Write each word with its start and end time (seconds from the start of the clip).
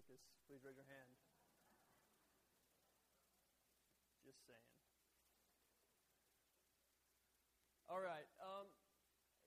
circus? 0.00 0.24
Please 0.48 0.64
raise 0.64 0.80
your 0.80 0.88
hand. 0.88 1.12
Just 4.24 4.40
saying. 4.48 4.72
All 7.84 8.00
right. 8.00 8.24
Um, 8.40 8.72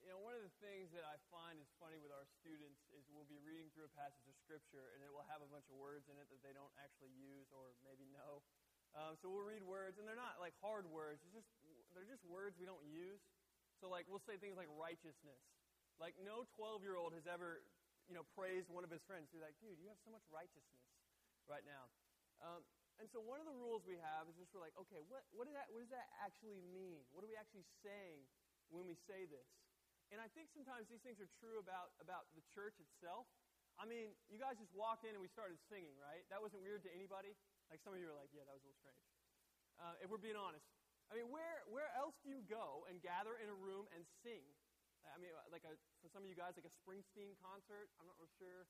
you 0.06 0.14
know, 0.14 0.22
one 0.22 0.38
of 0.38 0.46
the 0.46 0.54
things 0.62 0.94
that 0.94 1.08
I 1.10 1.18
find 1.34 1.58
is 1.58 1.66
funny 1.82 1.98
with 1.98 2.14
our 2.14 2.30
students 2.38 2.86
is 2.94 3.02
we'll 3.10 3.26
be 3.26 3.42
reading 3.42 3.74
through 3.74 3.90
a 3.90 3.96
passage 3.98 4.30
of 4.30 4.38
Scripture 4.46 4.94
and 4.94 5.02
it 5.02 5.10
will 5.10 5.26
have 5.26 5.42
a 5.42 5.50
bunch 5.50 5.66
of 5.74 5.80
words 5.82 6.06
in 6.06 6.22
it 6.22 6.30
that 6.30 6.46
they 6.46 6.54
don't 6.54 6.74
actually 6.78 7.18
use 7.18 7.50
or 7.50 7.74
maybe 7.82 8.06
know. 8.14 8.46
Um, 8.94 9.18
so 9.18 9.34
we'll 9.34 9.42
read 9.42 9.66
words, 9.66 9.98
and 9.98 10.06
they're 10.06 10.14
not 10.14 10.38
like 10.38 10.54
hard 10.62 10.86
words. 10.86 11.18
It's 11.26 11.34
just 11.34 11.50
they're 11.98 12.06
just 12.06 12.22
words 12.30 12.62
we 12.62 12.70
don't 12.70 12.86
use. 12.86 13.26
So 13.82 13.90
like 13.90 14.06
we'll 14.06 14.22
say 14.22 14.38
things 14.38 14.54
like 14.54 14.70
righteousness. 14.78 15.42
Like 15.98 16.14
no 16.22 16.46
12-year-old 16.62 17.18
has 17.18 17.26
ever 17.26 17.66
you 18.08 18.14
know 18.14 18.26
praised 18.36 18.68
one 18.70 18.84
of 18.84 18.92
his 18.92 19.04
friends. 19.04 19.32
They're 19.32 19.44
like, 19.44 19.58
dude, 19.64 19.80
you 19.80 19.88
have 19.88 20.00
so 20.04 20.12
much 20.12 20.24
righteousness 20.32 20.84
right 21.48 21.64
now. 21.64 21.88
Um, 22.44 22.62
and 23.02 23.10
so 23.10 23.24
one 23.24 23.42
of 23.42 23.48
the 23.50 23.58
rules 23.58 23.82
we 23.90 23.98
have 23.98 24.30
is 24.30 24.38
just 24.38 24.54
we're 24.54 24.62
like, 24.62 24.76
okay, 24.78 25.02
what, 25.10 25.26
what, 25.34 25.50
that, 25.50 25.66
what 25.74 25.82
does 25.82 25.90
that 25.90 26.06
actually 26.22 26.62
mean? 26.70 27.02
What 27.10 27.26
are 27.26 27.32
we 27.32 27.40
actually 27.40 27.66
saying 27.82 28.22
when 28.70 28.86
we 28.86 28.94
say 29.10 29.26
this? 29.26 29.50
And 30.14 30.22
I 30.22 30.30
think 30.38 30.54
sometimes 30.54 30.86
these 30.94 31.02
things 31.02 31.18
are 31.18 31.32
true 31.42 31.58
about, 31.58 31.98
about 31.98 32.30
the 32.38 32.46
church 32.54 32.78
itself. 32.78 33.26
I 33.82 33.90
mean, 33.90 34.14
you 34.30 34.38
guys 34.38 34.62
just 34.62 34.70
walked 34.78 35.10
in 35.10 35.18
and 35.18 35.22
we 35.24 35.32
started 35.34 35.58
singing, 35.74 35.98
right? 35.98 36.22
That 36.30 36.38
wasn't 36.38 36.62
weird 36.62 36.86
to 36.86 36.92
anybody? 36.94 37.34
Like 37.74 37.82
some 37.82 37.98
of 37.98 38.00
you 38.00 38.06
were 38.06 38.14
like, 38.14 38.30
yeah, 38.30 38.46
that 38.46 38.54
was 38.54 38.62
a 38.62 38.70
little 38.70 38.78
strange. 38.78 39.02
Uh, 39.82 39.98
if 40.06 40.14
we're 40.14 40.22
being 40.22 40.38
honest. 40.38 40.70
I 41.10 41.18
mean, 41.18 41.34
where, 41.34 41.66
where 41.74 41.90
else 41.98 42.14
do 42.22 42.30
you 42.30 42.46
go 42.46 42.86
and 42.86 43.02
gather 43.02 43.34
in 43.42 43.50
a 43.50 43.58
room 43.58 43.90
and 43.98 44.06
sing? 44.22 44.46
I 45.12 45.20
mean, 45.20 45.32
like 45.52 45.68
a, 45.68 45.76
for 46.00 46.08
some 46.08 46.24
of 46.24 46.30
you 46.30 46.38
guys, 46.38 46.56
like 46.56 46.68
a 46.68 46.76
Springsteen 46.84 47.36
concert. 47.44 47.92
I'm 48.00 48.08
not 48.08 48.16
real 48.20 48.32
sure. 48.40 48.64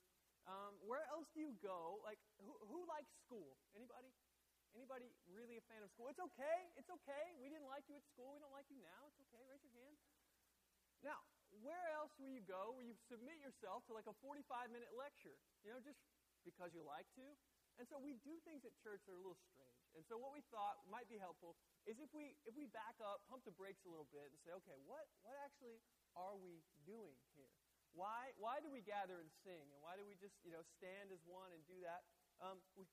Um, 0.44 0.76
where 0.84 1.06
else 1.08 1.30
do 1.32 1.40
you 1.40 1.56
go? 1.64 2.02
Like, 2.04 2.20
who, 2.42 2.52
who 2.68 2.84
likes 2.84 3.08
school? 3.24 3.56
Anybody? 3.72 4.12
Anybody 4.74 5.06
really 5.30 5.56
a 5.56 5.64
fan 5.70 5.80
of 5.86 5.88
school? 5.94 6.10
It's 6.10 6.20
okay. 6.34 6.58
It's 6.74 6.90
okay. 6.90 7.24
We 7.38 7.46
didn't 7.46 7.70
like 7.70 7.86
you 7.86 7.94
at 7.94 8.04
school. 8.10 8.34
We 8.34 8.42
don't 8.42 8.52
like 8.52 8.66
you 8.68 8.82
now. 8.82 9.06
It's 9.14 9.22
okay. 9.30 9.38
Raise 9.46 9.62
your 9.62 9.72
hand. 9.78 9.96
Now, 11.06 11.22
where 11.62 11.86
else 11.94 12.10
will 12.18 12.32
you 12.32 12.42
go 12.42 12.74
where 12.74 12.82
you 12.82 12.98
submit 13.06 13.38
yourself 13.38 13.86
to 13.86 13.94
like 13.94 14.10
a 14.10 14.16
45 14.18 14.74
minute 14.74 14.90
lecture? 14.98 15.38
You 15.62 15.70
know, 15.70 15.80
just 15.80 16.02
because 16.42 16.74
you 16.74 16.82
like 16.82 17.06
to? 17.14 17.26
And 17.78 17.86
so 17.90 17.98
we 17.98 18.18
do 18.22 18.34
things 18.46 18.62
at 18.62 18.74
church 18.82 19.02
that 19.06 19.14
are 19.14 19.18
a 19.18 19.22
little 19.22 19.38
strange. 19.50 19.82
And 19.94 20.02
so 20.06 20.18
what 20.18 20.30
we 20.34 20.42
thought 20.50 20.82
might 20.86 21.06
be 21.10 21.18
helpful 21.18 21.58
is 21.86 21.98
if 21.98 22.10
we 22.14 22.34
if 22.46 22.54
we 22.54 22.66
back 22.70 22.98
up, 23.02 23.22
pump 23.30 23.42
the 23.46 23.54
brakes 23.54 23.82
a 23.86 23.90
little 23.90 24.10
bit, 24.10 24.30
and 24.30 24.38
say, 24.42 24.54
okay, 24.62 24.78
what 24.86 25.06
what 25.22 25.34
actually 25.42 25.78
are 26.16 26.38
we 26.38 26.62
doing 26.86 27.18
here? 27.34 27.50
Why, 27.94 28.34
why 28.42 28.58
do 28.58 28.66
we 28.70 28.82
gather 28.82 29.22
and 29.22 29.30
sing? 29.46 29.70
And 29.70 29.78
why 29.78 29.94
do 29.94 30.02
we 30.02 30.18
just, 30.18 30.34
you 30.42 30.50
know, 30.50 30.62
stand 30.78 31.14
as 31.14 31.22
one 31.26 31.54
and 31.54 31.62
do 31.70 31.78
that? 31.86 32.02
Um, 32.42 32.58
we, 32.74 32.86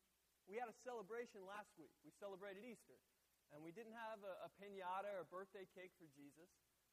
we 0.45 0.61
had 0.61 0.69
a 0.69 0.77
celebration 0.85 1.41
last 1.45 1.73
week. 1.73 1.93
We 2.05 2.13
celebrated 2.21 2.61
Easter. 2.61 3.01
And 3.51 3.59
we 3.65 3.73
didn't 3.73 3.97
have 3.97 4.21
a, 4.21 4.47
a 4.47 4.49
pinata 4.61 5.09
or 5.11 5.25
a 5.25 5.29
birthday 5.29 5.65
cake 5.73 5.91
for 5.97 6.07
Jesus. 6.13 6.47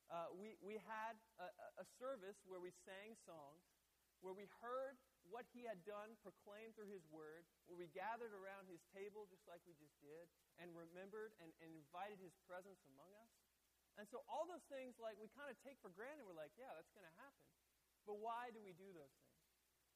Uh, 0.08 0.32
we, 0.32 0.56
we 0.64 0.80
had 0.88 1.20
a, 1.36 1.48
a 1.78 1.86
service 2.00 2.40
where 2.48 2.58
we 2.58 2.72
sang 2.88 3.12
songs, 3.28 3.60
where 4.24 4.32
we 4.32 4.48
heard 4.64 4.96
what 5.28 5.44
he 5.52 5.68
had 5.68 5.84
done 5.84 6.16
proclaimed 6.24 6.72
through 6.74 6.88
his 6.88 7.04
word, 7.12 7.44
where 7.68 7.76
we 7.76 7.92
gathered 7.92 8.32
around 8.32 8.66
his 8.66 8.80
table 8.96 9.28
just 9.28 9.44
like 9.44 9.60
we 9.68 9.76
just 9.76 9.92
did, 10.00 10.26
and 10.56 10.72
remembered 10.72 11.36
and, 11.38 11.52
and 11.60 11.70
invited 11.76 12.16
his 12.18 12.32
presence 12.48 12.80
among 12.88 13.12
us. 13.20 13.30
And 13.98 14.06
so 14.06 14.22
all 14.30 14.46
those 14.46 14.62
things, 14.70 14.94
like, 15.02 15.18
we 15.18 15.26
kind 15.34 15.50
of 15.50 15.58
take 15.66 15.74
for 15.82 15.90
granted. 15.90 16.22
We're 16.22 16.38
like, 16.38 16.54
yeah, 16.54 16.70
that's 16.78 16.94
going 16.94 17.04
to 17.04 17.16
happen. 17.18 17.42
But 18.06 18.22
why 18.22 18.54
do 18.54 18.62
we 18.62 18.72
do 18.78 18.88
those 18.94 19.10
things? 19.18 19.28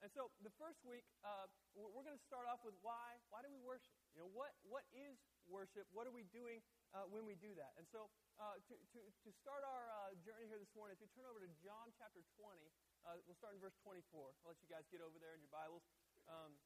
And 0.03 0.11
so 0.11 0.35
the 0.43 0.51
first 0.59 0.83
week, 0.83 1.07
uh, 1.23 1.47
we're 1.79 2.03
going 2.03 2.19
to 2.19 2.27
start 2.27 2.51
off 2.51 2.59
with 2.67 2.75
why. 2.83 3.23
Why 3.31 3.39
do 3.39 3.47
we 3.47 3.63
worship? 3.63 3.95
You 4.11 4.27
know, 4.27 4.31
what, 4.35 4.51
what 4.67 4.83
is 4.91 5.15
worship? 5.47 5.87
What 5.95 6.11
are 6.11 6.15
we 6.15 6.27
doing 6.35 6.59
uh, 6.91 7.07
when 7.07 7.23
we 7.23 7.39
do 7.39 7.55
that? 7.55 7.79
And 7.79 7.87
so 7.87 8.11
uh, 8.43 8.59
to, 8.59 8.75
to, 8.75 8.99
to 8.99 9.31
start 9.31 9.63
our 9.63 9.87
uh, 10.03 10.19
journey 10.27 10.51
here 10.51 10.59
this 10.59 10.75
morning, 10.75 10.99
if 10.99 11.01
you 11.07 11.07
turn 11.15 11.31
over 11.31 11.39
to 11.39 11.47
John 11.63 11.95
chapter 11.95 12.19
20, 12.35 12.59
uh, 13.07 13.23
we'll 13.31 13.39
start 13.39 13.55
in 13.55 13.63
verse 13.63 13.79
24. 13.87 14.03
I'll 14.43 14.51
let 14.51 14.59
you 14.59 14.67
guys 14.67 14.83
get 14.91 14.99
over 14.99 15.23
there 15.23 15.39
in 15.39 15.41
your 15.47 15.55
Bibles. 15.55 15.87
Um, 16.27 16.59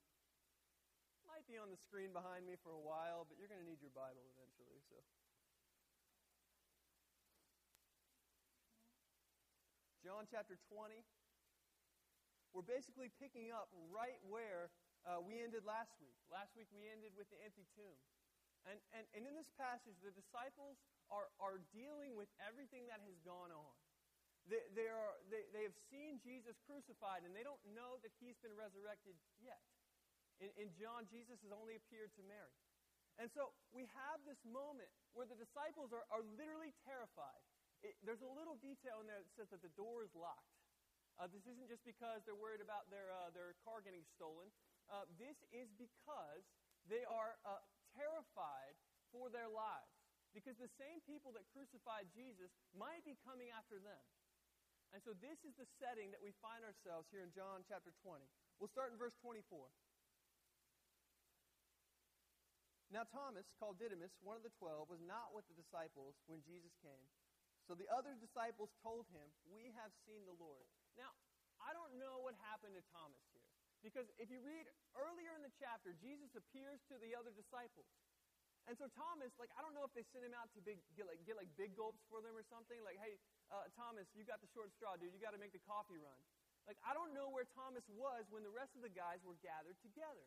might 1.29 1.45
be 1.45 1.61
on 1.61 1.69
the 1.69 1.77
screen 1.85 2.17
behind 2.17 2.49
me 2.49 2.57
for 2.65 2.73
a 2.73 2.81
while, 2.81 3.29
but 3.29 3.37
you're 3.37 3.53
going 3.53 3.61
to 3.61 3.69
need 3.69 3.85
your 3.85 3.93
Bible 3.93 4.25
eventually. 4.33 4.81
So. 4.89 4.97
John 10.17 10.25
chapter 10.33 10.57
20 10.73 11.05
we're 12.57 12.65
basically 12.65 13.13
picking 13.21 13.53
up 13.53 13.69
right 13.93 14.17
where 14.25 14.73
uh, 15.05 15.21
we 15.21 15.45
ended 15.45 15.69
last 15.69 15.93
week. 16.01 16.17
Last 16.33 16.57
week 16.57 16.73
we 16.73 16.89
ended 16.89 17.13
with 17.21 17.29
the 17.29 17.37
empty 17.45 17.69
tomb. 17.77 18.01
And, 18.65 18.81
and, 18.97 19.05
and 19.13 19.29
in 19.29 19.37
this 19.37 19.53
passage, 19.61 19.93
the 20.01 20.17
disciples 20.17 20.81
are, 21.13 21.29
are 21.37 21.61
dealing 21.69 22.17
with 22.17 22.33
everything 22.41 22.89
that 22.89 23.05
has 23.05 23.21
gone 23.29 23.53
on. 23.53 23.77
They, 24.49 24.65
they, 24.73 24.89
are, 24.89 25.21
they, 25.29 25.45
they 25.53 25.69
have 25.69 25.77
seen 25.93 26.17
Jesus 26.25 26.57
crucified, 26.65 27.29
and 27.29 27.37
they 27.37 27.45
don't 27.45 27.61
know 27.77 28.01
that 28.01 28.17
he's 28.17 28.41
been 28.41 28.57
resurrected 28.57 29.21
yet. 29.37 29.61
In, 30.41 30.49
in 30.57 30.73
John, 30.81 31.05
Jesus 31.13 31.45
has 31.45 31.53
only 31.53 31.77
appeared 31.77 32.09
to 32.17 32.25
Mary. 32.25 32.57
And 33.21 33.29
so 33.37 33.53
we 33.69 33.85
have 33.93 34.25
this 34.25 34.41
moment 34.49 34.89
where 35.13 35.29
the 35.29 35.37
disciples 35.37 35.93
are, 35.93 36.09
are 36.09 36.25
literally 36.41 36.73
terrified. 36.89 37.45
It, 37.87 37.95
there's 38.03 38.27
a 38.27 38.33
little 38.35 38.59
detail 38.59 38.99
in 38.99 39.07
there 39.07 39.23
that 39.23 39.31
says 39.39 39.47
that 39.55 39.63
the 39.63 39.71
door 39.79 40.03
is 40.03 40.11
locked. 40.19 40.59
Uh, 41.23 41.31
this 41.31 41.47
isn't 41.47 41.71
just 41.71 41.87
because 41.87 42.27
they're 42.27 42.37
worried 42.37 42.59
about 42.59 42.91
their, 42.91 43.15
uh, 43.15 43.31
their 43.31 43.55
car 43.63 43.79
getting 43.79 44.03
stolen. 44.19 44.51
Uh, 44.91 45.07
this 45.23 45.39
is 45.55 45.71
because 45.79 46.43
they 46.91 47.07
are 47.07 47.39
uh, 47.47 47.63
terrified 47.95 48.75
for 49.15 49.31
their 49.31 49.47
lives. 49.47 49.95
Because 50.35 50.59
the 50.59 50.69
same 50.77 50.99
people 51.07 51.31
that 51.39 51.47
crucified 51.55 52.11
Jesus 52.11 52.51
might 52.75 53.07
be 53.07 53.15
coming 53.23 53.55
after 53.55 53.79
them. 53.79 54.03
And 54.91 55.01
so 55.01 55.15
this 55.23 55.39
is 55.47 55.55
the 55.55 55.67
setting 55.79 56.11
that 56.11 56.21
we 56.21 56.35
find 56.43 56.67
ourselves 56.67 57.07
here 57.09 57.23
in 57.23 57.31
John 57.31 57.63
chapter 57.65 57.95
20. 58.03 58.27
We'll 58.59 58.71
start 58.71 58.91
in 58.91 58.99
verse 58.99 59.15
24. 59.23 59.71
Now 62.93 63.03
Thomas, 63.09 63.51
called 63.59 63.83
Didymus, 63.83 64.15
one 64.23 64.39
of 64.39 64.47
the 64.47 64.55
twelve, 64.63 64.87
was 64.87 65.03
not 65.03 65.35
with 65.35 65.43
the 65.51 65.59
disciples 65.59 66.15
when 66.31 66.39
Jesus 66.47 66.71
came. 66.79 67.11
So 67.67 67.75
the 67.75 67.91
other 67.91 68.15
disciples 68.19 68.71
told 68.81 69.11
him, 69.11 69.27
We 69.51 69.75
have 69.75 69.91
seen 70.07 70.23
the 70.23 70.39
Lord. 70.39 70.67
Now, 70.95 71.11
I 71.59 71.75
don't 71.75 71.99
know 71.99 72.23
what 72.23 72.39
happened 72.47 72.79
to 72.79 72.85
Thomas 72.95 73.23
here. 73.35 73.51
Because 73.83 74.07
if 74.19 74.31
you 74.31 74.41
read 74.43 74.67
earlier 74.95 75.35
in 75.35 75.43
the 75.43 75.53
chapter, 75.59 75.95
Jesus 75.99 76.33
appears 76.35 76.81
to 76.91 76.99
the 77.03 77.13
other 77.15 77.35
disciples. 77.35 77.87
And 78.67 78.75
so 78.75 78.91
Thomas, 78.99 79.31
like, 79.39 79.51
I 79.55 79.63
don't 79.63 79.79
know 79.79 79.87
if 79.87 79.95
they 79.95 80.03
sent 80.11 80.27
him 80.27 80.35
out 80.35 80.51
to 80.59 80.61
big, 80.63 80.83
get, 80.99 81.07
like, 81.07 81.23
get 81.23 81.39
like 81.39 81.47
big 81.55 81.79
gulps 81.79 82.03
for 82.11 82.19
them 82.19 82.35
or 82.35 82.43
something. 82.51 82.79
Like, 82.83 82.99
hey, 82.99 83.15
uh, 83.55 83.71
Thomas, 83.79 84.11
you 84.11 84.27
got 84.27 84.43
the 84.43 84.51
short 84.51 84.75
straw, 84.75 84.99
dude. 84.99 85.15
You 85.15 85.23
got 85.23 85.39
to 85.39 85.43
make 85.43 85.55
the 85.55 85.63
coffee 85.63 85.99
run. 86.03 86.19
Like, 86.67 86.83
I 86.83 86.91
don't 86.91 87.15
know 87.15 87.31
where 87.31 87.47
Thomas 87.55 87.87
was 87.95 88.27
when 88.35 88.43
the 88.43 88.51
rest 88.51 88.75
of 88.75 88.83
the 88.83 88.91
guys 88.91 89.23
were 89.23 89.39
gathered 89.39 89.79
together. 89.87 90.27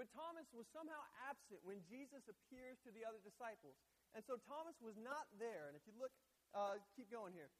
But 0.00 0.08
Thomas 0.16 0.48
was 0.56 0.64
somehow 0.72 0.98
absent 1.28 1.60
when 1.60 1.84
Jesus 1.86 2.24
appears 2.24 2.80
to 2.82 2.90
the 2.90 3.04
other 3.04 3.20
disciples. 3.20 3.76
And 4.16 4.24
so 4.24 4.40
Thomas 4.48 4.74
was 4.80 4.96
not 4.96 5.28
there. 5.36 5.68
And 5.68 5.76
if 5.76 5.84
you 5.84 5.92
look, 6.00 6.10
uh, 6.54 6.78
keep 6.94 7.10
going 7.10 7.34
here. 7.34 7.50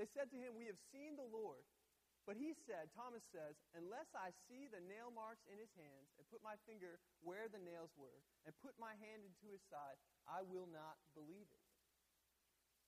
They 0.00 0.08
said 0.16 0.32
to 0.32 0.38
him, 0.40 0.56
We 0.56 0.66
have 0.66 0.80
seen 0.90 1.14
the 1.20 1.28
Lord. 1.28 1.62
But 2.22 2.38
he 2.38 2.54
said, 2.54 2.86
Thomas 2.94 3.26
says, 3.34 3.58
unless 3.74 4.06
I 4.14 4.30
see 4.46 4.70
the 4.70 4.78
nail 4.86 5.10
marks 5.10 5.42
in 5.50 5.58
his 5.58 5.74
hands 5.74 6.14
and 6.14 6.22
put 6.30 6.38
my 6.38 6.54
finger 6.70 7.02
where 7.18 7.50
the 7.50 7.58
nails 7.58 7.90
were 7.98 8.22
and 8.46 8.54
put 8.62 8.78
my 8.78 8.94
hand 9.02 9.26
into 9.26 9.50
his 9.50 9.58
side, 9.66 9.98
I 10.22 10.46
will 10.46 10.70
not 10.70 11.02
believe 11.18 11.50
it. 11.50 11.62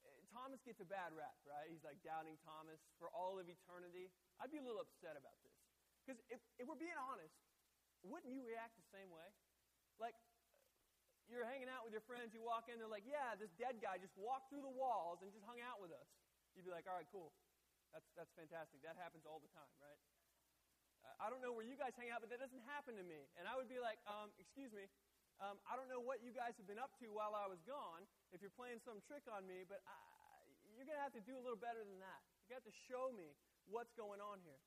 Eh, 0.07 0.23
Thomas 0.31 0.63
gets 0.63 0.79
a 0.79 0.87
bad 0.87 1.11
rap, 1.19 1.35
right? 1.43 1.67
He's 1.67 1.83
like 1.83 1.99
doubting 2.07 2.39
Thomas 2.47 2.79
for 2.95 3.11
all 3.11 3.43
of 3.43 3.51
eternity. 3.51 4.07
I'd 4.39 4.55
be 4.55 4.63
a 4.63 4.67
little 4.67 4.79
upset 4.79 5.19
about 5.19 5.35
this. 5.43 5.59
Because 6.07 6.23
if, 6.31 6.39
if 6.63 6.71
we're 6.71 6.79
being 6.79 6.99
honest, 7.11 7.35
wouldn't 8.07 8.31
you 8.31 8.47
react 8.47 8.79
the 8.79 8.87
same 8.95 9.11
way? 9.11 9.27
Like, 9.99 10.15
you're 11.29 11.49
hanging 11.49 11.71
out 11.73 11.85
with 11.85 11.97
your 11.97 12.05
friends, 12.05 12.33
you 12.37 12.45
walk 12.45 12.69
in, 12.69 12.77
they're 12.77 12.91
like, 12.91 13.07
yeah, 13.09 13.37
this 13.39 13.53
dead 13.57 13.81
guy 13.81 13.97
just 13.97 14.15
walked 14.17 14.53
through 14.53 14.65
the 14.65 14.73
walls 14.73 15.25
and 15.25 15.33
just 15.33 15.45
hung 15.49 15.61
out 15.65 15.81
with 15.81 15.93
us. 15.93 16.09
You'd 16.53 16.69
be 16.69 16.75
like, 16.75 16.87
all 16.87 16.97
right, 16.97 17.09
cool. 17.11 17.33
That's, 17.91 18.07
that's 18.19 18.33
fantastic. 18.35 18.83
That 18.83 18.99
happens 18.99 19.23
all 19.25 19.39
the 19.39 19.51
time, 19.55 19.71
right? 19.79 20.01
I 21.21 21.29
don't 21.31 21.45
know 21.45 21.53
where 21.53 21.67
you 21.67 21.77
guys 21.77 21.93
hang 21.95 22.11
out, 22.11 22.25
but 22.25 22.33
that 22.33 22.41
doesn't 22.41 22.65
happen 22.65 22.97
to 22.97 23.05
me. 23.05 23.29
And 23.39 23.45
I 23.47 23.55
would 23.55 23.69
be 23.69 23.79
like, 23.79 24.01
um, 24.09 24.33
excuse 24.41 24.73
me, 24.73 24.89
um, 25.43 25.61
I 25.69 25.77
don't 25.77 25.91
know 25.91 26.01
what 26.01 26.23
you 26.25 26.31
guys 26.31 26.57
have 26.59 26.67
been 26.67 26.81
up 26.81 26.95
to 27.03 27.11
while 27.11 27.35
I 27.35 27.47
was 27.51 27.61
gone, 27.67 28.07
if 28.33 28.41
you're 28.41 28.55
playing 28.55 28.81
some 28.83 29.03
trick 29.05 29.27
on 29.31 29.45
me, 29.45 29.67
but 29.67 29.83
I, 29.87 29.95
you're 30.75 30.87
going 30.87 30.99
to 30.99 31.05
have 31.05 31.15
to 31.15 31.23
do 31.23 31.39
a 31.39 31.43
little 31.43 31.59
better 31.59 31.83
than 31.83 31.99
that. 32.03 32.21
you 32.47 32.55
got 32.55 32.67
to 32.67 32.75
show 32.91 33.11
me 33.15 33.35
what's 33.71 33.93
going 33.95 34.19
on 34.19 34.43
here. 34.43 34.59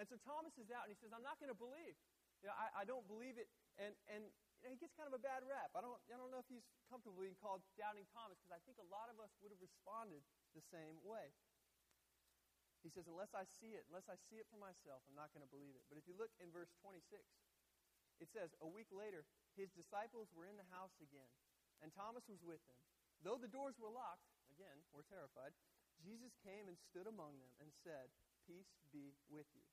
And 0.00 0.08
so 0.08 0.16
Thomas 0.24 0.56
is 0.56 0.72
out, 0.72 0.88
and 0.88 0.92
he 0.92 0.98
says, 1.00 1.12
I'm 1.12 1.24
not 1.24 1.36
going 1.42 1.52
to 1.52 1.58
believe. 1.58 1.96
You 2.40 2.48
know, 2.48 2.56
I, 2.56 2.84
I 2.84 2.84
don't 2.88 3.04
believe 3.04 3.36
it. 3.36 3.48
And, 3.76 3.92
and 4.08 4.24
you 4.60 4.68
know, 4.68 4.76
he 4.76 4.80
gets 4.80 4.92
kind 4.92 5.08
of 5.08 5.16
a 5.16 5.22
bad 5.22 5.40
rap. 5.48 5.72
I 5.72 5.80
don't, 5.80 5.96
I 6.12 6.20
don't 6.20 6.28
know 6.28 6.44
if 6.44 6.48
he's 6.52 6.64
comfortable 6.92 7.16
being 7.16 7.36
called 7.40 7.64
Doubting 7.80 8.04
Thomas, 8.12 8.36
because 8.40 8.52
I 8.56 8.60
think 8.68 8.76
a 8.76 8.88
lot 8.92 9.08
of 9.08 9.16
us 9.16 9.32
would 9.40 9.48
have 9.48 9.60
responded 9.60 10.20
the 10.52 10.64
same 10.68 11.00
way. 11.00 11.32
He 12.84 12.92
says, 12.92 13.08
Unless 13.08 13.32
I 13.32 13.48
see 13.60 13.72
it, 13.76 13.88
unless 13.88 14.08
I 14.08 14.20
see 14.28 14.36
it 14.36 14.48
for 14.52 14.60
myself, 14.60 15.00
I'm 15.08 15.16
not 15.16 15.32
going 15.32 15.44
to 15.44 15.52
believe 15.52 15.72
it. 15.76 15.84
But 15.88 15.96
if 15.96 16.04
you 16.04 16.12
look 16.12 16.32
in 16.40 16.52
verse 16.52 16.72
26, 16.84 17.00
it 18.20 18.28
says, 18.36 18.52
a 18.60 18.68
week 18.68 18.92
later, 18.92 19.24
his 19.56 19.72
disciples 19.72 20.28
were 20.36 20.44
in 20.44 20.60
the 20.60 20.68
house 20.68 20.92
again, 21.00 21.32
and 21.80 21.88
Thomas 21.96 22.28
was 22.28 22.44
with 22.44 22.60
them. 22.68 22.80
Though 23.24 23.40
the 23.40 23.48
doors 23.48 23.80
were 23.80 23.88
locked, 23.88 24.28
again, 24.52 24.76
we're 24.92 25.08
terrified, 25.08 25.56
Jesus 26.04 26.32
came 26.44 26.68
and 26.68 26.76
stood 26.76 27.08
among 27.08 27.40
them 27.40 27.52
and 27.60 27.72
said, 27.80 28.12
Peace 28.44 28.72
be 28.92 29.16
with 29.28 29.48
you. 29.56 29.64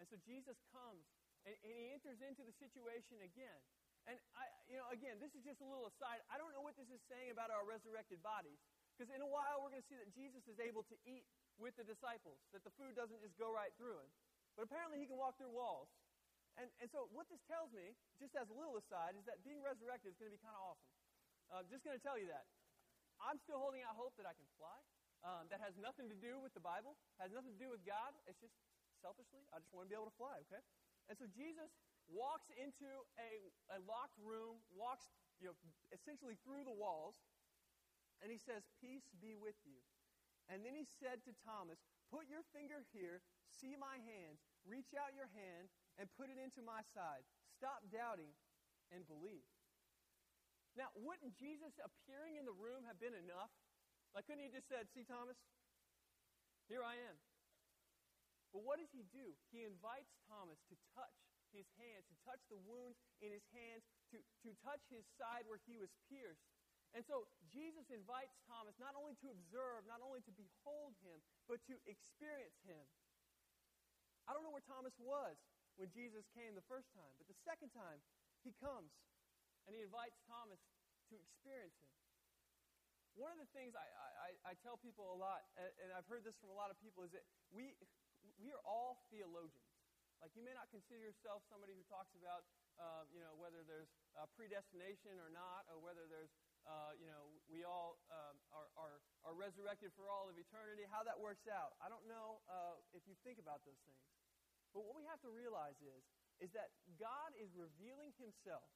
And 0.00 0.08
so 0.08 0.16
Jesus 0.24 0.56
comes 0.72 1.04
and, 1.44 1.56
and 1.64 1.72
he 1.72 1.92
enters 1.92 2.20
into 2.20 2.44
the 2.44 2.56
situation 2.56 3.20
again. 3.20 3.60
And 4.08 4.16
I, 4.36 4.44
you 4.70 4.76
know, 4.80 4.88
again, 4.94 5.20
this 5.20 5.32
is 5.36 5.42
just 5.44 5.60
a 5.60 5.68
little 5.68 5.88
aside. 5.90 6.24
I 6.32 6.40
don't 6.40 6.54
know 6.56 6.64
what 6.64 6.78
this 6.78 6.88
is 6.88 7.00
saying 7.10 7.34
about 7.34 7.52
our 7.52 7.66
resurrected 7.66 8.22
bodies. 8.24 8.56
Because 8.94 9.12
in 9.16 9.24
a 9.24 9.28
while, 9.28 9.64
we're 9.64 9.72
going 9.72 9.80
to 9.80 9.90
see 9.90 9.96
that 9.96 10.12
Jesus 10.12 10.44
is 10.44 10.60
able 10.60 10.84
to 10.92 10.96
eat 11.08 11.24
with 11.56 11.72
the 11.76 11.84
disciples, 11.84 12.40
that 12.52 12.64
the 12.64 12.72
food 12.76 12.96
doesn't 12.96 13.20
just 13.20 13.36
go 13.40 13.52
right 13.52 13.72
through 13.80 13.96
him. 13.96 14.10
But 14.56 14.68
apparently, 14.68 15.00
he 15.00 15.08
can 15.08 15.16
walk 15.16 15.40
through 15.40 15.52
walls. 15.52 15.88
And, 16.60 16.68
and 16.84 16.88
so, 16.92 17.08
what 17.12 17.24
this 17.32 17.40
tells 17.48 17.72
me, 17.72 17.96
just 18.20 18.36
as 18.36 18.48
a 18.52 18.56
little 18.56 18.76
aside, 18.76 19.16
is 19.16 19.24
that 19.24 19.40
being 19.40 19.64
resurrected 19.64 20.12
is 20.12 20.18
going 20.20 20.32
to 20.32 20.36
be 20.36 20.42
kind 20.42 20.52
of 20.52 20.74
awesome. 20.74 20.92
I'm 21.48 21.64
uh, 21.64 21.72
just 21.72 21.80
going 21.80 21.96
to 21.96 22.04
tell 22.04 22.20
you 22.20 22.28
that. 22.28 22.44
I'm 23.20 23.40
still 23.40 23.60
holding 23.60 23.84
out 23.84 23.96
hope 23.96 24.16
that 24.20 24.28
I 24.28 24.36
can 24.36 24.48
fly. 24.56 24.76
Um, 25.20 25.52
that 25.52 25.60
has 25.60 25.76
nothing 25.76 26.08
to 26.08 26.16
do 26.16 26.40
with 26.40 26.56
the 26.56 26.64
Bible, 26.64 26.96
has 27.20 27.28
nothing 27.28 27.52
to 27.52 27.60
do 27.60 27.68
with 27.68 27.84
God. 27.84 28.16
It's 28.24 28.40
just 28.40 28.56
selfishly, 29.04 29.44
I 29.52 29.60
just 29.60 29.72
want 29.72 29.88
to 29.88 29.90
be 29.92 29.96
able 29.96 30.08
to 30.08 30.16
fly, 30.16 30.40
okay? 30.48 30.64
And 31.08 31.16
so 31.16 31.28
Jesus 31.28 31.68
walks 32.10 32.50
into 32.58 32.90
a, 33.16 33.30
a 33.74 33.78
locked 33.86 34.18
room, 34.18 34.58
walks 34.74 35.08
you 35.38 35.48
know, 35.48 35.56
essentially 35.94 36.36
through 36.42 36.66
the 36.66 36.74
walls, 36.74 37.16
and 38.20 38.28
he 38.28 38.36
says, 38.36 38.68
Peace 38.82 39.08
be 39.16 39.32
with 39.38 39.56
you. 39.64 39.80
And 40.50 40.66
then 40.66 40.74
he 40.76 40.84
said 40.84 41.24
to 41.24 41.32
Thomas, 41.46 41.80
Put 42.10 42.26
your 42.26 42.44
finger 42.52 42.84
here, 42.90 43.22
see 43.48 43.78
my 43.78 44.02
hands, 44.02 44.42
reach 44.66 44.92
out 44.98 45.14
your 45.14 45.30
hand, 45.32 45.70
and 45.96 46.10
put 46.18 46.28
it 46.28 46.36
into 46.36 46.60
my 46.60 46.82
side. 46.92 47.24
Stop 47.54 47.86
doubting 47.88 48.34
and 48.90 49.06
believe. 49.06 49.46
Now, 50.74 50.90
wouldn't 50.98 51.38
Jesus 51.38 51.78
appearing 51.78 52.38
in 52.38 52.46
the 52.46 52.54
room 52.54 52.86
have 52.86 52.98
been 52.98 53.14
enough? 53.14 53.50
Like, 54.14 54.26
couldn't 54.26 54.42
he 54.42 54.50
just 54.50 54.66
said, 54.66 54.90
See, 54.90 55.06
Thomas, 55.06 55.38
here 56.66 56.82
I 56.82 56.98
am. 56.98 57.16
But 58.50 58.66
what 58.66 58.82
does 58.82 58.90
he 58.90 59.06
do? 59.14 59.38
He 59.54 59.62
invites 59.62 60.18
Thomas 60.26 60.58
to 60.70 60.74
touch 60.94 61.29
his 61.54 61.68
hands, 61.78 62.06
to 62.10 62.16
touch 62.26 62.42
the 62.48 62.58
wounds 62.64 62.98
in 63.22 63.30
his 63.30 63.44
hands, 63.54 63.82
to, 64.14 64.18
to 64.46 64.50
touch 64.62 64.82
his 64.90 65.06
side 65.18 65.46
where 65.46 65.60
he 65.66 65.78
was 65.78 65.90
pierced. 66.10 66.46
And 66.90 67.06
so 67.06 67.30
Jesus 67.46 67.86
invites 67.94 68.34
Thomas 68.50 68.74
not 68.82 68.98
only 68.98 69.14
to 69.22 69.30
observe, 69.30 69.86
not 69.86 70.02
only 70.02 70.22
to 70.26 70.32
behold 70.34 70.98
him, 71.06 71.22
but 71.46 71.62
to 71.70 71.78
experience 71.86 72.58
him. 72.66 72.82
I 74.26 74.34
don't 74.34 74.42
know 74.42 74.50
where 74.50 74.66
Thomas 74.66 74.94
was 74.98 75.38
when 75.78 75.90
Jesus 75.94 76.26
came 76.34 76.58
the 76.58 76.66
first 76.66 76.90
time. 76.90 77.14
But 77.18 77.30
the 77.30 77.38
second 77.46 77.70
time, 77.70 78.02
he 78.42 78.50
comes 78.58 78.90
and 79.66 79.74
he 79.74 79.86
invites 79.86 80.18
Thomas 80.26 80.58
to 81.10 81.14
experience 81.14 81.78
him. 81.78 81.94
One 83.18 83.30
of 83.34 83.38
the 83.42 83.50
things 83.54 83.74
I, 83.74 83.86
I, 83.86 84.30
I 84.50 84.52
tell 84.62 84.78
people 84.78 85.10
a 85.10 85.18
lot, 85.18 85.42
and 85.58 85.90
I've 85.94 86.06
heard 86.06 86.22
this 86.22 86.38
from 86.38 86.50
a 86.50 86.56
lot 86.56 86.70
of 86.70 86.78
people, 86.78 87.02
is 87.02 87.10
that 87.14 87.26
we, 87.50 87.74
we 88.38 88.50
are 88.54 88.62
all 88.66 89.02
theologians. 89.10 89.69
Like, 90.20 90.36
you 90.36 90.44
may 90.44 90.52
not 90.52 90.68
consider 90.68 91.00
yourself 91.00 91.40
somebody 91.48 91.72
who 91.72 91.84
talks 91.88 92.12
about, 92.12 92.44
uh, 92.76 93.08
you 93.08 93.24
know, 93.24 93.32
whether 93.40 93.64
there's 93.64 93.88
uh, 94.20 94.28
predestination 94.36 95.16
or 95.16 95.32
not, 95.32 95.64
or 95.72 95.80
whether 95.80 96.04
there's, 96.12 96.28
uh, 96.68 96.92
you 97.00 97.08
know, 97.08 97.32
we 97.48 97.64
all 97.64 97.96
um, 98.12 98.36
are, 98.52 98.68
are, 98.76 98.96
are 99.24 99.34
resurrected 99.36 99.96
for 99.96 100.12
all 100.12 100.28
of 100.28 100.36
eternity, 100.36 100.84
how 100.92 101.00
that 101.08 101.16
works 101.16 101.48
out. 101.48 101.72
I 101.80 101.88
don't 101.88 102.04
know 102.04 102.44
uh, 102.52 102.76
if 102.92 103.00
you 103.08 103.16
think 103.24 103.40
about 103.40 103.64
those 103.64 103.80
things. 103.88 104.04
But 104.76 104.84
what 104.84 104.94
we 104.94 105.08
have 105.08 105.18
to 105.24 105.32
realize 105.32 105.80
is, 105.80 106.04
is 106.38 106.52
that 106.52 106.72
God 107.00 107.32
is 107.36 107.52
revealing 107.56 108.12
himself. 108.20 108.68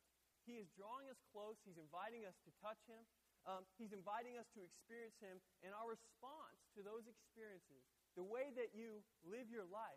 He 0.45 0.61
is 0.61 0.69
drawing 0.77 1.09
us 1.09 1.21
close. 1.33 1.57
He's 1.65 1.81
inviting 1.81 2.29
us 2.29 2.37
to 2.45 2.51
touch 2.61 2.81
him. 2.89 3.01
Um, 3.45 3.65
he's 3.77 3.93
inviting 3.93 4.37
us 4.41 4.49
to 4.57 4.65
experience 4.65 5.17
him. 5.21 5.41
And 5.65 5.73
our 5.77 5.93
response 5.93 6.61
to 6.77 6.85
those 6.85 7.05
experiences, 7.09 7.85
the 8.17 8.25
way 8.25 8.53
that 8.57 8.73
you 8.77 9.05
live 9.25 9.49
your 9.49 9.65
life, 9.69 9.94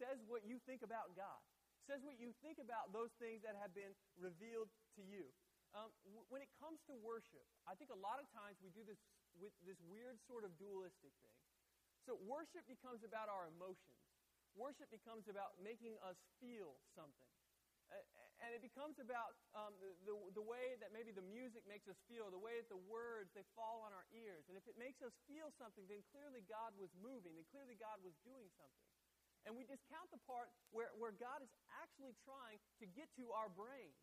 says 0.00 0.16
what 0.24 0.48
you 0.48 0.56
think 0.64 0.80
about 0.80 1.12
God, 1.12 1.44
says 1.84 2.00
what 2.00 2.16
you 2.16 2.32
think 2.40 2.56
about 2.56 2.88
those 2.96 3.12
things 3.20 3.44
that 3.44 3.52
have 3.60 3.76
been 3.76 3.92
revealed 4.16 4.72
to 4.96 5.04
you. 5.04 5.28
Um, 5.76 5.92
w- 6.08 6.26
when 6.32 6.40
it 6.40 6.48
comes 6.56 6.80
to 6.88 6.96
worship, 6.96 7.44
I 7.68 7.76
think 7.76 7.92
a 7.92 8.00
lot 8.00 8.16
of 8.16 8.26
times 8.32 8.56
we 8.64 8.72
do 8.72 8.82
this 8.82 8.98
with 9.38 9.54
this 9.62 9.78
weird 9.86 10.18
sort 10.26 10.42
of 10.42 10.56
dualistic 10.58 11.12
thing. 11.22 11.38
So 12.08 12.18
worship 12.26 12.64
becomes 12.66 13.04
about 13.04 13.28
our 13.28 13.46
emotions. 13.52 14.00
Worship 14.56 14.90
becomes 14.90 15.30
about 15.30 15.54
making 15.62 15.94
us 16.02 16.18
feel 16.42 16.80
something. 16.96 17.30
And 18.40 18.56
it 18.56 18.62
becomes 18.64 18.96
about 19.02 19.36
um, 19.52 19.74
the, 19.82 19.90
the, 20.06 20.14
the, 20.38 20.46
way 20.46 20.78
that 20.78 20.94
maybe 20.94 21.10
the 21.10 21.26
music 21.26 21.66
makes 21.66 21.90
us 21.90 21.98
feel, 22.06 22.30
the 22.30 22.40
way 22.40 22.56
that 22.62 22.70
the 22.70 22.78
words, 22.88 23.34
they 23.34 23.44
fall 23.58 23.82
on 23.84 23.90
our 23.92 24.06
ears. 24.14 24.46
And 24.46 24.54
if 24.54 24.64
it 24.70 24.78
makes 24.78 25.02
us 25.02 25.12
feel 25.26 25.50
something, 25.58 25.84
then 25.90 26.00
clearly 26.14 26.46
God 26.46 26.72
was 26.78 26.88
moving, 27.02 27.34
and 27.36 27.44
clearly 27.50 27.76
God 27.76 27.98
was 28.00 28.14
doing 28.22 28.48
something. 28.56 28.86
And 29.48 29.56
we 29.56 29.64
discount 29.64 30.12
the 30.12 30.20
part 30.28 30.52
where, 30.70 30.92
where 31.00 31.16
God 31.16 31.40
is 31.40 31.52
actually 31.80 32.12
trying 32.28 32.60
to 32.80 32.84
get 32.84 33.08
to 33.16 33.32
our 33.32 33.48
brains 33.48 33.96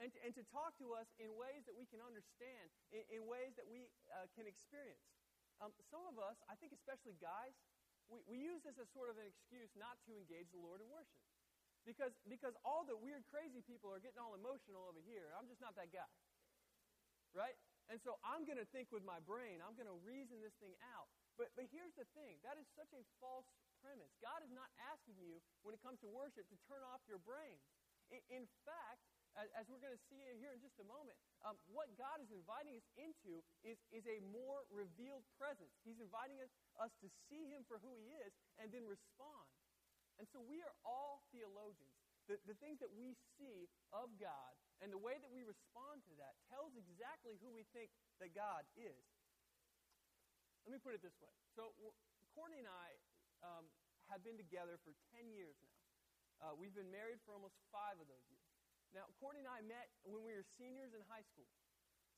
and 0.00 0.08
to, 0.14 0.18
and 0.24 0.32
to 0.38 0.42
talk 0.48 0.78
to 0.80 0.96
us 0.96 1.10
in 1.20 1.34
ways 1.36 1.66
that 1.68 1.76
we 1.76 1.84
can 1.90 2.00
understand, 2.00 2.70
in, 2.94 3.04
in 3.10 3.20
ways 3.28 3.52
that 3.58 3.66
we 3.68 3.90
uh, 4.14 4.24
can 4.32 4.48
experience. 4.48 5.04
Um, 5.58 5.74
some 5.90 6.06
of 6.06 6.16
us, 6.22 6.38
I 6.46 6.54
think 6.56 6.70
especially 6.72 7.18
guys, 7.18 7.52
we, 8.08 8.22
we 8.24 8.36
use 8.40 8.62
this 8.64 8.78
as 8.78 8.88
sort 8.94 9.12
of 9.12 9.18
an 9.20 9.26
excuse 9.28 9.68
not 9.76 9.98
to 10.08 10.16
engage 10.16 10.48
the 10.54 10.62
Lord 10.62 10.80
in 10.80 10.88
worship. 10.88 11.20
Because, 11.86 12.12
because 12.28 12.52
all 12.68 12.84
the 12.84 12.96
weird, 12.96 13.24
crazy 13.32 13.64
people 13.64 13.88
are 13.88 14.02
getting 14.02 14.20
all 14.20 14.36
emotional 14.36 14.84
over 14.86 15.00
here. 15.02 15.32
I'm 15.36 15.48
just 15.48 15.60
not 15.60 15.72
that 15.76 15.88
guy. 15.88 16.08
Right? 17.32 17.56
And 17.88 17.96
so 18.04 18.20
I'm 18.20 18.44
going 18.44 18.60
to 18.60 18.68
think 18.68 18.92
with 18.92 19.04
my 19.04 19.20
brain. 19.24 19.64
I'm 19.64 19.72
going 19.72 19.88
to 19.88 19.96
reason 20.04 20.44
this 20.44 20.52
thing 20.60 20.76
out. 20.92 21.08
But, 21.40 21.48
but 21.56 21.64
here's 21.72 21.96
the 21.96 22.04
thing 22.12 22.36
that 22.44 22.60
is 22.60 22.68
such 22.76 22.92
a 22.92 23.00
false 23.22 23.48
premise. 23.82 24.10
God 24.22 24.42
is 24.44 24.52
not 24.52 24.68
asking 24.90 25.18
you, 25.18 25.38
when 25.62 25.74
it 25.74 25.80
comes 25.82 25.98
to 26.02 26.08
worship, 26.10 26.46
to 26.48 26.58
turn 26.66 26.82
off 26.86 27.02
your 27.06 27.22
brain. 27.22 27.58
In, 28.10 28.20
in 28.42 28.44
fact, 28.64 29.02
as, 29.36 29.46
as 29.54 29.64
we're 29.70 29.82
going 29.82 29.94
to 29.94 30.04
see 30.10 30.18
here 30.40 30.50
in 30.50 30.58
just 30.58 30.78
a 30.82 30.86
moment, 30.86 31.14
um, 31.46 31.54
what 31.70 31.86
God 31.94 32.18
is 32.18 32.30
inviting 32.34 32.74
us 32.74 32.88
into 32.98 33.44
is, 33.62 33.78
is 33.94 34.02
a 34.10 34.18
more 34.34 34.66
revealed 34.72 35.22
presence. 35.38 35.70
He's 35.86 36.00
inviting 36.02 36.42
us, 36.42 36.50
us 36.80 36.92
to 37.04 37.08
see 37.30 37.46
Him 37.46 37.62
for 37.68 37.78
who 37.78 37.94
He 37.94 38.10
is 38.18 38.32
and 38.58 38.72
then 38.74 38.82
respond. 38.88 39.46
And 40.18 40.26
so 40.34 40.42
we 40.42 40.58
are 40.66 40.74
all 40.82 41.22
theologians. 41.30 41.94
The, 42.26 42.36
the 42.44 42.58
things 42.58 42.82
that 42.82 42.90
we 42.92 43.14
see 43.38 43.70
of 43.94 44.10
God 44.18 44.52
and 44.82 44.90
the 44.90 45.00
way 45.00 45.16
that 45.16 45.30
we 45.30 45.46
respond 45.46 46.02
to 46.10 46.12
that 46.18 46.34
tells 46.50 46.74
exactly 46.74 47.38
who 47.40 47.54
we 47.54 47.64
think 47.72 47.88
that 48.18 48.34
God 48.34 48.66
is. 48.74 49.06
Let 50.66 50.76
me 50.76 50.80
put 50.82 50.92
it 50.92 51.00
this 51.00 51.16
way. 51.22 51.32
So, 51.56 51.72
Courtney 52.36 52.60
and 52.60 52.68
I 52.68 52.98
um, 53.42 53.64
have 54.08 54.24
been 54.24 54.36
together 54.36 54.80
for 54.82 54.94
10 55.14 55.30
years 55.30 55.56
now. 55.62 55.78
Uh, 56.38 56.54
we've 56.54 56.74
been 56.74 56.90
married 56.90 57.18
for 57.26 57.34
almost 57.34 57.58
five 57.74 57.98
of 57.98 58.06
those 58.06 58.24
years. 58.30 58.46
Now, 58.94 59.04
Courtney 59.20 59.44
and 59.44 59.50
I 59.50 59.60
met 59.60 59.90
when 60.06 60.24
we 60.24 60.32
were 60.32 60.46
seniors 60.56 60.94
in 60.94 61.02
high 61.10 61.26
school. 61.34 61.50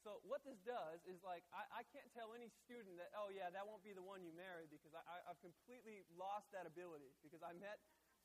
So 0.01 0.17
what 0.25 0.41
this 0.49 0.57
does 0.65 1.05
is 1.05 1.21
like 1.21 1.45
I, 1.53 1.69
I 1.69 1.83
can't 1.93 2.09
tell 2.17 2.33
any 2.33 2.49
student 2.65 2.97
that 2.97 3.13
oh 3.13 3.29
yeah 3.29 3.53
that 3.53 3.69
won't 3.69 3.85
be 3.85 3.93
the 3.93 4.01
one 4.01 4.25
you 4.25 4.33
marry 4.33 4.65
because 4.65 4.97
I, 4.97 5.05
I, 5.05 5.17
I've 5.29 5.41
completely 5.45 6.01
lost 6.17 6.49
that 6.57 6.65
ability 6.65 7.13
because 7.21 7.45
I 7.45 7.53
met 7.53 7.77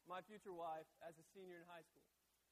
my 0.07 0.23
future 0.23 0.55
wife 0.55 0.87
as 1.03 1.11
a 1.19 1.25
senior 1.35 1.59
in 1.59 1.67
high 1.67 1.83
school. 1.83 2.05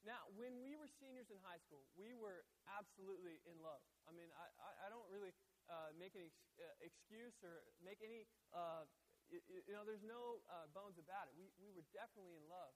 Now, 0.04 0.28
when 0.36 0.60
we 0.60 0.76
were 0.76 0.90
seniors 1.00 1.32
in 1.32 1.40
high 1.40 1.56
school, 1.64 1.80
we 1.96 2.12
were 2.12 2.44
absolutely 2.68 3.40
in 3.48 3.56
love. 3.64 3.80
I 4.04 4.12
mean, 4.12 4.28
I, 4.36 4.52
I, 4.60 4.70
I 4.84 4.86
don't 4.92 5.08
really 5.08 5.32
uh, 5.72 5.96
make 5.96 6.12
any 6.12 6.28
ex- 6.28 6.52
uh, 6.60 6.76
excuse 6.84 7.32
or 7.40 7.64
make 7.80 8.04
any, 8.04 8.28
uh, 8.52 8.84
you, 9.32 9.40
you, 9.48 9.72
know, 9.72 9.84
there's 9.86 10.04
no 10.04 10.42
uh, 10.48 10.68
bones 10.72 11.00
about 11.00 11.28
it. 11.30 11.34
We, 11.38 11.48
we 11.60 11.70
were 11.72 11.84
definitely 11.94 12.36
in 12.36 12.44
love. 12.48 12.74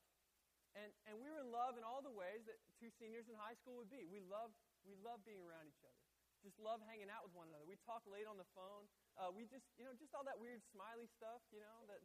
And, 0.77 0.93
and 1.09 1.17
we 1.17 1.29
were 1.33 1.41
in 1.41 1.51
love 1.51 1.81
in 1.81 1.85
all 1.85 2.05
the 2.05 2.13
ways 2.13 2.45
that 2.45 2.61
two 2.77 2.93
seniors 3.01 3.27
in 3.27 3.35
high 3.35 3.57
school 3.57 3.81
would 3.81 3.91
be. 3.91 4.05
We 4.05 4.21
loved, 4.21 4.55
we 4.85 4.95
loved 5.01 5.25
being 5.25 5.41
around 5.41 5.67
each 5.69 5.81
other. 5.83 5.97
Just 6.45 6.61
love 6.63 6.79
hanging 6.87 7.11
out 7.11 7.27
with 7.27 7.35
one 7.35 7.51
another. 7.51 7.67
We 7.67 7.81
talked 7.83 8.07
late 8.07 8.29
on 8.29 8.39
the 8.39 8.47
phone. 8.55 8.87
Uh, 9.19 9.35
we 9.35 9.49
just, 9.51 9.67
you 9.75 9.83
know, 9.83 9.91
just 9.99 10.15
all 10.15 10.23
that 10.23 10.39
weird 10.39 10.63
smiley 10.71 11.11
stuff, 11.19 11.43
you 11.51 11.59
know, 11.59 11.79
that, 11.91 11.99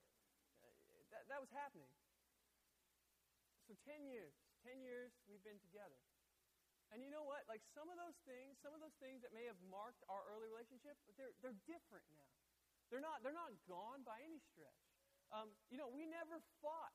uh, 0.66 0.74
that, 1.14 1.24
that 1.30 1.40
was 1.44 1.52
happening. 1.54 1.92
So 3.70 3.78
10 3.86 4.10
years, 4.10 4.34
10 4.66 4.82
years 4.82 5.14
we've 5.30 5.44
been 5.46 5.62
together. 5.62 6.02
And 6.90 7.02
you 7.02 7.10
know 7.10 7.26
what? 7.26 7.46
Like 7.50 7.62
some 7.74 7.90
of 7.90 7.98
those 7.98 8.18
things, 8.26 8.58
some 8.62 8.74
of 8.74 8.82
those 8.82 8.94
things 8.98 9.22
that 9.26 9.34
may 9.34 9.46
have 9.50 9.58
marked 9.70 10.02
our 10.10 10.22
early 10.30 10.50
relationship, 10.50 10.98
they're, 11.18 11.34
they're 11.42 11.58
different 11.70 12.06
now. 12.14 12.34
They're 12.94 13.02
not, 13.02 13.26
they're 13.26 13.34
not 13.34 13.50
gone 13.66 14.06
by 14.06 14.22
any 14.22 14.38
stretch. 14.54 14.86
Um, 15.34 15.50
you 15.74 15.82
know, 15.82 15.90
we 15.90 16.06
never 16.06 16.38
fought 16.62 16.94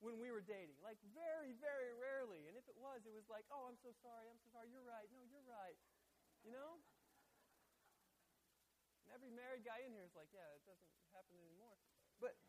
when 0.00 0.16
we 0.16 0.32
were 0.32 0.40
dating. 0.40 0.80
Like, 0.80 0.96
very, 1.12 1.52
very 1.60 1.92
rarely. 2.00 2.48
And 2.48 2.56
if 2.56 2.64
it 2.64 2.80
was, 2.80 3.04
it 3.04 3.12
was 3.12 3.28
like, 3.28 3.44
oh, 3.52 3.68
I'm 3.68 3.76
so 3.84 3.92
sorry, 4.00 4.24
I'm 4.32 4.40
so 4.40 4.48
sorry, 4.56 4.72
you're 4.72 4.88
right, 4.88 5.04
no, 5.12 5.20
you're 5.28 5.44
right. 5.44 5.76
You 6.48 6.56
know? 6.56 6.80
And 9.04 9.12
every 9.12 9.28
married 9.36 9.68
guy 9.68 9.84
in 9.84 9.92
here 9.92 10.08
is 10.08 10.16
like, 10.16 10.32
yeah, 10.32 10.48
it 10.56 10.64
doesn't 10.64 10.92
happen 11.12 11.36
anymore. 11.36 11.76
But 12.24 12.40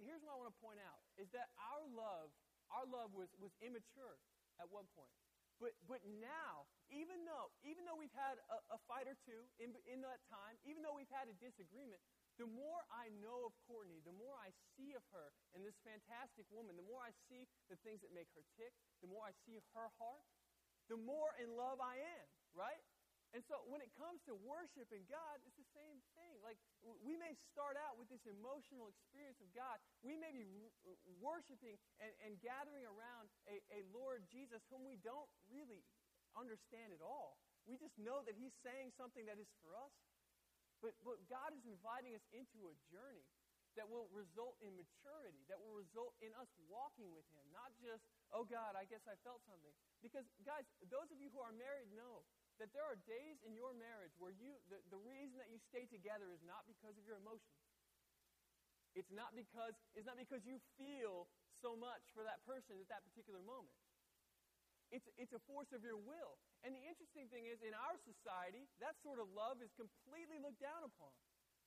here's 0.00 0.24
what 0.24 0.32
I 0.32 0.40
want 0.40 0.56
to 0.56 0.60
point 0.64 0.80
out 0.80 1.04
is 1.20 1.28
that 1.36 1.52
our 1.60 1.84
love, 1.92 2.32
our 2.72 2.88
love 2.88 3.12
was, 3.12 3.28
was 3.36 3.52
immature 3.60 4.16
at 4.56 4.72
one 4.72 4.88
point. 4.96 5.12
But, 5.56 5.72
but 5.88 6.04
now, 6.20 6.68
even 6.92 7.24
though, 7.24 7.48
even 7.64 7.88
though 7.88 7.96
we've 7.96 8.12
had 8.12 8.36
a, 8.52 8.76
a 8.76 8.78
fight 8.84 9.08
or 9.08 9.16
two 9.24 9.48
in, 9.56 9.72
in 9.88 10.04
that 10.04 10.20
time, 10.28 10.60
even 10.68 10.84
though 10.84 10.92
we've 10.92 11.10
had 11.10 11.32
a 11.32 11.36
disagreement, 11.40 12.00
the 12.36 12.44
more 12.44 12.84
I 12.92 13.08
know 13.24 13.48
of 13.48 13.56
Courtney, 13.64 14.04
the 14.04 14.12
more 14.12 14.36
I 14.36 14.52
see 14.76 14.92
of 14.92 15.00
her 15.16 15.32
and 15.56 15.64
this 15.64 15.80
fantastic 15.80 16.44
woman, 16.52 16.76
the 16.76 16.84
more 16.84 17.00
I 17.00 17.16
see 17.32 17.48
the 17.72 17.80
things 17.80 18.04
that 18.04 18.12
make 18.12 18.28
her 18.36 18.44
tick, 18.60 18.76
the 19.00 19.08
more 19.08 19.24
I 19.24 19.32
see 19.48 19.56
her 19.56 19.88
heart, 19.96 20.28
the 20.92 21.00
more 21.00 21.32
in 21.40 21.56
love 21.56 21.80
I 21.80 21.96
am, 22.04 22.26
right? 22.52 22.84
And 23.34 23.42
so 23.44 23.58
when 23.68 23.82
it 23.82 23.90
comes 23.98 24.22
to 24.30 24.34
worshiping 24.46 25.04
God, 25.10 25.42
it's 25.44 25.58
the 25.58 25.70
same 25.76 25.98
thing. 26.16 26.38
Like 26.40 26.56
we 27.02 27.18
may 27.18 27.34
start 27.52 27.74
out 27.76 27.98
with 27.98 28.06
this 28.08 28.22
emotional 28.24 28.88
experience 28.88 29.42
of 29.42 29.50
God. 29.52 29.76
We 30.00 30.16
may 30.16 30.32
be 30.32 30.46
worshiping 31.18 31.76
and, 32.00 32.12
and 32.22 32.32
gathering 32.40 32.86
around 32.86 33.28
a, 33.50 33.58
a 33.74 33.80
Lord 33.92 34.24
Jesus 34.30 34.62
whom 34.70 34.86
we 34.86 34.96
don't 35.02 35.28
really 35.50 35.82
understand 36.36 36.94
at 36.94 37.02
all. 37.02 37.36
We 37.66 37.74
just 37.74 37.98
know 37.98 38.22
that 38.24 38.38
he's 38.38 38.54
saying 38.62 38.94
something 38.94 39.26
that 39.26 39.42
is 39.42 39.50
for 39.60 39.74
us. 39.74 39.92
But, 40.84 40.92
but 41.00 41.18
God 41.26 41.56
is 41.56 41.64
inviting 41.64 42.12
us 42.12 42.24
into 42.36 42.68
a 42.68 42.74
journey 42.92 43.24
that 43.76 43.86
will 43.88 44.08
result 44.12 44.56
in 44.64 44.72
maturity, 44.74 45.44
that 45.48 45.60
will 45.60 45.76
result 45.76 46.16
in 46.24 46.32
us 46.40 46.48
walking 46.68 47.12
with 47.12 47.24
Him, 47.36 47.44
not 47.52 47.72
just, 47.80 48.04
oh 48.32 48.44
God, 48.48 48.74
I 48.74 48.88
guess 48.88 49.04
I 49.04 49.16
felt 49.22 49.44
something. 49.44 49.72
Because, 50.00 50.24
guys, 50.44 50.64
those 50.88 51.08
of 51.12 51.20
you 51.20 51.28
who 51.30 51.40
are 51.44 51.52
married 51.52 51.92
know 51.92 52.24
that 52.56 52.72
there 52.72 52.84
are 52.88 52.96
days 53.04 53.36
in 53.44 53.52
your 53.52 53.76
marriage 53.76 54.16
where 54.16 54.32
you, 54.32 54.56
the, 54.72 54.80
the 54.88 55.00
reason 55.04 55.36
that 55.36 55.52
you 55.52 55.60
stay 55.60 55.84
together 55.88 56.32
is 56.32 56.40
not 56.44 56.64
because 56.64 56.96
of 56.96 57.04
your 57.04 57.20
emotions. 57.20 57.60
It's 58.96 59.12
not 59.12 59.36
because, 59.36 59.76
it's 59.92 60.08
not 60.08 60.16
because 60.16 60.40
you 60.48 60.56
feel 60.80 61.28
so 61.60 61.76
much 61.76 62.00
for 62.16 62.24
that 62.24 62.40
person 62.48 62.80
at 62.80 62.88
that 62.88 63.04
particular 63.04 63.44
moment. 63.44 63.76
It's, 64.88 65.04
it's 65.20 65.36
a 65.36 65.42
force 65.44 65.68
of 65.76 65.84
your 65.84 66.00
will. 66.00 66.40
And 66.64 66.72
the 66.72 66.80
interesting 66.80 67.28
thing 67.28 67.44
is, 67.44 67.60
in 67.60 67.76
our 67.76 67.98
society, 68.06 68.64
that 68.80 68.96
sort 69.04 69.20
of 69.20 69.28
love 69.36 69.60
is 69.60 69.68
completely 69.76 70.40
looked 70.40 70.62
down 70.62 70.86
upon, 70.86 71.12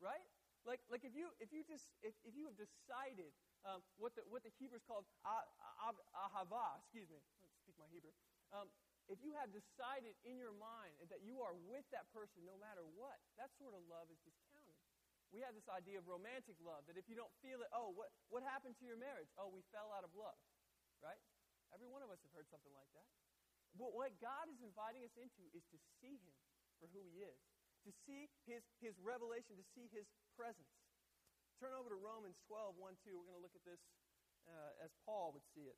right? 0.02 0.26
Like, 0.68 0.84
like 0.92 1.08
if 1.08 1.16
you 1.16 1.32
if 1.40 1.50
you 1.56 1.64
just 1.64 1.88
if, 2.04 2.12
if 2.28 2.36
you 2.36 2.46
have 2.46 2.58
decided 2.60 3.32
um, 3.64 3.80
what 3.96 4.16
the 4.16 4.24
what 4.28 4.44
the 4.44 4.52
Hebrews 4.60 4.84
called 4.84 5.08
ahava, 5.24 6.68
excuse 6.84 7.08
me, 7.08 7.20
let's 7.44 7.56
speak 7.64 7.76
my 7.80 7.88
Hebrew. 7.88 8.12
Um, 8.52 8.68
if 9.10 9.18
you 9.26 9.34
have 9.42 9.50
decided 9.50 10.14
in 10.22 10.38
your 10.38 10.54
mind 10.54 10.94
that 11.10 11.26
you 11.26 11.42
are 11.42 11.58
with 11.66 11.82
that 11.90 12.06
person 12.14 12.46
no 12.46 12.54
matter 12.62 12.86
what, 12.94 13.18
that 13.42 13.50
sort 13.58 13.74
of 13.74 13.82
love 13.90 14.06
is 14.14 14.22
discounted. 14.22 14.78
We 15.34 15.42
have 15.46 15.54
this 15.54 15.66
idea 15.70 16.02
of 16.02 16.10
romantic 16.10 16.58
love 16.62 16.86
that 16.90 16.98
if 16.98 17.06
you 17.06 17.14
don't 17.14 17.34
feel 17.42 17.62
it, 17.62 17.70
oh, 17.70 17.94
what, 17.94 18.10
what 18.34 18.42
happened 18.42 18.78
to 18.82 18.86
your 18.86 18.98
marriage? 18.98 19.30
Oh, 19.38 19.50
we 19.50 19.62
fell 19.70 19.94
out 19.94 20.02
of 20.02 20.10
love, 20.18 20.38
right? 21.06 21.22
Every 21.70 21.86
one 21.86 22.02
of 22.02 22.10
us 22.10 22.18
have 22.26 22.34
heard 22.34 22.50
something 22.50 22.74
like 22.74 22.90
that. 22.98 23.06
But 23.78 23.94
what 23.94 24.10
God 24.18 24.50
is 24.50 24.58
inviting 24.66 25.06
us 25.06 25.14
into 25.22 25.46
is 25.54 25.62
to 25.70 25.78
see 26.02 26.18
Him 26.18 26.38
for 26.82 26.90
who 26.90 27.06
He 27.14 27.22
is, 27.22 27.38
to 27.86 27.94
see 28.10 28.30
His, 28.50 28.66
his 28.82 28.98
revelation, 28.98 29.54
to 29.54 29.66
see 29.78 29.86
His 29.94 30.10
presence. 30.40 30.72
Turn 31.60 31.76
over 31.76 31.92
to 31.92 32.00
Romans 32.00 32.40
12, 32.48 32.80
1, 32.80 32.96
2. 33.04 33.12
We're 33.12 33.28
going 33.28 33.36
to 33.36 33.44
look 33.44 33.60
at 33.60 33.68
this 33.68 33.84
uh, 34.48 34.88
as 34.88 34.96
Paul 35.04 35.36
would 35.36 35.44
see 35.52 35.68
it. 35.68 35.76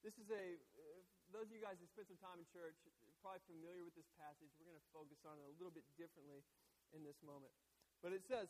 This 0.00 0.16
is 0.16 0.32
a, 0.32 0.56
uh, 0.80 1.04
those 1.28 1.44
of 1.44 1.52
you 1.52 1.60
guys 1.60 1.76
who 1.76 1.84
spent 1.92 2.08
some 2.08 2.16
time 2.24 2.40
in 2.40 2.48
church, 2.48 2.80
probably 3.20 3.44
familiar 3.44 3.84
with 3.84 3.92
this 3.92 4.08
passage. 4.16 4.48
We're 4.56 4.72
going 4.72 4.80
to 4.80 4.88
focus 4.96 5.20
on 5.28 5.36
it 5.36 5.44
a 5.44 5.52
little 5.60 5.70
bit 5.70 5.84
differently 6.00 6.40
in 6.96 7.04
this 7.04 7.20
moment. 7.20 7.52
But 8.00 8.16
it 8.16 8.24
says, 8.24 8.48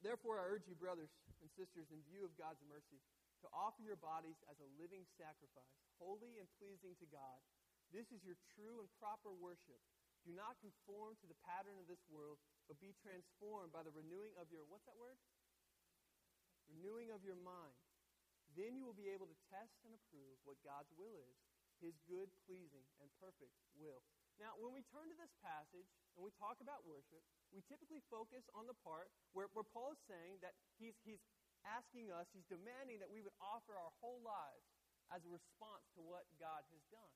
Therefore, 0.00 0.40
I 0.40 0.48
urge 0.48 0.64
you, 0.64 0.72
brothers 0.80 1.12
and 1.44 1.52
sisters, 1.52 1.92
in 1.92 2.00
view 2.08 2.24
of 2.24 2.32
God's 2.40 2.64
mercy, 2.64 3.04
to 3.42 3.48
offer 3.52 3.80
your 3.80 4.00
bodies 4.00 4.38
as 4.48 4.60
a 4.60 4.72
living 4.76 5.04
sacrifice, 5.16 5.76
holy 5.96 6.40
and 6.40 6.48
pleasing 6.60 6.96
to 7.00 7.06
God. 7.08 7.40
This 7.90 8.08
is 8.14 8.22
your 8.22 8.38
true 8.54 8.84
and 8.84 8.88
proper 9.00 9.32
worship. 9.34 9.80
Do 10.22 10.36
not 10.36 10.60
conform 10.60 11.16
to 11.20 11.26
the 11.26 11.38
pattern 11.42 11.80
of 11.80 11.88
this 11.88 12.04
world, 12.06 12.36
but 12.68 12.78
be 12.78 12.92
transformed 13.00 13.72
by 13.72 13.82
the 13.82 13.92
renewing 13.96 14.36
of 14.36 14.52
your, 14.52 14.68
what's 14.68 14.84
that 14.84 15.00
word? 15.00 15.16
Renewing 16.68 17.10
of 17.10 17.24
your 17.24 17.40
mind 17.40 17.80
then 18.58 18.74
you 18.74 18.86
will 18.86 18.96
be 18.96 19.10
able 19.10 19.30
to 19.30 19.38
test 19.50 19.78
and 19.86 19.94
approve 19.94 20.38
what 20.42 20.58
God's 20.66 20.90
will 20.98 21.14
is, 21.14 21.36
his 21.78 21.94
good, 22.04 22.28
pleasing, 22.46 22.84
and 22.98 23.08
perfect 23.22 23.54
will. 23.78 24.02
Now, 24.40 24.56
when 24.56 24.72
we 24.72 24.80
turn 24.88 25.08
to 25.12 25.16
this 25.16 25.32
passage 25.44 25.88
and 26.16 26.24
we 26.24 26.32
talk 26.40 26.58
about 26.64 26.88
worship, 26.88 27.20
we 27.52 27.60
typically 27.68 28.00
focus 28.08 28.48
on 28.56 28.64
the 28.64 28.76
part 28.80 29.12
where, 29.36 29.52
where 29.52 29.66
Paul 29.68 29.92
is 29.92 30.00
saying 30.08 30.40
that 30.40 30.56
he's, 30.80 30.96
he's 31.04 31.20
asking 31.66 32.12
us, 32.12 32.28
he's 32.32 32.46
demanding 32.48 33.00
that 33.00 33.10
we 33.10 33.20
would 33.20 33.34
offer 33.40 33.76
our 33.76 33.92
whole 34.00 34.20
lives 34.24 34.66
as 35.10 35.24
a 35.26 35.30
response 35.30 35.84
to 35.98 36.00
what 36.00 36.24
God 36.38 36.62
has 36.70 36.82
done. 36.88 37.12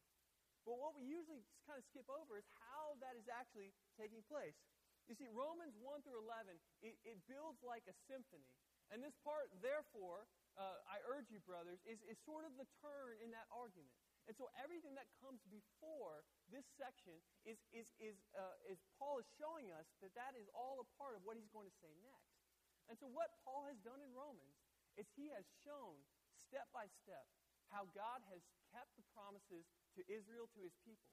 But 0.65 0.81
what 0.81 0.97
we 0.97 1.05
usually 1.05 1.45
kind 1.69 1.77
of 1.77 1.85
skip 1.93 2.09
over 2.09 2.41
is 2.41 2.49
how 2.57 2.97
that 3.05 3.15
is 3.21 3.29
actually 3.29 3.77
taking 4.01 4.25
place. 4.25 4.57
You 5.05 5.13
see, 5.13 5.29
Romans 5.29 5.77
1 5.77 6.01
through 6.01 6.25
11, 6.25 6.57
it, 6.81 6.97
it 7.05 7.21
builds 7.29 7.61
like 7.61 7.85
a 7.85 7.97
symphony. 8.09 8.49
And 8.89 9.05
this 9.05 9.13
part, 9.21 9.53
therefore, 9.61 10.25
uh, 10.57 10.81
I 10.89 11.01
urge 11.05 11.29
you, 11.29 11.41
brothers, 11.45 11.81
is, 11.85 12.01
is 12.09 12.17
sort 12.25 12.49
of 12.49 12.57
the 12.57 12.65
turn 12.81 13.21
in 13.21 13.29
that 13.37 13.49
argument. 13.53 13.93
And 14.25 14.33
so 14.33 14.49
everything 14.57 14.97
that 14.97 15.05
comes 15.21 15.45
before 15.53 16.25
this 16.49 16.65
section 16.81 17.13
is, 17.45 17.61
is, 17.77 17.85
is, 18.01 18.17
uh, 18.33 18.57
is 18.65 18.81
Paul 18.97 19.21
is 19.21 19.29
showing 19.37 19.69
us 19.77 19.85
that 20.01 20.17
that 20.17 20.33
is 20.33 20.49
all 20.57 20.81
a 20.81 20.89
part 20.97 21.13
of 21.13 21.21
what 21.29 21.37
he's 21.37 21.53
going 21.53 21.69
to 21.69 21.77
say 21.85 21.93
next. 22.01 22.34
And 22.89 22.97
so 23.01 23.09
what 23.09 23.33
Paul 23.45 23.65
has 23.69 23.79
done 23.81 24.01
in 24.05 24.13
Romans 24.13 24.57
is 25.01 25.09
he 25.17 25.33
has 25.33 25.45
shown 25.65 25.97
step 26.37 26.69
by 26.71 26.87
step 27.03 27.27
how 27.73 27.89
God 27.97 28.21
has 28.31 28.45
kept 28.71 28.93
the 28.95 29.07
promises 29.17 29.65
to 29.99 30.01
Israel, 30.07 30.47
to 30.55 30.61
his 30.63 30.77
people. 30.85 31.11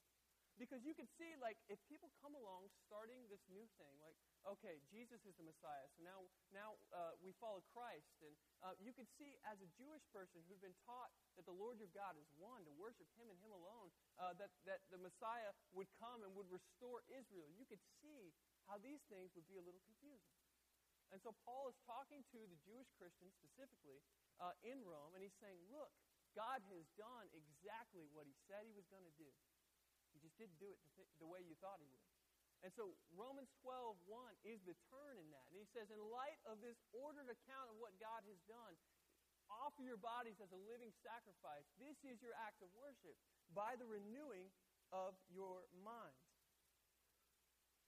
Because 0.59 0.83
you 0.83 0.93
can 0.93 1.07
see, 1.17 1.33
like, 1.39 1.57
if 1.71 1.79
people 1.89 2.11
come 2.21 2.37
along 2.37 2.69
starting 2.85 3.17
this 3.31 3.41
new 3.49 3.65
thing, 3.81 3.97
like, 4.03 4.13
okay, 4.45 4.77
Jesus 4.91 5.17
is 5.25 5.33
the 5.39 5.47
Messiah, 5.47 5.87
so 5.95 6.03
now, 6.05 6.27
now 6.53 6.77
uh, 6.93 7.17
we 7.23 7.33
follow 7.39 7.63
Christ. 7.71 8.05
And 8.21 8.35
uh, 8.61 8.75
you 8.77 8.93
can 8.93 9.07
see, 9.17 9.39
as 9.47 9.57
a 9.63 9.69
Jewish 9.79 10.03
person 10.13 10.43
who'd 10.45 10.61
been 10.61 10.75
taught 10.85 11.09
that 11.39 11.47
the 11.49 11.55
Lord 11.55 11.81
your 11.81 11.89
God 11.95 12.13
is 12.19 12.27
one, 12.37 12.61
to 12.67 12.73
worship 12.77 13.09
him 13.17 13.31
and 13.31 13.39
him 13.41 13.55
alone, 13.55 13.89
uh, 14.21 14.37
that, 14.37 14.51
that 14.67 14.85
the 14.93 15.01
Messiah 15.01 15.55
would 15.73 15.89
come 15.97 16.21
and 16.21 16.35
would 16.37 16.51
restore 16.51 17.01
Israel, 17.09 17.47
you 17.57 17.65
could 17.65 17.81
see 18.03 18.29
how 18.69 18.77
these 18.77 19.01
things 19.09 19.33
would 19.33 19.47
be 19.49 19.57
a 19.57 19.65
little 19.65 19.81
confusing. 19.87 20.35
And 21.11 21.19
so 21.19 21.35
Paul 21.43 21.67
is 21.67 21.75
talking 21.83 22.23
to 22.31 22.39
the 22.47 22.59
Jewish 22.63 22.87
Christians 22.95 23.35
specifically 23.35 23.99
uh, 24.39 24.55
in 24.63 24.79
Rome, 24.87 25.11
and 25.11 25.21
he's 25.21 25.35
saying, 25.43 25.59
look, 25.67 25.91
God 26.31 26.63
has 26.71 26.87
done 26.95 27.27
exactly 27.35 28.07
what 28.15 28.23
he 28.23 28.35
said 28.47 28.63
he 28.63 28.71
was 28.71 28.87
going 28.87 29.03
to 29.03 29.15
do. 29.19 29.27
He 30.15 30.23
just 30.23 30.39
didn't 30.39 30.55
do 30.59 30.71
it 30.71 30.79
the, 30.79 31.03
th- 31.03 31.11
the 31.19 31.27
way 31.27 31.43
you 31.43 31.59
thought 31.59 31.83
he 31.83 31.87
would. 31.91 32.07
And 32.63 32.71
so 32.71 32.95
Romans 33.11 33.49
12, 33.65 33.97
1 34.05 34.47
is 34.47 34.61
the 34.63 34.77
turn 34.87 35.17
in 35.17 35.27
that. 35.33 35.45
And 35.51 35.57
he 35.57 35.67
says, 35.73 35.89
in 35.89 35.99
light 36.13 36.39
of 36.45 36.61
this 36.61 36.77
ordered 36.93 37.27
account 37.27 37.73
of 37.73 37.75
what 37.81 37.91
God 37.97 38.21
has 38.29 38.37
done, 38.45 38.73
offer 39.49 39.83
your 39.83 39.99
bodies 39.99 40.39
as 40.39 40.53
a 40.55 40.61
living 40.69 40.93
sacrifice. 41.03 41.65
This 41.81 41.97
is 42.05 42.21
your 42.23 42.37
act 42.39 42.63
of 42.63 42.71
worship 42.77 43.17
by 43.51 43.75
the 43.75 43.89
renewing 43.89 44.47
of 44.93 45.17
your 45.27 45.67
minds. 45.83 46.30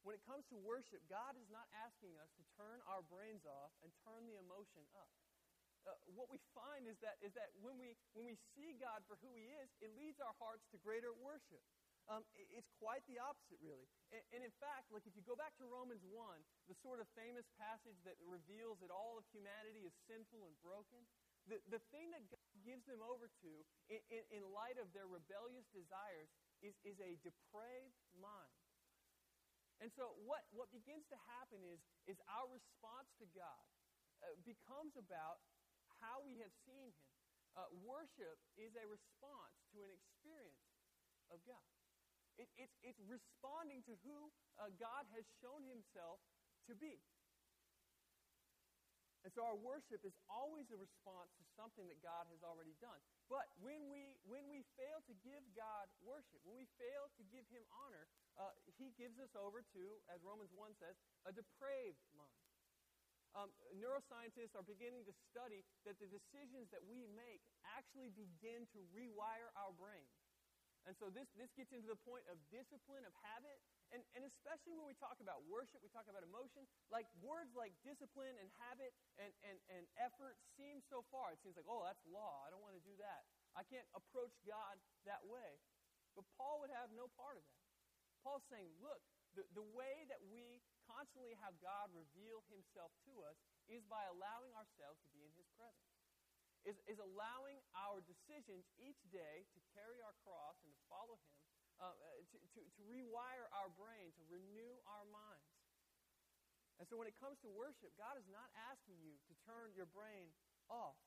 When 0.03 0.19
it 0.19 0.23
comes 0.27 0.43
to 0.51 0.59
worship, 0.59 0.99
God 1.07 1.39
is 1.39 1.47
not 1.47 1.63
asking 1.79 2.15
us 2.19 2.27
to 2.35 2.43
turn 2.59 2.83
our 2.91 3.03
brains 3.07 3.47
off 3.47 3.71
and 3.79 3.89
turn 4.03 4.27
the 4.27 4.35
emotion 4.35 4.83
up. 4.99 5.07
Uh, 5.83 5.95
what 6.15 6.31
we 6.31 6.39
find 6.55 6.87
is 6.87 6.95
that, 7.03 7.19
is 7.19 7.31
that 7.35 7.51
when, 7.59 7.75
we, 7.75 7.95
when 8.15 8.27
we 8.27 8.35
see 8.55 8.75
God 8.79 9.03
for 9.07 9.19
who 9.19 9.31
He 9.35 9.47
is, 9.63 9.67
it 9.83 9.91
leads 9.95 10.19
our 10.19 10.35
hearts 10.39 10.63
to 10.71 10.79
greater 10.79 11.11
worship. 11.15 11.63
Um, 12.11 12.27
it's 12.35 12.67
quite 12.83 12.99
the 13.07 13.15
opposite, 13.15 13.63
really. 13.63 13.87
And, 14.11 14.19
and, 14.35 14.41
in 14.43 14.51
fact, 14.59 14.91
like 14.91 15.07
if 15.07 15.15
you 15.15 15.23
go 15.23 15.39
back 15.39 15.55
to 15.55 15.63
Romans 15.63 16.03
1, 16.03 16.11
the 16.67 16.75
sort 16.83 16.99
of 16.99 17.07
famous 17.15 17.47
passage 17.55 17.95
that 18.03 18.19
reveals 18.27 18.83
that 18.83 18.91
all 18.91 19.15
of 19.15 19.23
humanity 19.31 19.87
is 19.87 19.95
sinful 20.03 20.43
and 20.43 20.55
broken, 20.59 20.99
the, 21.47 21.63
the 21.71 21.79
thing 21.95 22.11
that 22.11 22.23
God 22.27 22.51
gives 22.67 22.83
them 22.87 22.99
over 22.99 23.27
to 23.27 23.51
in, 23.87 23.99
in, 24.11 24.23
in 24.35 24.41
light 24.51 24.75
of 24.79 24.91
their 24.91 25.07
rebellious 25.07 25.67
desires 25.71 26.27
is, 26.59 26.75
is 26.83 26.99
a 26.99 27.15
depraved 27.23 27.95
mind. 28.19 28.62
And 29.83 29.91
so 29.91 30.15
what, 30.23 30.47
what 30.55 30.71
begins 30.71 31.03
to 31.11 31.19
happen 31.35 31.59
is, 31.59 31.83
is 32.07 32.15
our 32.31 32.47
response 32.47 33.11
to 33.19 33.27
God 33.35 33.67
uh, 34.23 34.31
becomes 34.47 34.95
about 34.95 35.43
how 35.99 36.23
we 36.23 36.39
have 36.39 36.55
seen 36.63 36.95
Him. 36.95 37.11
Uh, 37.59 37.67
worship 37.83 38.39
is 38.55 38.71
a 38.79 38.85
response 38.87 39.59
to 39.75 39.83
an 39.83 39.91
experience 39.91 40.71
of 41.27 41.43
God. 41.43 41.67
It, 42.39 42.47
it's, 42.55 42.73
it's 42.79 43.03
responding 43.03 43.83
to 43.91 43.99
who 44.07 44.31
uh, 44.55 44.71
God 44.79 45.03
has 45.11 45.27
shown 45.43 45.67
himself 45.67 46.23
to 46.71 46.73
be. 46.79 47.03
And 49.23 49.31
so 49.31 49.47
our 49.47 49.55
worship 49.55 50.03
is 50.03 50.11
always 50.27 50.67
a 50.75 50.75
response 50.75 51.31
to 51.39 51.43
something 51.55 51.87
that 51.87 52.03
God 52.03 52.27
has 52.27 52.43
already 52.43 52.75
done. 52.83 52.99
But 53.31 53.47
when 53.63 53.87
we, 53.87 54.19
when 54.27 54.43
we 54.51 54.67
fail 54.75 54.99
to 55.07 55.15
give 55.23 55.39
God 55.55 55.87
worship, 56.03 56.43
when 56.43 56.59
we 56.59 56.67
fail 56.75 57.07
to 57.15 57.23
give 57.31 57.47
him 57.47 57.63
honor, 57.71 58.03
uh, 58.35 58.51
he 58.75 58.91
gives 58.99 59.15
us 59.23 59.31
over 59.39 59.63
to, 59.63 59.83
as 60.11 60.19
Romans 60.27 60.51
1 60.51 60.75
says, 60.75 60.99
a 61.23 61.31
depraved 61.31 62.03
mind. 62.19 62.43
Um, 63.33 63.49
neuroscientists 63.79 64.53
are 64.53 64.67
beginning 64.67 65.07
to 65.09 65.13
study 65.31 65.65
that 65.89 65.97
the 65.97 66.05
decisions 66.11 66.69
that 66.69 66.83
we 66.85 67.07
make 67.17 67.41
actually 67.65 68.13
begin 68.13 68.69
to 68.75 68.79
rewire 68.93 69.49
our 69.57 69.73
brain. 69.73 70.05
And 70.85 70.93
so 70.99 71.07
this, 71.09 71.25
this 71.33 71.49
gets 71.55 71.71
into 71.71 71.87
the 71.87 71.97
point 72.03 72.27
of 72.27 72.37
discipline, 72.51 73.07
of 73.07 73.15
habit, 73.23 73.57
and, 73.93 74.01
and 74.17 74.25
especially 74.25 74.73
when 74.73 74.89
we 74.89 74.97
talk 74.97 75.21
about 75.21 75.45
worship, 75.45 75.77
we 75.85 75.93
talk 75.93 76.09
about 76.09 76.25
emotion, 76.25 76.65
like 76.89 77.05
words 77.21 77.53
like 77.53 77.77
discipline 77.85 78.33
and 78.41 78.49
habit 78.65 78.89
and, 79.21 79.29
and, 79.45 79.57
and 79.69 79.85
effort 80.01 80.41
seem 80.57 80.81
so 80.89 81.05
far. 81.13 81.29
It 81.29 81.39
seems 81.45 81.53
like, 81.53 81.69
oh, 81.69 81.85
that's 81.85 82.01
law. 82.09 82.41
I 82.43 82.49
don't 82.49 82.65
want 82.65 82.73
to 82.73 82.81
do 82.81 82.97
that. 82.97 83.29
I 83.53 83.61
can't 83.69 83.85
approach 83.93 84.33
God 84.49 84.81
that 85.05 85.21
way. 85.29 85.61
But 86.17 86.25
Paul 86.33 86.57
would 86.65 86.73
have 86.73 86.89
no 86.97 87.05
part 87.13 87.37
of 87.37 87.45
that. 87.45 87.61
Paul's 88.25 88.45
saying, 88.49 88.73
look, 88.81 89.01
the, 89.37 89.45
the 89.53 89.65
way 89.77 90.09
that 90.09 90.21
we 90.25 90.61
constantly 90.89 91.37
have 91.45 91.53
God 91.61 91.93
reveal 91.93 92.41
himself 92.49 92.89
to 93.05 93.13
us 93.29 93.37
is 93.69 93.85
by 93.85 94.01
allowing 94.09 94.53
ourselves 94.57 94.97
to 95.05 95.09
be 95.13 95.21
in 95.21 95.33
his 95.37 95.45
presence. 95.53 95.93
Is, 96.63 96.79
is 96.87 96.95
allowing 96.95 97.59
our 97.75 97.99
decisions 98.07 98.63
each 98.79 99.03
day 99.11 99.43
to 99.51 99.59
carry 99.75 99.99
our 99.99 100.15
cross 100.23 100.55
and 100.63 100.71
to 100.71 100.81
follow 100.87 101.19
him 101.19 101.35
uh, 101.81 101.89
uh, 101.89 102.21
to, 102.33 102.37
to, 102.57 102.59
to 102.61 102.81
rewire 102.85 103.45
our 103.53 103.69
brain, 103.73 104.13
to 104.17 104.23
renew 104.29 104.73
our 104.85 105.05
minds. 105.09 105.53
And 106.81 106.85
so 106.89 106.97
when 106.97 107.07
it 107.07 107.15
comes 107.21 107.37
to 107.45 107.49
worship, 107.53 107.93
God 107.95 108.17
is 108.17 108.27
not 108.33 108.49
asking 108.73 108.97
you 108.99 109.15
to 109.29 109.33
turn 109.45 109.71
your 109.77 109.87
brain 109.93 110.33
off. 110.67 110.97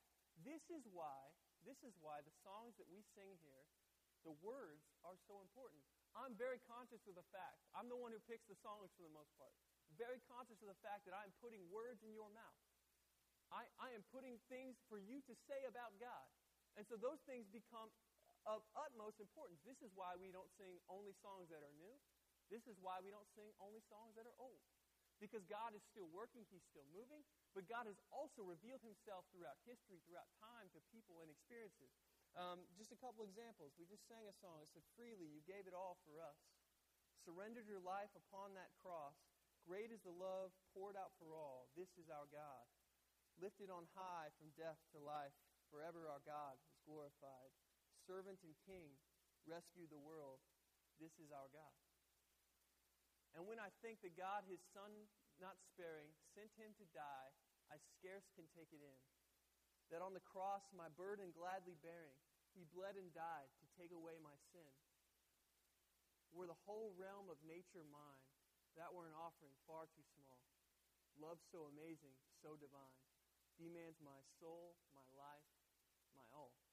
This 0.47 0.63
is 0.71 0.87
why, 0.89 1.19
this 1.67 1.77
is 1.83 1.93
why 1.99 2.23
the 2.23 2.35
songs 2.47 2.79
that 2.79 2.87
we 2.87 3.03
sing 3.19 3.35
here, 3.43 3.65
the 4.23 4.35
words 4.43 4.87
are 5.03 5.19
so 5.27 5.43
important. 5.43 5.83
I'm 6.17 6.33
very 6.39 6.63
conscious 6.65 7.05
of 7.05 7.15
the 7.19 7.27
fact, 7.29 7.61
I'm 7.77 7.93
the 7.93 7.99
one 7.99 8.15
who 8.15 8.23
picks 8.25 8.49
the 8.49 8.57
songs 8.65 8.89
for 8.97 9.05
the 9.05 9.13
most 9.13 9.29
part. 9.37 9.53
Very 10.01 10.21
conscious 10.29 10.57
of 10.65 10.69
the 10.73 10.81
fact 10.81 11.05
that 11.05 11.17
I'm 11.17 11.33
putting 11.41 11.61
words 11.69 12.01
in 12.05 12.13
your 12.17 12.29
mouth. 12.33 12.63
I, 13.53 13.69
I 13.79 13.95
am 13.95 14.03
putting 14.11 14.41
things 14.51 14.81
for 14.91 14.99
you 14.99 15.23
to 15.29 15.35
say 15.47 15.69
about 15.69 15.95
God. 16.03 16.27
And 16.77 16.85
so 16.85 16.99
those 16.99 17.21
things 17.25 17.47
become 17.53 17.89
of 18.47 18.63
utmost 18.79 19.19
importance. 19.19 19.59
This 19.67 19.83
is 19.83 19.91
why 19.99 20.15
we 20.15 20.31
don't 20.31 20.51
sing 20.55 20.79
only 20.87 21.13
songs 21.19 21.51
that 21.51 21.67
are 21.67 21.75
new. 21.75 21.95
This 22.47 22.71
is 22.71 22.79
why 22.79 23.03
we 23.03 23.11
don't 23.11 23.27
sing 23.35 23.51
only 23.59 23.83
songs 23.91 24.15
that 24.15 24.25
are 24.25 24.39
old. 24.39 24.63
Because 25.19 25.43
God 25.51 25.75
is 25.75 25.83
still 25.83 26.07
working, 26.15 26.47
He's 26.47 26.63
still 26.71 26.87
moving, 26.95 27.25
but 27.57 27.67
God 27.67 27.91
has 27.91 27.99
also 28.13 28.47
revealed 28.47 28.85
Himself 28.87 29.27
throughout 29.33 29.59
history, 29.67 29.99
throughout 30.07 30.29
time, 30.39 30.71
to 30.77 30.81
people 30.93 31.25
and 31.25 31.33
experiences. 31.33 31.91
Um, 32.37 32.69
just 32.77 32.93
a 32.93 33.01
couple 33.01 33.25
examples. 33.25 33.73
We 33.81 33.89
just 33.89 34.05
sang 34.07 34.29
a 34.29 34.37
song. 34.45 34.61
It 34.61 34.69
said, 34.71 34.85
Freely 34.95 35.27
you 35.27 35.41
gave 35.49 35.65
it 35.65 35.73
all 35.73 35.97
for 36.05 36.21
us. 36.21 36.37
Surrendered 37.25 37.67
your 37.67 37.81
life 37.81 38.13
upon 38.15 38.53
that 38.55 38.77
cross. 38.85 39.17
Great 39.65 39.89
is 39.89 40.05
the 40.05 40.13
love 40.13 40.53
poured 40.77 40.95
out 40.95 41.17
for 41.17 41.33
all. 41.33 41.73
This 41.75 41.91
is 41.97 42.13
our 42.13 42.29
God. 42.29 42.69
Lifted 43.41 43.73
on 43.73 43.89
high 43.97 44.31
from 44.37 44.53
death 44.55 44.79
to 44.93 45.01
life. 45.01 45.35
Forever 45.73 46.07
our 46.07 46.23
God 46.23 46.61
is 46.71 46.79
glorified 46.85 47.51
servant 48.07 48.39
and 48.47 48.55
king, 48.63 48.95
rescued 49.45 49.91
the 49.91 50.01
world. 50.01 50.39
This 51.03 51.13
is 51.19 51.35
our 51.35 51.51
God. 51.53 51.77
And 53.37 53.45
when 53.45 53.61
I 53.61 53.69
think 53.85 54.01
that 54.01 54.17
God, 54.17 54.49
his 54.49 54.63
son, 54.73 54.89
not 55.37 55.61
sparing, 55.61 56.15
sent 56.33 56.49
him 56.57 56.73
to 56.81 56.87
die, 56.97 57.31
I 57.69 57.77
scarce 57.99 58.25
can 58.33 58.49
take 58.57 58.73
it 58.73 58.81
in. 58.81 59.01
That 59.93 60.01
on 60.01 60.17
the 60.17 60.25
cross, 60.25 60.65
my 60.73 60.89
burden 60.97 61.37
gladly 61.37 61.77
bearing, 61.85 62.17
he 62.57 62.65
bled 62.73 62.97
and 62.97 63.13
died 63.13 63.53
to 63.61 63.67
take 63.77 63.93
away 63.93 64.17
my 64.19 64.35
sin. 64.51 64.73
Were 66.33 66.49
the 66.49 66.65
whole 66.65 66.97
realm 66.97 67.29
of 67.29 67.39
nature 67.45 67.85
mine, 67.85 68.27
that 68.81 68.93
were 68.93 69.09
an 69.09 69.17
offering 69.17 69.55
far 69.69 69.89
too 69.93 70.05
small. 70.17 70.41
Love 71.17 71.41
so 71.49 71.69
amazing, 71.73 72.17
so 72.45 72.57
divine, 72.61 73.05
demands 73.57 73.97
my 74.05 74.21
soul, 74.41 74.77
my 74.93 75.05
life, 75.17 75.49
my 76.13 76.25
all. 76.33 76.66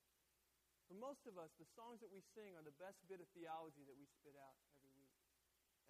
For 0.87 0.95
most 0.99 1.23
of 1.25 1.39
us, 1.39 1.51
the 1.55 1.69
songs 1.73 2.03
that 2.03 2.11
we 2.11 2.19
sing 2.35 2.53
are 2.59 2.65
the 2.65 2.75
best 2.75 2.99
bit 3.07 3.23
of 3.23 3.27
theology 3.31 3.83
that 3.87 3.95
we 3.95 4.05
spit 4.19 4.35
out 4.35 4.55
every 4.67 4.91
week. 4.99 5.15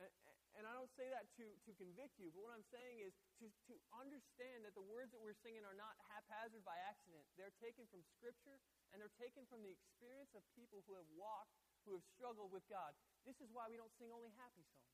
And, 0.02 0.10
and 0.58 0.64
I 0.66 0.74
don't 0.74 0.90
say 0.98 1.10
that 1.10 1.30
to, 1.38 1.46
to 1.46 1.72
convict 1.78 2.18
you, 2.18 2.34
but 2.34 2.42
what 2.42 2.54
I'm 2.54 2.66
saying 2.74 3.02
is 3.02 3.14
to, 3.42 3.50
to 3.70 3.74
understand 3.94 4.66
that 4.66 4.74
the 4.78 4.86
words 4.86 5.14
that 5.14 5.22
we're 5.22 5.38
singing 5.42 5.66
are 5.66 5.78
not 5.78 5.98
haphazard 6.14 6.66
by 6.66 6.78
accident. 6.86 7.26
They're 7.38 7.54
taken 7.62 7.86
from 7.90 8.06
Scripture, 8.18 8.58
and 8.94 9.02
they're 9.02 9.18
taken 9.22 9.46
from 9.50 9.62
the 9.66 9.74
experience 9.74 10.34
of 10.38 10.42
people 10.58 10.86
who 10.86 10.98
have 10.98 11.10
walked, 11.14 11.54
who 11.86 11.98
have 11.98 12.06
struggled 12.14 12.54
with 12.54 12.66
God. 12.70 12.94
This 13.26 13.38
is 13.42 13.50
why 13.54 13.70
we 13.70 13.78
don't 13.78 13.94
sing 13.98 14.14
only 14.14 14.34
happy 14.38 14.66
songs. 14.74 14.94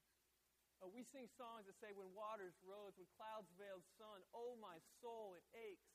Uh, 0.80 0.88
we 0.88 1.04
sing 1.12 1.28
songs 1.36 1.68
that 1.68 1.76
say, 1.84 1.92
When 1.92 2.08
waters 2.16 2.56
rose, 2.64 2.96
when 2.96 3.08
clouds 3.20 3.52
veiled 3.60 3.84
sun, 4.00 4.24
oh 4.32 4.56
my 4.64 4.80
soul, 5.04 5.36
it 5.36 5.44
aches. 5.52 5.92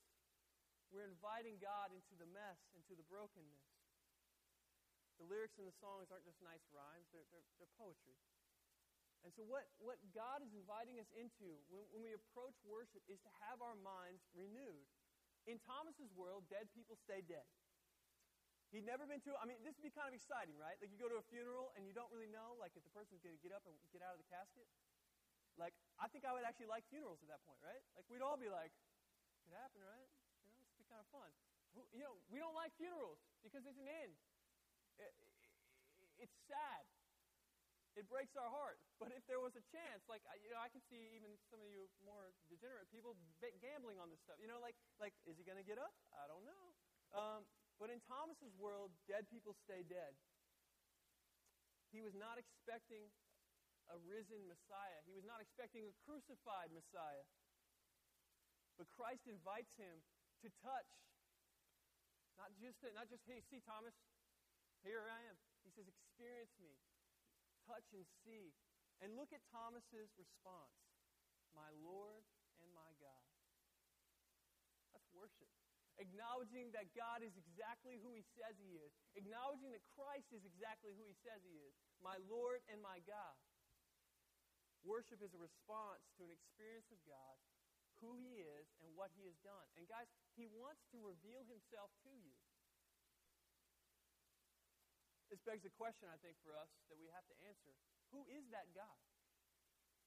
We're 0.93 1.09
inviting 1.09 1.57
God 1.57 1.89
into 1.89 2.13
the 2.21 2.29
mess, 2.29 2.61
into 2.77 2.93
the 2.93 3.05
brokenness. 3.09 3.74
The 5.19 5.27
lyrics 5.27 5.55
in 5.55 5.65
the 5.65 5.75
songs 5.79 6.11
aren't 6.11 6.27
just 6.27 6.43
nice 6.43 6.63
rhymes, 6.75 7.07
they're, 7.15 7.27
they're, 7.31 7.47
they're 7.57 7.75
poetry. 7.79 8.19
And 9.25 9.33
so, 9.33 9.41
what, 9.41 9.65
what 9.81 9.97
God 10.13 10.45
is 10.45 10.53
inviting 10.53 11.01
us 11.01 11.09
into 11.17 11.57
when, 11.73 11.81
when 11.89 12.05
we 12.05 12.13
approach 12.13 12.53
worship 12.61 13.01
is 13.09 13.17
to 13.25 13.31
have 13.47 13.57
our 13.57 13.73
minds 13.81 14.21
renewed. 14.37 14.85
In 15.49 15.57
Thomas's 15.65 16.13
world, 16.13 16.45
dead 16.45 16.69
people 16.77 16.93
stay 16.93 17.25
dead. 17.25 17.45
He'd 18.69 18.85
never 18.85 19.05
been 19.09 19.21
to, 19.25 19.33
I 19.37 19.49
mean, 19.49 19.61
this 19.65 19.77
would 19.77 19.87
be 19.87 19.93
kind 19.93 20.09
of 20.09 20.15
exciting, 20.17 20.57
right? 20.57 20.77
Like 20.77 20.93
you 20.93 20.97
go 21.01 21.09
to 21.09 21.21
a 21.21 21.25
funeral 21.25 21.73
and 21.73 21.85
you 21.89 21.93
don't 21.93 22.09
really 22.13 22.29
know, 22.29 22.57
like, 22.61 22.73
if 22.77 22.85
the 22.85 22.93
person's 22.93 23.21
going 23.21 23.33
to 23.33 23.41
get 23.41 23.53
up 23.53 23.65
and 23.65 23.73
get 23.89 24.05
out 24.05 24.13
of 24.13 24.21
the 24.21 24.29
casket. 24.29 24.65
Like, 25.55 25.73
I 25.97 26.11
think 26.11 26.27
I 26.27 26.35
would 26.35 26.43
actually 26.43 26.67
like 26.67 26.83
funerals 26.91 27.23
at 27.23 27.29
that 27.31 27.41
point, 27.47 27.61
right? 27.63 27.81
Like, 27.95 28.05
we'd 28.11 28.25
all 28.25 28.35
be 28.35 28.51
like, 28.51 28.73
it 29.47 29.53
happened, 29.57 29.85
right? 29.85 30.09
You 30.43 30.51
know, 30.51 30.57
this 30.59 30.69
would 30.69 30.81
be 30.81 30.89
kind 30.89 31.01
of 31.01 31.07
fun. 31.09 31.29
You 31.93 32.03
know, 32.03 32.19
we 32.29 32.37
don't 32.37 32.55
like 32.55 32.73
funerals 32.77 33.21
because 33.41 33.63
there's 33.65 33.79
an 33.79 33.89
end. 33.89 34.13
It's 36.19 36.35
sad. 36.47 36.83
It 37.95 38.11
breaks 38.11 38.35
our 38.35 38.51
heart. 38.51 38.79
But 38.99 39.15
if 39.15 39.23
there 39.27 39.39
was 39.39 39.55
a 39.55 39.63
chance, 39.71 40.03
like 40.11 40.23
you 40.43 40.51
know, 40.51 40.59
I 40.59 40.67
can 40.67 40.83
see 40.91 41.15
even 41.15 41.31
some 41.47 41.63
of 41.63 41.67
you 41.71 41.87
more 42.03 42.35
degenerate 42.51 42.91
people 42.91 43.15
gambling 43.63 43.99
on 43.99 44.11
this 44.11 44.19
stuff. 44.23 44.39
You 44.39 44.51
know, 44.51 44.59
like 44.59 44.75
like 44.99 45.15
is 45.23 45.39
he 45.39 45.43
going 45.47 45.59
to 45.59 45.67
get 45.67 45.79
up? 45.79 45.95
I 46.15 46.27
don't 46.27 46.43
know. 46.43 46.65
Um, 47.15 47.41
but 47.79 47.91
in 47.91 48.03
Thomas's 48.07 48.55
world, 48.59 48.91
dead 49.07 49.27
people 49.31 49.55
stay 49.63 49.83
dead. 49.87 50.15
He 51.91 52.03
was 52.03 52.15
not 52.15 52.35
expecting 52.35 53.07
a 53.87 53.95
risen 54.03 54.43
Messiah. 54.47 54.99
He 55.07 55.15
was 55.15 55.23
not 55.23 55.39
expecting 55.39 55.87
a 55.87 55.93
crucified 56.03 56.71
Messiah. 56.75 57.23
But 58.75 58.91
Christ 58.91 59.23
invites 59.31 59.71
him 59.79 60.03
to 60.43 60.51
touch. 60.59 60.91
Not 62.35 62.51
just, 62.59 62.83
not 62.91 63.07
just 63.07 63.23
hey, 63.23 63.39
see, 63.47 63.63
Thomas, 63.63 63.95
here 64.85 65.01
I 65.09 65.21
am. 65.25 65.37
He 65.65 65.73
says, 65.73 65.89
Experience 65.89 66.53
me, 66.61 66.77
touch 67.65 67.89
and 67.97 68.05
see. 68.21 68.53
And 69.03 69.17
look 69.19 69.35
at 69.35 69.43
Thomas's 69.51 70.13
response 70.15 70.77
My 71.51 71.67
Lord 71.83 72.23
and 72.63 72.69
my 72.71 72.93
God. 73.01 73.25
That's 74.93 75.09
worship. 75.11 75.49
Acknowledging 75.99 76.75
that 76.75 76.91
God 76.91 77.23
is 77.23 77.31
exactly 77.39 77.99
who 77.99 78.15
he 78.15 78.23
says 78.35 78.55
he 78.59 78.75
is. 78.75 78.91
Acknowledging 79.15 79.71
that 79.71 79.83
Christ 79.95 80.27
is 80.35 80.43
exactly 80.43 80.91
who 80.91 81.07
he 81.07 81.15
says 81.23 81.39
he 81.43 81.55
is. 81.63 81.71
My 82.03 82.19
Lord 82.27 82.59
and 82.67 82.83
my 82.83 82.99
God. 83.07 83.35
Worship 84.83 85.23
is 85.23 85.31
a 85.33 85.41
response 85.41 86.03
to 86.19 86.27
an 86.27 86.31
experience 86.35 86.91
of 86.91 86.99
God, 87.07 87.35
who 88.03 88.13
he 88.19 88.43
is, 88.43 88.67
and 88.83 88.91
what 88.93 89.09
he 89.15 89.25
has 89.25 89.33
done. 89.41 89.65
And 89.79 89.87
guys, 89.87 90.05
he 90.35 90.45
wants 90.51 90.83
to 90.93 90.99
reveal 90.99 91.41
himself 91.47 91.89
to 92.05 92.11
you. 92.11 92.35
This 95.35 95.43
begs 95.43 95.67
a 95.67 95.75
question, 95.75 96.07
I 96.07 96.15
think, 96.23 96.39
for 96.47 96.55
us 96.55 96.71
that 96.87 96.95
we 96.95 97.11
have 97.11 97.27
to 97.27 97.35
answer. 97.43 97.75
Who 98.15 98.23
is 98.31 98.47
that 98.55 98.71
God? 98.71 98.95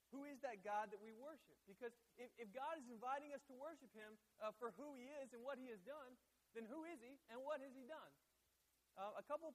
Who 0.09 0.25
is 0.25 0.41
that 0.41 0.65
God 0.65 0.89
that 0.89 1.05
we 1.05 1.13
worship? 1.13 1.61
Because 1.69 1.93
if, 2.17 2.33
if 2.41 2.49
God 2.57 2.81
is 2.81 2.89
inviting 2.89 3.37
us 3.37 3.45
to 3.53 3.55
worship 3.61 3.93
Him 3.93 4.17
uh, 4.41 4.57
for 4.57 4.73
who 4.81 4.97
He 4.97 5.05
is 5.21 5.37
and 5.37 5.45
what 5.45 5.61
He 5.61 5.69
has 5.69 5.85
done, 5.85 6.17
then 6.57 6.65
who 6.65 6.89
is 6.89 6.97
He 7.05 7.21
and 7.29 7.45
what 7.45 7.61
has 7.61 7.77
He 7.77 7.85
done? 7.85 8.13
Uh, 8.97 9.21
a 9.21 9.25
couple, 9.29 9.53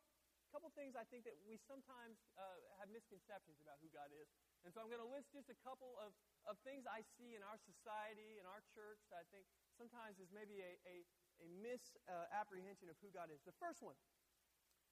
couple 0.54 0.70
things 0.78 0.94
I 0.94 1.10
think 1.10 1.26
that 1.26 1.34
we 1.42 1.58
sometimes 1.66 2.22
uh, 2.38 2.62
have 2.78 2.94
misconceptions 2.94 3.58
about 3.58 3.82
who 3.82 3.90
God 3.90 4.14
is. 4.14 4.30
And 4.62 4.70
so 4.70 4.78
I'm 4.78 4.94
going 4.94 5.02
to 5.02 5.10
list 5.10 5.34
just 5.34 5.50
a 5.50 5.58
couple 5.66 5.98
of, 5.98 6.14
of 6.46 6.62
things 6.62 6.86
I 6.86 7.02
see 7.18 7.34
in 7.34 7.42
our 7.42 7.58
society, 7.66 8.38
in 8.38 8.46
our 8.46 8.62
church, 8.78 9.02
that 9.10 9.26
I 9.26 9.28
think 9.34 9.50
sometimes 9.74 10.22
is 10.22 10.30
maybe 10.30 10.62
a, 10.62 10.78
a, 10.86 11.02
a 11.42 11.48
misapprehension 11.66 12.94
of 12.94 12.96
who 13.02 13.10
God 13.10 13.34
is. 13.34 13.42
The 13.42 13.58
first 13.58 13.82
one 13.82 13.98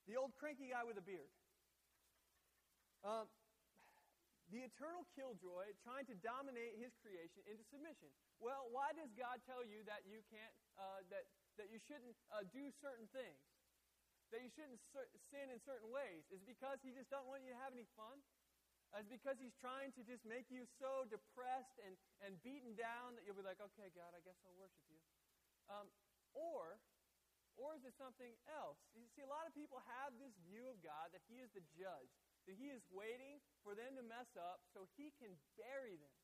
the 0.10 0.18
old 0.18 0.34
cranky 0.38 0.74
guy 0.74 0.86
with 0.86 0.98
a 0.98 1.06
beard. 1.06 1.30
Um, 3.02 3.30
the 4.52 4.68
eternal 4.68 5.08
killjoy 5.16 5.72
trying 5.80 6.04
to 6.12 6.16
dominate 6.20 6.76
his 6.76 6.92
creation 7.00 7.40
into 7.48 7.64
submission. 7.72 8.12
Well, 8.44 8.68
why 8.68 8.92
does 8.92 9.08
God 9.16 9.40
tell 9.48 9.64
you 9.64 9.80
that 9.88 10.04
you 10.04 10.20
can't, 10.28 10.56
uh, 10.76 11.08
that, 11.08 11.24
that 11.56 11.72
you 11.72 11.80
shouldn't 11.80 12.20
uh, 12.36 12.44
do 12.52 12.68
certain 12.84 13.08
things? 13.16 13.40
That 14.36 14.44
you 14.44 14.52
shouldn't 14.52 14.80
sin 15.32 15.52
in 15.52 15.60
certain 15.64 15.88
ways? 15.88 16.28
Is 16.32 16.44
it 16.44 16.50
because 16.52 16.84
he 16.84 16.92
just 16.92 17.08
doesn't 17.08 17.32
want 17.32 17.48
you 17.48 17.56
to 17.56 17.60
have 17.64 17.72
any 17.72 17.88
fun? 17.96 18.20
Is 19.00 19.08
because 19.08 19.40
he's 19.40 19.56
trying 19.56 19.96
to 19.96 20.04
just 20.04 20.28
make 20.28 20.52
you 20.52 20.68
so 20.76 21.08
depressed 21.08 21.80
and, 21.80 21.96
and 22.28 22.36
beaten 22.44 22.76
down 22.76 23.16
that 23.16 23.24
you'll 23.24 23.40
be 23.40 23.48
like, 23.48 23.64
okay, 23.72 23.88
God, 23.96 24.12
I 24.12 24.20
guess 24.20 24.36
I'll 24.44 24.60
worship 24.60 24.84
you? 24.92 25.00
Um, 25.72 25.88
or, 26.36 26.76
or 27.62 27.78
is 27.78 27.86
it 27.86 27.94
something 27.94 28.34
else? 28.50 28.82
You 28.98 29.06
see, 29.14 29.22
a 29.22 29.30
lot 29.30 29.46
of 29.46 29.54
people 29.54 29.78
have 30.02 30.18
this 30.18 30.34
view 30.50 30.66
of 30.66 30.82
God 30.82 31.14
that 31.14 31.22
he 31.30 31.38
is 31.38 31.54
the 31.54 31.62
judge, 31.78 32.10
that 32.50 32.58
he 32.58 32.74
is 32.74 32.82
waiting 32.90 33.38
for 33.62 33.78
them 33.78 33.94
to 33.96 34.04
mess 34.04 34.34
up 34.34 34.66
so 34.74 34.90
he 34.98 35.14
can 35.22 35.38
bury 35.54 35.94
them. 36.02 36.18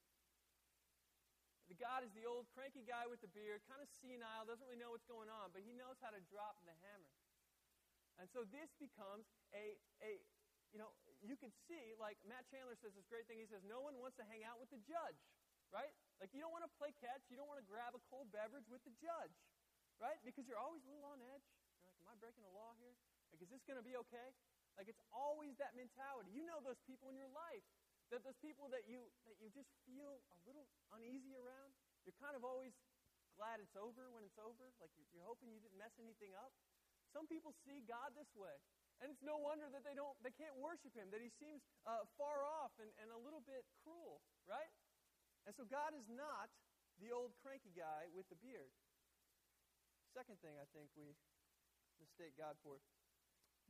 The 1.69 1.77
God 1.77 2.01
is 2.01 2.09
the 2.17 2.25
old 2.25 2.49
cranky 2.55 2.81
guy 2.81 3.05
with 3.05 3.21
the 3.21 3.29
beard, 3.29 3.61
kind 3.69 3.83
of 3.83 3.91
senile, 4.01 4.47
doesn't 4.49 4.65
really 4.65 4.81
know 4.81 4.95
what's 4.95 5.05
going 5.05 5.29
on, 5.29 5.53
but 5.53 5.61
he 5.61 5.75
knows 5.77 5.99
how 6.01 6.09
to 6.09 6.21
drop 6.31 6.57
the 6.65 6.73
hammer. 6.73 7.13
And 8.17 8.25
so 8.31 8.47
this 8.49 8.73
becomes 8.81 9.29
a, 9.53 9.77
a 10.01 10.17
you 10.73 10.79
know, 10.79 10.89
you 11.23 11.37
can 11.37 11.53
see, 11.67 11.95
like 11.99 12.17
Matt 12.27 12.47
Chandler 12.49 12.75
says 12.75 12.95
this 12.95 13.07
great 13.07 13.27
thing. 13.29 13.39
He 13.39 13.47
says, 13.47 13.63
no 13.63 13.79
one 13.83 13.95
wants 13.99 14.17
to 14.19 14.25
hang 14.27 14.43
out 14.43 14.59
with 14.59 14.71
the 14.71 14.81
judge, 14.83 15.19
right? 15.71 15.91
Like 16.19 16.33
you 16.33 16.41
don't 16.41 16.51
want 16.51 16.65
to 16.65 16.73
play 16.79 16.91
catch. 16.97 17.23
You 17.29 17.37
don't 17.39 17.47
want 17.47 17.61
to 17.61 17.67
grab 17.67 17.93
a 17.93 18.01
cold 18.09 18.31
beverage 18.33 18.67
with 18.67 18.83
the 18.83 18.95
judge, 18.99 19.35
right? 19.97 20.17
Because 20.21 20.45
you're 20.45 20.61
always 20.61 20.85
a 20.85 20.89
little 20.89 21.09
on 21.09 21.21
edge. 21.21 21.45
You're 21.81 21.89
like, 21.89 21.99
am 22.01 22.09
I 22.09 22.15
breaking 22.17 22.45
a 22.45 22.53
law 22.53 22.73
here? 22.77 22.93
Like, 23.33 23.41
is 23.41 23.49
this 23.49 23.61
going 23.65 23.77
to 23.77 23.85
be 23.85 23.97
okay? 24.07 24.29
Like, 24.77 24.87
it's 24.89 25.01
always 25.09 25.57
that 25.57 25.73
mentality. 25.73 26.29
You 26.31 26.45
know 26.45 26.61
those 26.61 26.79
people 26.85 27.09
in 27.09 27.17
your 27.17 27.29
life, 27.33 27.65
that 28.13 28.21
those 28.23 28.37
people 28.39 28.69
that 28.71 28.87
you 28.87 29.03
that 29.27 29.35
you 29.41 29.51
just 29.51 29.67
feel 29.83 30.23
a 30.31 30.37
little 30.47 30.69
uneasy 30.95 31.35
around. 31.35 31.75
You're 32.07 32.15
kind 32.21 32.39
of 32.39 32.47
always 32.47 32.71
glad 33.35 33.59
it's 33.59 33.75
over 33.75 34.07
when 34.15 34.23
it's 34.23 34.39
over. 34.39 34.71
Like 34.79 34.93
you're, 34.95 35.09
you're 35.11 35.27
hoping 35.27 35.51
you 35.51 35.59
didn't 35.59 35.75
mess 35.75 35.91
anything 35.99 36.31
up. 36.39 36.55
Some 37.11 37.27
people 37.27 37.51
see 37.67 37.83
God 37.83 38.15
this 38.15 38.31
way. 38.37 38.53
And 38.97 39.13
it's 39.13 39.21
no 39.21 39.37
wonder 39.37 39.69
that 39.69 39.85
they 39.85 39.93
don't 39.93 40.15
they 40.25 40.33
can't 40.33 40.57
worship 40.57 40.95
him, 40.95 41.13
that 41.13 41.21
he 41.21 41.29
seems 41.37 41.61
uh, 41.85 42.07
far 42.17 42.47
off 42.47 42.73
and, 42.81 42.89
and 42.97 43.13
a 43.13 43.19
little 43.19 43.43
bit 43.45 43.67
cruel, 43.85 44.23
right? 44.49 44.71
And 45.45 45.53
so 45.53 45.67
God 45.69 45.93
is 45.93 46.07
not 46.09 46.49
the 46.97 47.13
old 47.13 47.37
cranky 47.45 47.69
guy 47.77 48.09
with 48.09 48.25
the 48.33 48.39
beard. 48.41 48.73
Second 50.15 50.39
thing 50.39 50.55
I 50.57 50.67
think 50.71 50.89
we 50.95 51.15
mistake 51.99 52.33
God 52.37 52.55
for 52.63 52.79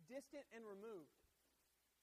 distant 0.06 0.46
and 0.54 0.64
removed. 0.64 1.12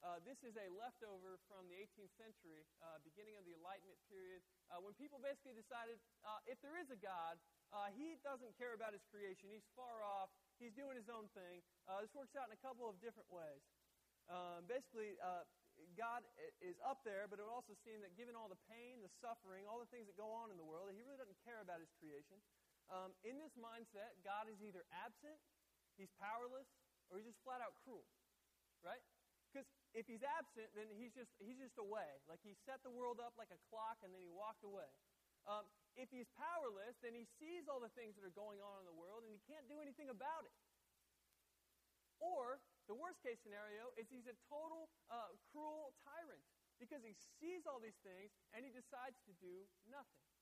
Uh, 0.04 0.20
this 0.20 0.36
is 0.44 0.52
a 0.60 0.68
leftover 0.76 1.40
from 1.48 1.64
the 1.64 1.80
18th 1.80 2.12
century, 2.20 2.60
uh, 2.84 3.00
beginning 3.08 3.40
of 3.40 3.48
the 3.48 3.56
Enlightenment 3.56 3.96
period, 4.04 4.44
uh, 4.68 4.76
when 4.76 4.92
people 5.00 5.16
basically 5.16 5.56
decided 5.56 5.96
uh, 6.28 6.44
if 6.44 6.60
there 6.60 6.76
is 6.76 6.92
a 6.92 6.98
God, 7.00 7.40
uh, 7.72 7.88
he 7.96 8.20
doesn't 8.20 8.52
care 8.60 8.76
about 8.76 8.92
his 8.92 9.00
creation. 9.08 9.48
He's 9.48 9.64
far 9.72 10.04
off. 10.04 10.28
He's 10.60 10.76
doing 10.76 11.00
his 11.00 11.08
own 11.08 11.32
thing. 11.32 11.64
Uh, 11.88 12.04
this 12.04 12.12
works 12.12 12.36
out 12.36 12.52
in 12.52 12.54
a 12.54 12.60
couple 12.60 12.84
of 12.84 13.00
different 13.00 13.32
ways. 13.32 13.64
Um, 14.28 14.68
basically, 14.68 15.16
God 15.96 16.24
is 16.64 16.76
up 16.84 17.00
there, 17.04 17.24
but 17.28 17.40
it 17.40 17.44
would 17.44 17.52
also 17.52 17.76
seem 17.84 18.00
that 18.00 18.16
given 18.16 18.32
all 18.32 18.48
the 18.48 18.60
pain, 18.68 19.00
the 19.04 19.12
suffering, 19.20 19.68
all 19.68 19.80
the 19.80 19.88
things 19.92 20.08
that 20.08 20.16
go 20.16 20.32
on 20.32 20.48
in 20.48 20.56
the 20.56 20.64
world, 20.64 20.88
that 20.88 20.96
he 20.96 21.04
really 21.04 21.20
doesn't 21.20 21.36
care 21.44 21.60
about 21.60 21.80
his 21.80 21.92
creation. 22.00 22.40
Um, 22.92 23.16
in 23.24 23.40
this 23.40 23.56
mindset, 23.56 24.20
God 24.20 24.48
is 24.52 24.60
either 24.60 24.84
absent, 24.92 25.40
he's 25.96 26.12
powerless, 26.20 26.68
or 27.08 27.16
he's 27.16 27.28
just 27.28 27.40
flat 27.40 27.64
out 27.64 27.72
cruel, 27.84 28.04
right? 28.84 29.00
Because 29.48 29.70
if 29.94 30.10
he's 30.10 30.26
absent, 30.26 30.66
then 30.74 30.90
he's 30.90 31.14
just, 31.14 31.30
he's 31.38 31.56
just 31.56 31.78
away. 31.78 32.10
Like 32.26 32.42
he 32.42 32.58
set 32.66 32.82
the 32.82 32.90
world 32.90 33.22
up 33.22 33.38
like 33.38 33.54
a 33.54 33.60
clock 33.70 34.02
and 34.02 34.10
then 34.10 34.18
he 34.18 34.28
walked 34.28 34.66
away. 34.66 34.90
Um, 35.46 35.62
if 35.94 36.10
he's 36.10 36.26
powerless, 36.34 36.98
then 36.98 37.14
he 37.14 37.22
sees 37.38 37.70
all 37.70 37.78
the 37.78 37.92
things 37.94 38.18
that 38.18 38.26
are 38.26 38.34
going 38.34 38.58
on 38.58 38.82
in 38.82 38.86
the 38.88 38.96
world 38.96 39.22
and 39.22 39.30
he 39.30 39.38
can't 39.46 39.70
do 39.70 39.78
anything 39.78 40.10
about 40.10 40.42
it. 40.42 40.56
Or 42.18 42.58
the 42.90 42.98
worst 42.98 43.22
case 43.22 43.38
scenario 43.46 43.94
is 43.94 44.10
he's 44.10 44.26
a 44.26 44.34
total 44.50 44.90
uh, 45.06 45.30
cruel 45.54 45.94
tyrant 46.02 46.42
because 46.82 47.06
he 47.06 47.14
sees 47.38 47.62
all 47.62 47.78
these 47.78 47.98
things 48.02 48.34
and 48.50 48.66
he 48.66 48.74
decides 48.74 49.22
to 49.30 49.32
do 49.38 49.70
nothing. 49.86 50.33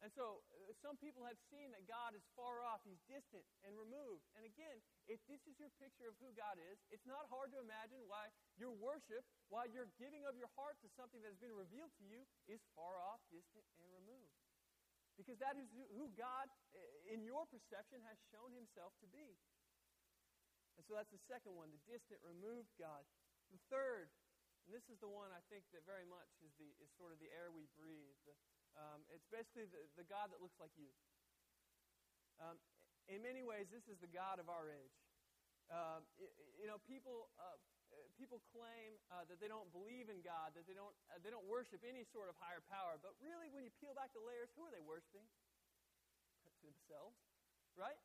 And 0.00 0.08
so 0.16 0.40
uh, 0.48 0.72
some 0.80 0.96
people 0.96 1.28
have 1.28 1.36
seen 1.52 1.68
that 1.76 1.84
God 1.84 2.16
is 2.16 2.24
far 2.32 2.64
off, 2.64 2.80
he's 2.88 3.00
distant 3.04 3.44
and 3.68 3.76
removed. 3.76 4.24
And 4.32 4.48
again, 4.48 4.80
if 5.04 5.20
this 5.28 5.44
is 5.44 5.60
your 5.60 5.68
picture 5.76 6.08
of 6.08 6.16
who 6.16 6.32
God 6.32 6.56
is, 6.56 6.80
it's 6.88 7.04
not 7.04 7.28
hard 7.28 7.52
to 7.52 7.60
imagine 7.60 8.00
why 8.08 8.32
your 8.56 8.72
worship, 8.72 9.20
why 9.52 9.68
your 9.68 9.92
giving 10.00 10.24
of 10.24 10.40
your 10.40 10.48
heart 10.56 10.80
to 10.80 10.88
something 10.96 11.20
that 11.20 11.36
has 11.36 11.40
been 11.40 11.52
revealed 11.52 11.92
to 12.00 12.04
you 12.08 12.24
is 12.48 12.64
far 12.72 12.96
off, 12.96 13.20
distant, 13.28 13.64
and 13.76 13.92
removed. 13.92 14.32
Because 15.20 15.36
that 15.44 15.60
is 15.60 15.68
who 15.92 16.08
God, 16.16 16.48
in 17.12 17.20
your 17.20 17.44
perception, 17.52 18.00
has 18.08 18.16
shown 18.32 18.56
himself 18.56 18.96
to 19.04 19.08
be. 19.12 19.36
And 20.80 20.82
so 20.88 20.96
that's 20.96 21.12
the 21.12 21.20
second 21.28 21.52
one, 21.52 21.68
the 21.68 21.82
distant, 21.84 22.24
removed 22.24 22.72
God. 22.80 23.04
The 23.52 23.60
third, 23.68 24.08
and 24.64 24.72
this 24.72 24.88
is 24.88 24.96
the 25.04 25.12
one 25.12 25.28
I 25.28 25.44
think 25.52 25.68
that 25.76 25.84
very 25.84 26.08
much 26.08 26.32
is, 26.40 26.48
the, 26.56 26.72
is 26.80 26.88
sort 26.96 27.12
of 27.12 27.20
the 27.20 27.28
air 27.36 27.52
we 27.52 27.68
breathe, 27.76 28.16
the, 28.24 28.32
um, 28.78 29.00
it's 29.10 29.26
basically 29.30 29.66
the, 29.70 29.82
the 29.98 30.06
God 30.06 30.30
that 30.30 30.38
looks 30.38 30.58
like 30.58 30.72
you. 30.78 30.90
Um, 32.40 32.56
in 33.10 33.20
many 33.20 33.42
ways, 33.42 33.68
this 33.68 33.84
is 33.90 33.98
the 33.98 34.10
God 34.10 34.38
of 34.38 34.46
our 34.46 34.70
age. 34.70 34.96
Um, 35.70 36.02
it, 36.18 36.30
you 36.58 36.66
know, 36.66 36.82
people, 36.86 37.30
uh, 37.38 37.58
people 38.18 38.42
claim 38.50 38.98
uh, 39.10 39.26
that 39.30 39.38
they 39.38 39.50
don't 39.50 39.70
believe 39.70 40.10
in 40.10 40.22
God, 40.22 40.54
that 40.54 40.66
they 40.66 40.74
don't, 40.74 40.94
uh, 41.10 41.18
they 41.22 41.30
don't 41.30 41.46
worship 41.46 41.82
any 41.86 42.06
sort 42.10 42.30
of 42.30 42.34
higher 42.38 42.62
power. 42.70 42.98
But 42.98 43.14
really, 43.22 43.50
when 43.50 43.62
you 43.62 43.72
peel 43.78 43.94
back 43.94 44.10
the 44.14 44.22
layers, 44.22 44.50
who 44.58 44.66
are 44.66 44.72
they 44.74 44.82
worshiping? 44.82 45.26
Themselves, 46.60 47.16
right? 47.78 47.96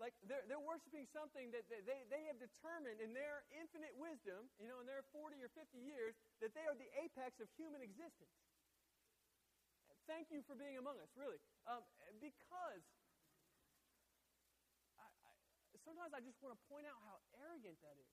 Like 0.00 0.16
they're, 0.24 0.42
they're 0.48 0.62
worshiping 0.62 1.04
something 1.12 1.52
that 1.52 1.68
they, 1.68 2.02
they 2.08 2.22
have 2.26 2.40
determined 2.40 2.98
in 3.04 3.12
their 3.12 3.44
infinite 3.52 3.92
wisdom, 4.00 4.48
you 4.56 4.66
know, 4.66 4.80
in 4.80 4.88
their 4.88 5.04
40 5.12 5.38
or 5.44 5.52
50 5.52 5.76
years, 5.76 6.16
that 6.40 6.56
they 6.56 6.64
are 6.64 6.74
the 6.74 6.88
apex 6.96 7.36
of 7.38 7.46
human 7.60 7.84
existence. 7.84 8.32
Thank 10.10 10.34
you 10.34 10.42
for 10.42 10.58
being 10.58 10.78
among 10.78 10.98
us, 10.98 11.10
really. 11.14 11.38
Um, 11.66 11.86
because 12.18 12.82
I, 14.98 15.06
I, 15.06 15.32
sometimes 15.86 16.10
I 16.10 16.20
just 16.22 16.38
want 16.42 16.58
to 16.58 16.60
point 16.66 16.86
out 16.90 16.98
how 17.06 17.22
arrogant 17.38 17.78
that 17.86 17.96
is. 17.98 18.10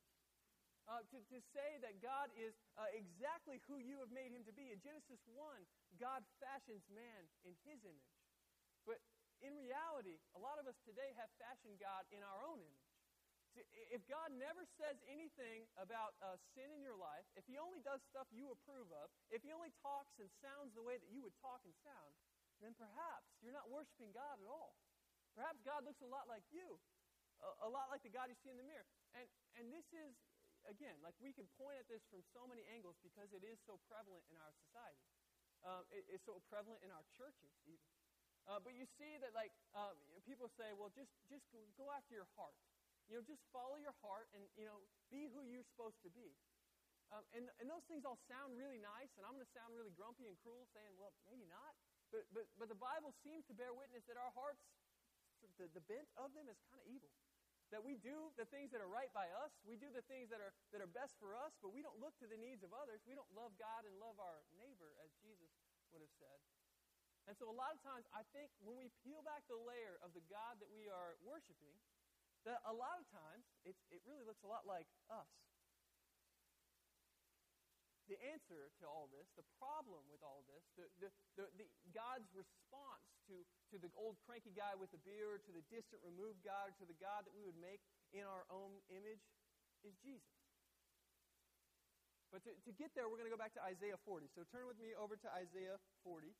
Uh, 0.89 1.05
to, 1.13 1.21
to 1.29 1.37
say 1.53 1.77
that 1.85 2.01
God 2.01 2.33
is 2.33 2.57
uh, 2.73 2.89
exactly 2.97 3.61
who 3.69 3.77
you 3.77 4.01
have 4.01 4.09
made 4.09 4.33
him 4.33 4.41
to 4.49 4.53
be. 4.57 4.73
In 4.73 4.81
Genesis 4.81 5.21
1, 5.29 5.37
God 6.01 6.25
fashions 6.41 6.81
man 6.89 7.29
in 7.45 7.53
his 7.61 7.85
image. 7.85 8.09
But 8.89 8.97
in 9.45 9.53
reality, 9.53 10.17
a 10.33 10.41
lot 10.41 10.57
of 10.57 10.65
us 10.65 10.73
today 10.89 11.13
have 11.21 11.29
fashioned 11.37 11.77
God 11.77 12.09
in 12.09 12.25
our 12.25 12.41
own 12.41 12.57
image. 12.57 12.88
If 13.89 14.05
God 14.05 14.29
never 14.37 14.61
says 14.77 15.01
anything 15.09 15.65
about 15.75 16.13
uh, 16.21 16.37
sin 16.53 16.69
in 16.69 16.85
your 16.85 16.95
life, 16.95 17.25
if 17.33 17.43
He 17.49 17.57
only 17.57 17.81
does 17.81 17.99
stuff 18.05 18.29
you 18.29 18.53
approve 18.53 18.87
of, 18.93 19.09
if 19.33 19.41
He 19.41 19.49
only 19.49 19.73
talks 19.81 20.13
and 20.21 20.29
sounds 20.39 20.71
the 20.77 20.85
way 20.85 21.01
that 21.01 21.09
you 21.09 21.25
would 21.25 21.33
talk 21.41 21.65
and 21.65 21.73
sound, 21.81 22.13
then 22.61 22.77
perhaps 22.77 23.25
you're 23.41 23.55
not 23.55 23.67
worshiping 23.71 24.13
God 24.13 24.37
at 24.37 24.47
all. 24.47 24.77
Perhaps 25.33 25.63
God 25.65 25.87
looks 25.87 26.03
a 26.05 26.09
lot 26.11 26.29
like 26.29 26.43
you, 26.53 26.77
a, 27.41 27.65
a 27.65 27.69
lot 27.71 27.89
like 27.89 28.03
the 28.03 28.13
God 28.13 28.29
you 28.29 28.37
see 28.43 28.51
in 28.51 28.59
the 28.59 28.67
mirror. 28.67 28.85
And, 29.15 29.25
and 29.57 29.65
this 29.71 29.87
is, 29.95 30.13
again, 30.67 30.99
like 31.01 31.15
we 31.23 31.31
can 31.31 31.47
point 31.55 31.79
at 31.79 31.87
this 31.87 32.03
from 32.11 32.21
so 32.35 32.45
many 32.45 32.67
angles 32.69 32.99
because 33.01 33.31
it 33.31 33.41
is 33.41 33.57
so 33.65 33.79
prevalent 33.87 34.27
in 34.29 34.37
our 34.37 34.53
society. 34.67 35.07
Um, 35.63 35.83
it, 35.91 36.07
it's 36.07 36.23
so 36.23 36.39
prevalent 36.47 36.83
in 36.83 36.91
our 36.91 37.03
churches, 37.15 37.51
even. 37.67 37.83
Uh, 38.47 38.57
but 38.63 38.73
you 38.73 38.87
see 38.97 39.19
that, 39.21 39.35
like, 39.35 39.51
um, 39.75 39.93
people 40.25 40.49
say, 40.57 40.71
well, 40.73 40.89
just, 40.95 41.11
just 41.29 41.45
go, 41.51 41.59
go 41.77 41.91
after 41.93 42.15
your 42.15 42.27
heart. 42.33 42.55
You 43.09 43.17
know, 43.17 43.25
just 43.25 43.41
follow 43.49 43.81
your 43.81 43.97
heart 44.05 44.29
and, 44.37 44.45
you 44.53 44.69
know, 44.69 44.77
be 45.09 45.25
who 45.33 45.41
you're 45.49 45.65
supposed 45.65 45.97
to 46.05 46.13
be. 46.13 46.29
Um, 47.09 47.25
and, 47.33 47.49
and 47.57 47.65
those 47.65 47.81
things 47.89 48.05
all 48.05 48.21
sound 48.29 48.53
really 48.53 48.77
nice, 48.77 49.09
and 49.17 49.25
I'm 49.25 49.33
going 49.33 49.45
to 49.45 49.55
sound 49.57 49.73
really 49.73 49.89
grumpy 49.97 50.29
and 50.29 50.37
cruel 50.45 50.69
saying, 50.77 50.93
well, 51.01 51.09
maybe 51.25 51.49
not. 51.49 51.73
But, 52.13 52.29
but, 52.29 52.45
but 52.61 52.69
the 52.69 52.77
Bible 52.77 53.09
seems 53.25 53.49
to 53.49 53.57
bear 53.57 53.73
witness 53.73 54.05
that 54.05 54.17
our 54.17 54.29
hearts, 54.37 54.61
the, 55.57 55.65
the 55.73 55.81
bent 55.89 56.05
of 56.21 56.29
them 56.37 56.45
is 56.45 56.61
kind 56.69 56.77
of 56.77 56.85
evil. 56.85 57.09
That 57.73 57.81
we 57.81 57.97
do 58.01 58.33
the 58.37 58.49
things 58.49 58.69
that 58.73 58.81
are 58.81 58.89
right 58.89 59.09
by 59.13 59.29
us, 59.41 59.53
we 59.65 59.77
do 59.77 59.89
the 59.93 60.05
things 60.09 60.29
that 60.29 60.41
are, 60.41 60.53
that 60.73 60.81
are 60.81 60.89
best 60.89 61.17
for 61.17 61.33
us, 61.37 61.53
but 61.61 61.73
we 61.73 61.81
don't 61.81 61.97
look 62.01 62.13
to 62.21 62.29
the 62.29 62.37
needs 62.37 62.61
of 62.61 62.73
others. 62.73 63.01
We 63.09 63.17
don't 63.17 63.29
love 63.33 63.53
God 63.57 63.85
and 63.89 63.93
love 63.97 64.17
our 64.21 64.41
neighbor, 64.57 64.93
as 65.01 65.09
Jesus 65.21 65.49
would 65.93 66.01
have 66.01 66.13
said. 66.17 66.37
And 67.29 67.37
so 67.37 67.45
a 67.45 67.53
lot 67.53 67.73
of 67.73 67.81
times, 67.85 68.09
I 68.09 68.25
think 68.33 68.49
when 68.61 68.73
we 68.73 68.89
peel 69.05 69.21
back 69.21 69.45
the 69.45 69.57
layer 69.57 70.01
of 70.01 70.17
the 70.17 70.25
God 70.33 70.57
that 70.61 70.69
we 70.73 70.89
are 70.89 71.13
worshiping, 71.21 71.77
that 72.47 72.59
a 72.63 72.73
lot 72.75 72.99
of 72.99 73.05
times 73.11 73.43
it's, 73.67 73.81
it 73.91 73.99
really 74.07 74.23
looks 74.23 74.43
a 74.43 74.49
lot 74.49 74.63
like 74.63 74.87
us. 75.11 75.27
The 78.07 78.17
answer 78.25 78.73
to 78.81 78.85
all 78.89 79.05
this, 79.13 79.29
the 79.37 79.45
problem 79.61 80.01
with 80.09 80.25
all 80.25 80.41
this, 80.49 80.65
the, 80.73 80.85
the, 80.97 81.09
the, 81.37 81.45
the, 81.61 81.65
God's 81.93 82.25
response 82.33 83.05
to, 83.29 83.37
to 83.69 83.77
the 83.77 83.91
old 83.93 84.17
cranky 84.25 84.49
guy 84.49 84.73
with 84.73 84.89
the 84.89 85.01
beard, 85.05 85.45
to 85.45 85.53
the 85.53 85.61
distant 85.69 86.01
removed 86.01 86.41
God, 86.41 86.73
or 86.73 86.75
to 86.81 86.89
the 86.89 86.97
God 86.97 87.29
that 87.29 87.35
we 87.37 87.45
would 87.45 87.59
make 87.61 87.85
in 88.09 88.25
our 88.25 88.49
own 88.49 88.81
image, 88.89 89.21
is 89.85 89.93
Jesus. 90.01 90.39
But 92.33 92.41
to, 92.45 92.53
to 92.53 92.71
get 92.73 92.93
there, 92.97 93.09
we're 93.09 93.21
going 93.21 93.29
to 93.29 93.33
go 93.33 93.41
back 93.41 93.53
to 93.57 93.63
Isaiah 93.65 93.97
40. 94.05 94.25
So 94.33 94.41
turn 94.49 94.65
with 94.65 94.77
me 94.77 94.97
over 94.97 95.13
to 95.17 95.29
Isaiah 95.33 95.77
40. 96.01 96.33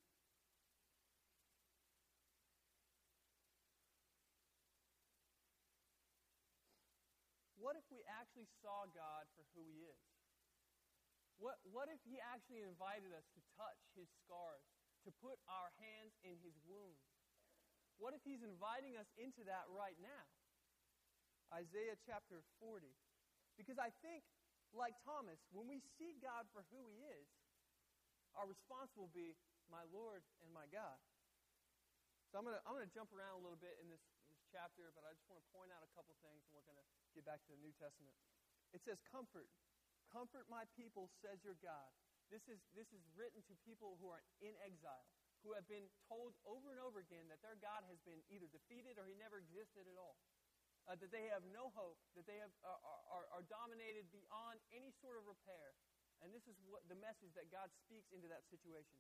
What 7.58 7.78
if 7.78 7.86
we 7.94 7.99
actually 8.10 8.50
saw 8.60 8.90
God 8.92 9.30
for 9.38 9.46
who 9.54 9.64
He 9.70 9.86
is? 9.86 10.04
What, 11.40 11.62
what 11.64 11.88
if 11.88 12.02
He 12.04 12.20
actually 12.20 12.66
invited 12.66 13.16
us 13.16 13.24
to 13.38 13.40
touch 13.56 13.80
His 13.96 14.10
scars, 14.26 14.66
to 15.08 15.14
put 15.24 15.40
our 15.48 15.72
hands 15.80 16.18
in 16.26 16.36
His 16.44 16.58
wounds? 16.68 17.00
What 18.02 18.12
if 18.12 18.22
He's 18.26 18.44
inviting 18.44 19.00
us 19.00 19.08
into 19.16 19.46
that 19.48 19.70
right 19.72 19.96
now? 20.02 20.26
Isaiah 21.54 21.98
chapter 22.06 22.46
40. 22.62 22.86
Because 23.58 23.82
I 23.82 23.90
think, 24.06 24.22
like 24.72 24.94
Thomas, 25.02 25.42
when 25.50 25.66
we 25.66 25.82
see 25.98 26.20
God 26.22 26.46
for 26.54 26.62
who 26.70 26.86
He 26.92 27.02
is, 27.06 27.28
our 28.38 28.46
response 28.46 28.94
will 28.94 29.12
be, 29.12 29.34
My 29.68 29.86
Lord 29.90 30.22
and 30.46 30.50
my 30.54 30.70
God. 30.70 30.98
So 32.30 32.38
I'm 32.38 32.46
going 32.46 32.58
to 32.58 32.64
I'm 32.70 32.78
gonna 32.78 32.94
jump 32.94 33.10
around 33.10 33.42
a 33.42 33.44
little 33.44 33.58
bit 33.58 33.74
in 33.82 33.90
this 33.90 34.06
chapter, 34.50 34.90
but 34.98 35.06
I 35.06 35.14
just 35.14 35.30
want 35.30 35.42
to 35.42 35.48
point 35.54 35.70
out 35.70 35.86
a 35.86 35.92
couple 35.94 36.18
things, 36.26 36.42
and 36.50 36.54
we're 36.58 36.66
going 36.66 36.82
to 36.82 36.90
get 37.14 37.26
back 37.26 37.42
to 37.46 37.54
the 37.54 37.62
New 37.62 37.74
Testament. 37.78 38.18
It 38.74 38.82
says, 38.86 38.98
Comfort. 39.10 39.50
Comfort 40.10 40.50
my 40.50 40.66
people, 40.74 41.14
says 41.22 41.38
your 41.46 41.58
God. 41.62 41.90
This 42.34 42.42
is, 42.50 42.58
this 42.74 42.90
is 42.94 43.02
written 43.14 43.42
to 43.46 43.54
people 43.66 43.98
who 44.02 44.10
are 44.10 44.22
in 44.42 44.58
exile, 44.66 45.06
who 45.46 45.54
have 45.54 45.66
been 45.70 45.86
told 46.10 46.34
over 46.46 46.74
and 46.74 46.82
over 46.82 47.02
again 47.02 47.30
that 47.30 47.42
their 47.46 47.58
God 47.62 47.86
has 47.90 48.02
been 48.06 48.22
either 48.30 48.50
defeated 48.50 48.98
or 48.98 49.06
he 49.06 49.14
never 49.18 49.38
existed 49.42 49.86
at 49.86 49.98
all. 49.98 50.18
Uh, 50.90 50.98
that 50.98 51.14
they 51.14 51.30
have 51.30 51.46
no 51.54 51.70
hope, 51.78 52.02
that 52.18 52.26
they 52.26 52.42
have, 52.42 52.50
uh, 52.66 52.74
are, 53.14 53.30
are 53.30 53.46
dominated 53.46 54.10
beyond 54.10 54.58
any 54.74 54.90
sort 54.98 55.22
of 55.22 55.30
repair. 55.30 55.78
And 56.26 56.34
this 56.34 56.50
is 56.50 56.58
what 56.66 56.82
the 56.90 56.98
message 56.98 57.30
that 57.38 57.54
God 57.54 57.70
speaks 57.86 58.10
into 58.10 58.26
that 58.34 58.42
situation. 58.50 58.98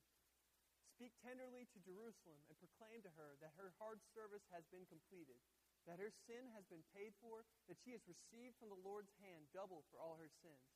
Speak 0.99 1.15
tenderly 1.23 1.63
to 1.71 1.79
Jerusalem 1.79 2.43
and 2.51 2.59
proclaim 2.59 2.99
to 3.07 3.15
her 3.15 3.39
that 3.39 3.55
her 3.55 3.71
hard 3.79 4.03
service 4.11 4.43
has 4.51 4.67
been 4.67 4.83
completed, 4.91 5.39
that 5.87 5.95
her 5.95 6.11
sin 6.27 6.51
has 6.51 6.67
been 6.67 6.83
paid 6.91 7.15
for, 7.23 7.47
that 7.71 7.79
she 7.79 7.95
has 7.95 8.03
received 8.03 8.59
from 8.59 8.67
the 8.67 8.83
Lord's 8.83 9.15
hand 9.23 9.47
double 9.55 9.87
for 9.87 10.03
all 10.03 10.19
her 10.19 10.27
sins. 10.43 10.67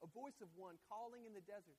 A 0.00 0.08
voice 0.08 0.40
of 0.40 0.48
one 0.56 0.80
calling 0.88 1.28
in 1.28 1.36
the 1.36 1.44
desert, 1.44 1.76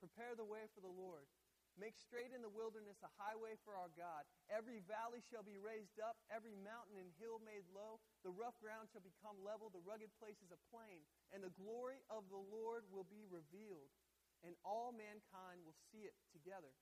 Prepare 0.00 0.32
the 0.32 0.48
way 0.48 0.64
for 0.72 0.80
the 0.80 0.88
Lord. 0.88 1.28
Make 1.76 2.00
straight 2.00 2.32
in 2.32 2.40
the 2.40 2.48
wilderness 2.48 2.96
a 3.04 3.12
highway 3.20 3.60
for 3.68 3.76
our 3.76 3.92
God. 3.92 4.24
Every 4.48 4.80
valley 4.88 5.20
shall 5.28 5.44
be 5.44 5.60
raised 5.60 6.00
up, 6.00 6.16
every 6.32 6.56
mountain 6.64 6.96
and 6.96 7.12
hill 7.20 7.36
made 7.44 7.68
low. 7.68 8.00
The 8.24 8.32
rough 8.32 8.56
ground 8.64 8.88
shall 8.88 9.04
become 9.04 9.36
level, 9.44 9.68
the 9.68 9.84
rugged 9.84 10.08
places 10.16 10.48
a 10.48 10.60
plain. 10.72 11.04
And 11.36 11.44
the 11.44 11.52
glory 11.52 12.00
of 12.08 12.24
the 12.32 12.40
Lord 12.40 12.88
will 12.88 13.04
be 13.04 13.28
revealed, 13.28 13.92
and 14.40 14.56
all 14.64 14.96
mankind 14.96 15.68
will 15.68 15.76
see 15.92 16.08
it 16.08 16.16
together. 16.32 16.72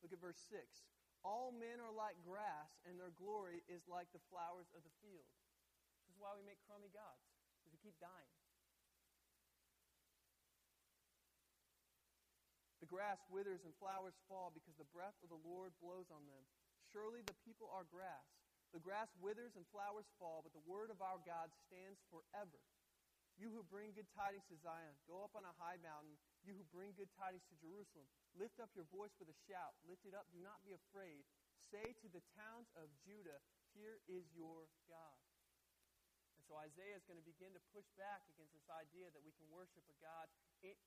Look 0.00 0.12
at 0.12 0.20
verse 0.20 0.40
6. 0.48 0.64
All 1.20 1.52
men 1.52 1.80
are 1.84 1.92
like 1.92 2.16
grass, 2.24 2.72
and 2.88 2.96
their 2.96 3.12
glory 3.20 3.60
is 3.68 3.84
like 3.84 4.08
the 4.16 4.24
flowers 4.32 4.72
of 4.72 4.80
the 4.80 4.94
field. 5.04 5.28
This 6.08 6.16
is 6.16 6.20
why 6.20 6.32
we 6.32 6.44
make 6.48 6.60
crummy 6.64 6.88
gods, 6.88 7.20
because 7.60 7.76
we 7.76 7.80
keep 7.84 8.00
dying. 8.00 8.32
The 12.80 12.88
grass 12.88 13.20
withers 13.28 13.60
and 13.68 13.76
flowers 13.76 14.16
fall 14.24 14.48
because 14.56 14.72
the 14.80 14.88
breath 14.88 15.20
of 15.20 15.28
the 15.28 15.44
Lord 15.44 15.76
blows 15.84 16.08
on 16.08 16.24
them. 16.24 16.44
Surely 16.88 17.20
the 17.20 17.36
people 17.44 17.68
are 17.68 17.84
grass. 17.84 18.24
The 18.72 18.80
grass 18.80 19.12
withers 19.20 19.52
and 19.52 19.68
flowers 19.68 20.08
fall, 20.16 20.40
but 20.40 20.56
the 20.56 20.64
word 20.64 20.88
of 20.88 21.04
our 21.04 21.20
God 21.28 21.52
stands 21.68 22.00
forever. 22.08 22.64
You 23.36 23.52
who 23.52 23.60
bring 23.68 23.92
good 23.92 24.08
tidings 24.16 24.48
to 24.48 24.56
Zion, 24.56 24.96
go 25.04 25.20
up 25.20 25.36
on 25.36 25.44
a 25.44 25.58
high 25.60 25.76
mountain. 25.84 26.16
You 26.44 26.56
who 26.56 26.64
bring 26.72 26.96
good 26.96 27.12
tidings 27.20 27.44
to 27.52 27.56
Jerusalem, 27.60 28.08
lift 28.32 28.60
up 28.60 28.72
your 28.72 28.88
voice 28.88 29.12
with 29.20 29.28
a 29.28 29.38
shout. 29.44 29.76
Lift 29.84 30.08
it 30.08 30.16
up, 30.16 30.28
do 30.32 30.40
not 30.40 30.64
be 30.64 30.72
afraid. 30.72 31.28
Say 31.68 31.92
to 32.00 32.08
the 32.08 32.24
towns 32.32 32.72
of 32.80 32.88
Judah, 33.04 33.38
Here 33.76 34.00
is 34.08 34.24
your 34.32 34.66
God. 34.88 35.20
And 36.40 36.42
so 36.48 36.56
Isaiah 36.56 36.96
is 36.96 37.04
going 37.04 37.20
to 37.20 37.28
begin 37.28 37.52
to 37.52 37.62
push 37.76 37.84
back 38.00 38.24
against 38.32 38.56
this 38.56 38.64
idea 38.72 39.12
that 39.12 39.20
we 39.20 39.36
can 39.36 39.44
worship 39.52 39.84
a 39.92 39.96
God, 40.00 40.26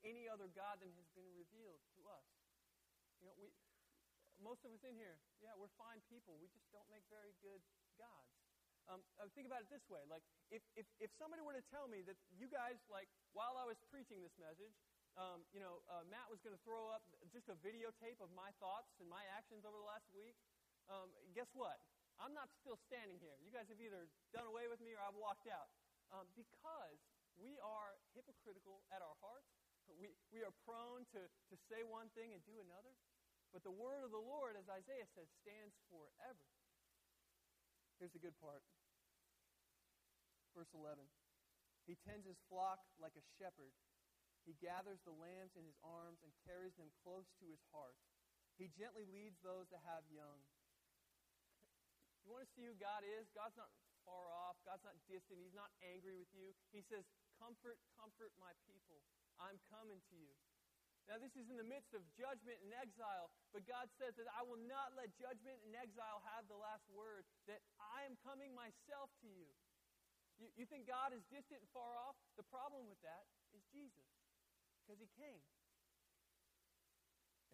any 0.01 0.25
other 0.25 0.49
God 0.49 0.81
than 0.81 0.89
has 0.97 1.09
been 1.13 1.29
revealed 1.37 1.85
to 1.93 2.01
us. 2.09 2.25
You 3.21 3.29
know, 3.29 3.37
we, 3.37 3.53
most 4.41 4.65
of 4.65 4.73
us 4.73 4.81
in 4.81 4.97
here, 4.97 5.21
yeah, 5.39 5.53
we're 5.53 5.71
fine 5.77 6.01
people. 6.09 6.41
We 6.41 6.49
just 6.49 6.65
don't 6.73 6.89
make 6.89 7.05
very 7.07 7.37
good 7.45 7.61
gods. 7.95 8.33
Um, 8.91 8.99
uh, 9.15 9.31
think 9.31 9.47
about 9.47 9.63
it 9.63 9.71
this 9.71 9.87
way: 9.87 10.03
like, 10.11 10.25
if, 10.51 10.59
if, 10.75 10.83
if 10.99 11.07
somebody 11.15 11.39
were 11.39 11.55
to 11.55 11.63
tell 11.71 11.87
me 11.87 12.03
that 12.03 12.19
you 12.35 12.51
guys, 12.51 12.75
like, 12.91 13.07
while 13.31 13.55
I 13.55 13.63
was 13.63 13.79
preaching 13.87 14.19
this 14.19 14.35
message, 14.35 14.75
um, 15.13 15.45
you 15.53 15.61
know, 15.61 15.85
uh, 15.85 16.01
Matt 16.09 16.25
was 16.29 16.41
going 16.41 16.57
to 16.57 16.63
throw 16.65 16.89
up 16.89 17.05
just 17.29 17.45
a 17.49 17.57
videotape 17.61 18.17
of 18.17 18.33
my 18.33 18.49
thoughts 18.57 18.97
and 18.97 19.05
my 19.05 19.21
actions 19.37 19.61
over 19.61 19.77
the 19.77 19.85
last 19.85 20.09
week, 20.09 20.33
um, 20.89 21.13
guess 21.37 21.49
what? 21.53 21.77
I'm 22.17 22.33
not 22.33 22.49
still 22.61 22.77
standing 22.89 23.17
here. 23.21 23.37
You 23.41 23.49
guys 23.53 23.69
have 23.69 23.81
either 23.81 24.09
done 24.33 24.45
away 24.45 24.69
with 24.69 24.81
me 24.81 24.93
or 24.93 25.01
I've 25.01 25.17
walked 25.17 25.49
out. 25.49 25.69
Um, 26.13 26.29
because 26.37 27.01
we 27.41 27.57
are 27.57 27.97
hypocritical 28.13 28.85
at 28.93 29.01
our 29.01 29.17
hearts. 29.17 29.49
We, 29.97 30.13
we 30.29 30.45
are 30.45 30.53
prone 30.65 31.09
to, 31.13 31.21
to 31.25 31.55
say 31.69 31.81
one 31.81 32.13
thing 32.13 32.33
and 32.37 32.41
do 32.45 32.61
another. 32.61 32.93
But 33.49 33.65
the 33.65 33.73
word 33.73 34.05
of 34.05 34.09
the 34.13 34.21
Lord, 34.21 34.57
as 34.57 34.65
Isaiah 34.69 35.09
says, 35.13 35.29
stands 35.41 35.73
forever. 35.89 36.47
Here's 38.01 38.13
the 38.13 38.21
good 38.21 38.37
part. 38.41 38.65
Verse 40.57 40.69
11. 40.73 41.01
He 41.85 41.97
tends 42.05 42.25
his 42.25 42.37
flock 42.49 42.81
like 43.01 43.13
a 43.17 43.25
shepherd. 43.37 43.73
He 44.43 44.59
gathers 44.59 44.99
the 45.07 45.15
lambs 45.15 45.55
in 45.55 45.63
his 45.63 45.79
arms 45.83 46.19
and 46.19 46.31
carries 46.43 46.75
them 46.75 46.91
close 47.03 47.27
to 47.39 47.45
his 47.47 47.63
heart. 47.71 47.95
He 48.59 48.69
gently 48.75 49.07
leads 49.09 49.39
those 49.41 49.71
that 49.71 49.81
have 49.87 50.03
young. 50.11 50.43
You 52.23 52.31
want 52.31 52.43
to 52.43 52.51
see 52.55 52.63
who 52.67 52.75
God 52.79 53.03
is? 53.03 53.27
God's 53.35 53.55
not 53.59 53.71
far 54.03 54.31
off. 54.31 54.59
God's 54.63 54.83
not 54.83 54.95
distant. 55.07 55.39
He's 55.39 55.55
not 55.55 55.71
angry 55.83 56.15
with 56.15 56.31
you. 56.35 56.51
He 56.71 56.83
says, 56.87 57.03
Comfort, 57.39 57.79
comfort 57.99 58.31
my 58.39 58.55
people. 58.63 59.03
I'm 59.41 59.59
coming 59.67 59.99
to 60.11 60.15
you. 60.15 60.31
Now, 61.11 61.19
this 61.19 61.35
is 61.35 61.51
in 61.51 61.59
the 61.59 61.67
midst 61.67 61.91
of 61.91 61.99
judgment 62.15 62.63
and 62.63 62.71
exile, 62.71 63.27
but 63.51 63.67
God 63.67 63.91
says 63.99 64.15
that 64.15 64.29
I 64.31 64.39
will 64.47 64.61
not 64.71 64.95
let 64.95 65.11
judgment 65.19 65.59
and 65.67 65.75
exile 65.75 66.23
have 66.31 66.47
the 66.47 66.55
last 66.55 66.87
word, 66.95 67.27
that 67.51 67.59
I 67.75 68.07
am 68.07 68.15
coming 68.23 68.55
myself 68.55 69.11
to 69.19 69.27
you. 69.27 69.51
You, 70.39 70.47
you 70.55 70.65
think 70.65 70.87
God 70.87 71.11
is 71.11 71.19
distant 71.27 71.59
and 71.59 71.71
far 71.75 71.99
off? 71.99 72.15
The 72.39 72.47
problem 72.47 72.87
with 72.87 73.03
that 73.03 73.27
is 73.51 73.59
Jesus, 73.75 74.07
because 74.83 74.99
he 74.99 75.09
came. 75.15 75.41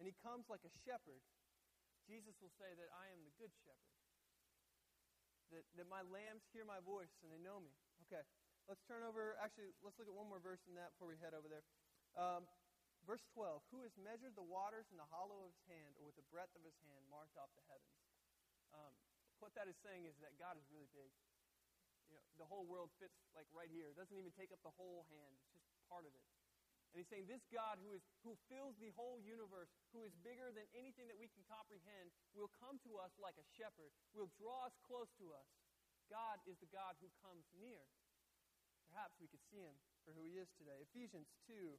And 0.02 0.04
he 0.04 0.16
comes 0.20 0.50
like 0.50 0.64
a 0.66 0.72
shepherd. 0.82 1.22
Jesus 2.04 2.34
will 2.42 2.52
say 2.58 2.74
that 2.74 2.90
I 2.90 3.08
am 3.14 3.22
the 3.22 3.34
good 3.38 3.52
shepherd. 3.62 3.94
That, 5.54 5.64
that 5.78 5.88
my 5.90 6.02
lambs 6.06 6.46
hear 6.50 6.66
my 6.66 6.82
voice 6.82 7.10
and 7.22 7.30
they 7.30 7.38
know 7.38 7.62
me. 7.62 7.74
Okay, 8.06 8.22
let's 8.66 8.82
turn 8.86 9.06
over. 9.06 9.38
Actually, 9.38 9.70
let's 9.82 9.98
look 9.98 10.10
at 10.10 10.14
one 10.14 10.26
more 10.26 10.42
verse 10.42 10.62
in 10.66 10.74
that 10.74 10.94
before 10.96 11.10
we 11.10 11.18
head 11.18 11.34
over 11.34 11.46
there. 11.46 11.66
Um, 12.18 12.46
Verse 13.08 13.24
12 13.32 13.64
Who 13.72 13.80
has 13.84 13.94
measured 13.96 14.36
the 14.36 14.44
waters 14.44 14.88
in 14.92 14.98
the 15.00 15.08
hollow 15.08 15.48
of 15.48 15.52
his 15.52 15.64
hand, 15.68 15.96
or 15.96 16.04
with 16.04 16.16
the 16.20 16.26
breadth 16.28 16.52
of 16.56 16.64
his 16.64 16.76
hand 16.84 17.04
marked 17.08 17.36
off 17.40 17.52
the 17.56 17.64
heavens? 17.68 18.00
Um, 18.76 18.92
what 19.40 19.56
that 19.56 19.68
is 19.70 19.76
saying 19.80 20.04
is 20.04 20.16
that 20.20 20.36
God 20.36 20.60
is 20.60 20.64
really 20.68 20.90
big. 20.92 21.08
You 22.06 22.18
know, 22.18 22.24
the 22.36 22.48
whole 22.48 22.66
world 22.66 22.90
fits 23.00 23.16
like 23.32 23.48
right 23.54 23.70
here. 23.70 23.88
It 23.88 23.96
doesn't 23.96 24.16
even 24.18 24.34
take 24.36 24.52
up 24.52 24.60
the 24.66 24.74
whole 24.74 25.06
hand, 25.08 25.32
it's 25.40 25.52
just 25.54 25.66
part 25.88 26.04
of 26.04 26.12
it. 26.12 26.26
And 26.90 26.98
he's 26.98 27.06
saying 27.06 27.30
this 27.30 27.46
God 27.54 27.78
who, 27.78 27.94
is, 27.94 28.02
who 28.26 28.34
fills 28.50 28.74
the 28.82 28.90
whole 28.98 29.22
universe, 29.22 29.70
who 29.94 30.02
is 30.02 30.10
bigger 30.26 30.50
than 30.50 30.66
anything 30.74 31.06
that 31.06 31.18
we 31.18 31.30
can 31.30 31.46
comprehend, 31.46 32.10
will 32.34 32.50
come 32.58 32.82
to 32.82 32.98
us 32.98 33.14
like 33.22 33.38
a 33.38 33.46
shepherd, 33.54 33.94
will 34.10 34.30
draw 34.34 34.66
us 34.66 34.74
close 34.82 35.10
to 35.22 35.30
us. 35.30 35.46
God 36.10 36.42
is 36.50 36.58
the 36.58 36.70
God 36.74 36.98
who 36.98 37.06
comes 37.22 37.46
near. 37.54 37.86
Perhaps 38.90 39.22
we 39.22 39.30
could 39.30 39.42
see 39.46 39.62
him 39.62 39.78
for 40.02 40.10
who 40.10 40.26
he 40.26 40.34
is 40.34 40.50
today. 40.58 40.82
Ephesians 40.82 41.30
2 41.46 41.78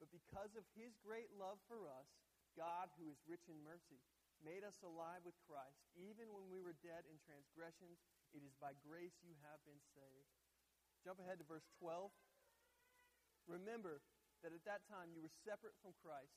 But 0.00 0.08
because 0.08 0.56
of 0.56 0.64
his 0.72 0.96
great 1.04 1.28
love 1.36 1.60
for 1.68 1.84
us, 1.84 2.08
God, 2.56 2.88
who 2.96 3.12
is 3.12 3.20
rich 3.28 3.44
in 3.52 3.60
mercy, 3.60 4.00
made 4.40 4.64
us 4.64 4.74
alive 4.80 5.20
with 5.22 5.36
Christ. 5.44 5.76
Even 6.00 6.32
when 6.32 6.48
we 6.48 6.64
were 6.64 6.74
dead 6.80 7.04
in 7.06 7.20
transgressions, 7.20 8.00
it 8.32 8.40
is 8.40 8.56
by 8.56 8.72
grace 8.80 9.12
you 9.20 9.36
have 9.44 9.60
been 9.68 9.80
saved. 9.92 10.32
Jump 11.04 11.20
ahead 11.20 11.36
to 11.40 11.46
verse 11.46 11.68
12. 11.78 12.08
Remember 13.48 14.00
that 14.40 14.56
at 14.56 14.64
that 14.64 14.88
time 14.88 15.12
you 15.12 15.20
were 15.20 15.32
separate 15.44 15.76
from 15.84 15.92
Christ, 16.00 16.32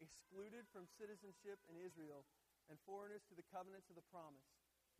excluded 0.00 0.68
from 0.68 0.84
citizenship 1.00 1.56
in 1.72 1.80
Israel, 1.80 2.28
and 2.68 2.76
foreigners 2.84 3.24
to 3.30 3.36
the 3.38 3.46
covenants 3.48 3.88
of 3.88 3.96
the 3.96 4.10
promise, 4.12 4.44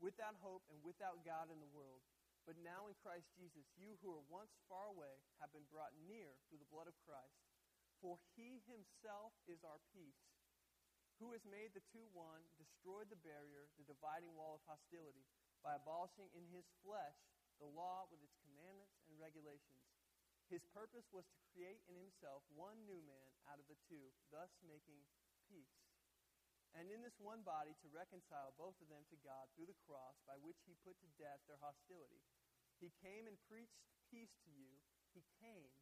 without 0.00 0.38
hope 0.40 0.64
and 0.72 0.78
without 0.80 1.20
God 1.26 1.52
in 1.52 1.60
the 1.60 1.74
world. 1.76 2.00
But 2.46 2.62
now 2.62 2.86
in 2.86 2.94
Christ 3.02 3.26
Jesus, 3.34 3.66
you 3.74 3.98
who 4.00 4.14
were 4.14 4.22
once 4.30 4.54
far 4.70 4.86
away 4.86 5.18
have 5.42 5.50
been 5.50 5.66
brought 5.66 5.90
near 6.06 6.30
through 6.46 6.62
the 6.62 6.70
blood 6.70 6.86
of 6.86 6.94
Christ. 7.02 7.45
For 8.06 8.22
he 8.38 8.62
himself 8.70 9.34
is 9.50 9.66
our 9.66 9.82
peace, 9.90 10.30
who 11.18 11.34
has 11.34 11.42
made 11.42 11.74
the 11.74 11.82
two 11.90 12.06
one, 12.14 12.38
destroyed 12.54 13.10
the 13.10 13.18
barrier, 13.26 13.66
the 13.74 13.90
dividing 13.90 14.30
wall 14.38 14.62
of 14.62 14.62
hostility, 14.62 15.26
by 15.66 15.74
abolishing 15.74 16.30
in 16.30 16.46
his 16.54 16.70
flesh 16.86 17.18
the 17.58 17.66
law 17.66 18.06
with 18.06 18.22
its 18.22 18.38
commandments 18.46 18.94
and 19.10 19.18
regulations. 19.18 19.90
His 20.46 20.62
purpose 20.70 21.10
was 21.10 21.26
to 21.26 21.50
create 21.50 21.82
in 21.90 21.98
himself 21.98 22.46
one 22.54 22.78
new 22.86 23.02
man 23.02 23.30
out 23.50 23.58
of 23.58 23.66
the 23.66 23.80
two, 23.90 24.14
thus 24.30 24.54
making 24.62 25.02
peace. 25.50 25.82
And 26.78 26.86
in 26.86 27.02
this 27.02 27.18
one 27.18 27.42
body 27.42 27.74
to 27.82 27.90
reconcile 27.90 28.54
both 28.54 28.78
of 28.78 28.86
them 28.86 29.02
to 29.10 29.18
God 29.26 29.50
through 29.58 29.66
the 29.66 29.82
cross, 29.82 30.14
by 30.30 30.38
which 30.38 30.62
he 30.62 30.78
put 30.86 30.94
to 31.02 31.10
death 31.18 31.42
their 31.50 31.58
hostility. 31.58 32.22
He 32.78 32.94
came 33.02 33.26
and 33.26 33.34
preached 33.50 33.82
peace 34.06 34.38
to 34.46 34.54
you. 34.54 34.78
He 35.10 35.26
came 35.42 35.74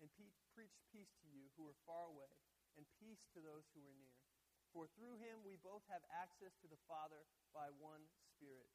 and 0.00 0.08
pe- 0.16 0.36
preached 0.52 0.80
peace 0.92 1.12
to 1.22 1.28
you 1.28 1.48
who 1.56 1.64
were 1.64 1.78
far 1.88 2.08
away, 2.08 2.30
and 2.76 2.84
peace 3.00 3.24
to 3.32 3.40
those 3.40 3.64
who 3.72 3.80
were 3.84 3.96
near. 3.96 4.20
For 4.74 4.90
through 4.92 5.16
him 5.16 5.40
we 5.40 5.56
both 5.64 5.84
have 5.88 6.04
access 6.12 6.52
to 6.60 6.68
the 6.68 6.80
Father 6.84 7.24
by 7.56 7.72
one 7.80 8.04
Spirit. 8.36 8.68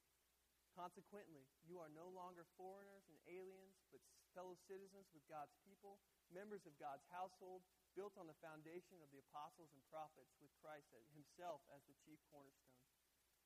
Consequently, 0.74 1.46
you 1.68 1.78
are 1.78 1.92
no 1.92 2.08
longer 2.10 2.48
foreigners 2.56 3.06
and 3.12 3.20
aliens, 3.28 3.78
but 3.92 4.02
fellow 4.32 4.56
citizens 4.66 5.12
with 5.12 5.28
God's 5.28 5.54
people, 5.68 6.00
members 6.32 6.64
of 6.64 6.80
God's 6.80 7.04
household, 7.12 7.62
built 7.92 8.16
on 8.16 8.26
the 8.26 8.40
foundation 8.40 9.04
of 9.04 9.12
the 9.12 9.20
apostles 9.20 9.70
and 9.76 9.84
prophets, 9.92 10.32
with 10.40 10.50
Christ 10.64 10.88
himself 11.12 11.60
as 11.76 11.84
the 11.86 11.98
chief 12.08 12.18
cornerstone. 12.32 12.88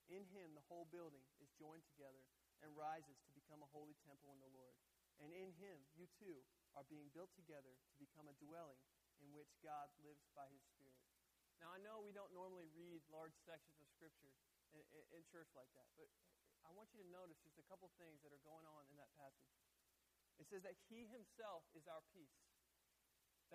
In 0.05 0.21
him, 0.29 0.53
the 0.53 0.67
whole 0.69 0.85
building 0.93 1.25
is 1.41 1.49
joined 1.57 1.81
together 1.89 2.21
and 2.61 2.77
rises 2.77 3.17
to 3.25 3.33
become 3.33 3.65
a 3.65 3.73
holy 3.73 3.97
temple 4.05 4.29
in 4.37 4.39
the 4.39 4.53
Lord. 4.53 4.77
And 5.17 5.33
in 5.33 5.49
him, 5.57 5.81
you 5.97 6.05
too 6.21 6.45
are 6.75 6.87
being 6.91 7.07
built 7.15 7.31
together 7.35 7.71
to 7.71 7.95
become 7.97 8.27
a 8.27 8.35
dwelling 8.39 8.79
in 9.23 9.31
which 9.31 9.51
God 9.63 9.87
lives 10.03 10.27
by 10.35 10.47
his 10.51 10.63
Spirit. 10.75 10.99
Now, 11.63 11.71
I 11.71 11.79
know 11.79 12.03
we 12.03 12.11
don't 12.11 12.35
normally 12.35 12.67
read 12.75 12.99
large 13.07 13.35
sections 13.47 13.79
of 13.79 13.87
Scripture 13.95 14.35
in, 14.75 14.83
in, 14.91 15.03
in 15.15 15.21
church 15.31 15.47
like 15.55 15.71
that, 15.79 15.87
but 15.95 16.11
I 16.67 16.75
want 16.75 16.91
you 16.91 16.99
to 16.99 17.09
notice 17.13 17.39
just 17.39 17.61
a 17.61 17.67
couple 17.71 17.87
things 17.95 18.19
that 18.27 18.35
are 18.35 18.43
going 18.43 18.67
on 18.67 18.83
in 18.91 18.99
that 18.99 19.11
passage. 19.15 19.55
It 20.35 20.51
says 20.51 20.67
that 20.67 20.75
he 20.91 21.07
himself 21.07 21.63
is 21.71 21.87
our 21.87 22.03
peace, 22.11 22.43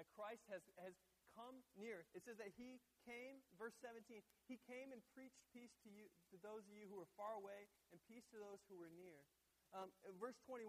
that 0.01 0.09
Christ 0.17 0.49
has, 0.49 0.65
has 0.81 0.97
come 1.37 1.61
near. 1.77 2.09
It 2.17 2.25
says 2.25 2.41
that 2.41 2.57
he 2.57 2.81
came, 3.05 3.45
verse 3.61 3.77
17, 3.85 4.25
he 4.49 4.57
came 4.65 4.91
and 4.97 5.05
preached 5.13 5.45
peace 5.53 5.77
to 5.85 5.91
you, 5.93 6.09
to 6.33 6.41
those 6.41 6.65
of 6.65 6.73
you 6.73 6.89
who 6.89 6.97
are 6.99 7.11
far 7.21 7.37
away, 7.37 7.69
and 7.93 8.01
peace 8.09 8.25
to 8.33 8.41
those 8.41 8.65
who 8.73 8.81
were 8.81 8.91
near. 8.97 9.29
Um, 9.71 9.87
verse 10.19 10.35
21, 10.51 10.67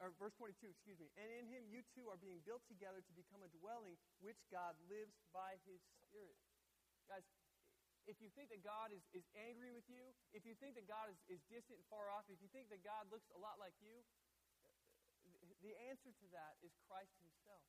or 0.00 0.08
verse 0.16 0.32
22, 0.40 0.72
excuse 0.72 0.96
me. 0.96 1.12
And 1.20 1.28
in 1.28 1.44
him 1.52 1.68
you 1.68 1.84
too 1.92 2.08
are 2.08 2.16
being 2.16 2.40
built 2.48 2.64
together 2.64 3.04
to 3.04 3.12
become 3.12 3.44
a 3.44 3.50
dwelling 3.52 4.00
which 4.24 4.40
God 4.48 4.72
lives 4.88 5.12
by 5.36 5.60
his 5.68 5.84
Spirit. 6.08 6.40
Guys, 7.04 7.24
if 8.08 8.16
you 8.24 8.32
think 8.32 8.48
that 8.48 8.64
God 8.64 8.88
is, 8.88 9.04
is 9.12 9.28
angry 9.36 9.68
with 9.68 9.84
you, 9.84 10.00
if 10.32 10.48
you 10.48 10.56
think 10.56 10.80
that 10.80 10.88
God 10.88 11.12
is, 11.12 11.20
is 11.28 11.44
distant 11.52 11.76
and 11.76 11.86
far 11.92 12.08
off, 12.08 12.24
if 12.32 12.40
you 12.40 12.48
think 12.48 12.72
that 12.72 12.80
God 12.80 13.04
looks 13.12 13.28
a 13.36 13.40
lot 13.40 13.60
like 13.60 13.76
you, 13.84 14.00
the 15.60 15.76
answer 15.90 16.08
to 16.08 16.26
that 16.32 16.56
is 16.64 16.72
Christ 16.88 17.12
himself. 17.20 17.60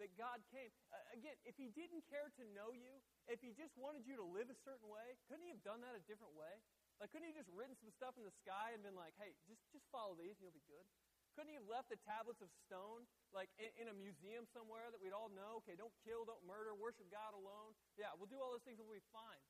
That 0.00 0.16
God 0.16 0.40
came. 0.48 0.72
Uh, 0.88 0.96
again, 1.12 1.36
if 1.44 1.54
he 1.60 1.68
didn't 1.76 2.08
care 2.08 2.32
to 2.40 2.42
know 2.56 2.72
you, 2.72 3.04
if 3.28 3.44
he 3.44 3.52
just 3.52 3.76
wanted 3.76 4.08
you 4.08 4.16
to 4.16 4.24
live 4.24 4.48
a 4.48 4.56
certain 4.64 4.88
way, 4.88 5.20
couldn't 5.28 5.44
he 5.44 5.52
have 5.52 5.62
done 5.62 5.84
that 5.84 5.92
a 5.92 6.02
different 6.08 6.32
way? 6.32 6.64
Like, 7.02 7.10
couldn't 7.10 7.26
he 7.26 7.34
have 7.34 7.42
just 7.42 7.50
written 7.50 7.74
some 7.74 7.90
stuff 7.90 8.14
in 8.14 8.22
the 8.22 8.30
sky 8.46 8.70
and 8.70 8.78
been 8.78 8.94
like, 8.94 9.18
hey, 9.18 9.34
just, 9.50 9.58
just 9.74 9.82
follow 9.90 10.14
these 10.14 10.38
and 10.38 10.46
you'll 10.46 10.54
be 10.54 10.62
good? 10.70 10.86
Couldn't 11.34 11.50
he 11.50 11.58
have 11.58 11.66
left 11.66 11.90
the 11.90 11.98
tablets 12.06 12.38
of 12.38 12.46
stone, 12.62 13.10
like 13.34 13.50
in, 13.58 13.66
in, 13.74 13.86
a 13.90 13.96
museum 13.98 14.46
somewhere 14.54 14.86
that 14.94 15.02
we'd 15.02 15.10
all 15.10 15.26
know? 15.34 15.58
Okay, 15.66 15.74
don't 15.74 15.90
kill, 16.06 16.22
don't 16.22 16.46
murder, 16.46 16.78
worship 16.78 17.10
God 17.10 17.34
alone. 17.34 17.74
Yeah, 17.98 18.14
we'll 18.14 18.30
do 18.30 18.38
all 18.38 18.54
those 18.54 18.62
things 18.62 18.78
and 18.78 18.86
we'll 18.86 19.02
be 19.02 19.10
fine. 19.10 19.42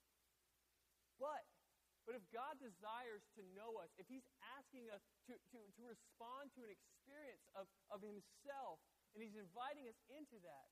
But, 1.21 1.45
but 2.09 2.17
if 2.17 2.25
God 2.33 2.57
desires 2.57 3.21
to 3.37 3.45
know 3.53 3.77
us, 3.85 3.93
if 4.01 4.09
he's 4.09 4.25
asking 4.57 4.88
us 4.88 5.05
to, 5.29 5.37
to, 5.37 5.59
to 5.61 5.83
respond 5.85 6.57
to 6.57 6.65
an 6.65 6.73
experience 6.73 7.45
of, 7.53 7.69
of 7.93 8.01
himself, 8.01 8.81
and 9.12 9.21
he's 9.21 9.37
inviting 9.37 9.93
us 9.93 10.01
into 10.09 10.41
that, 10.41 10.69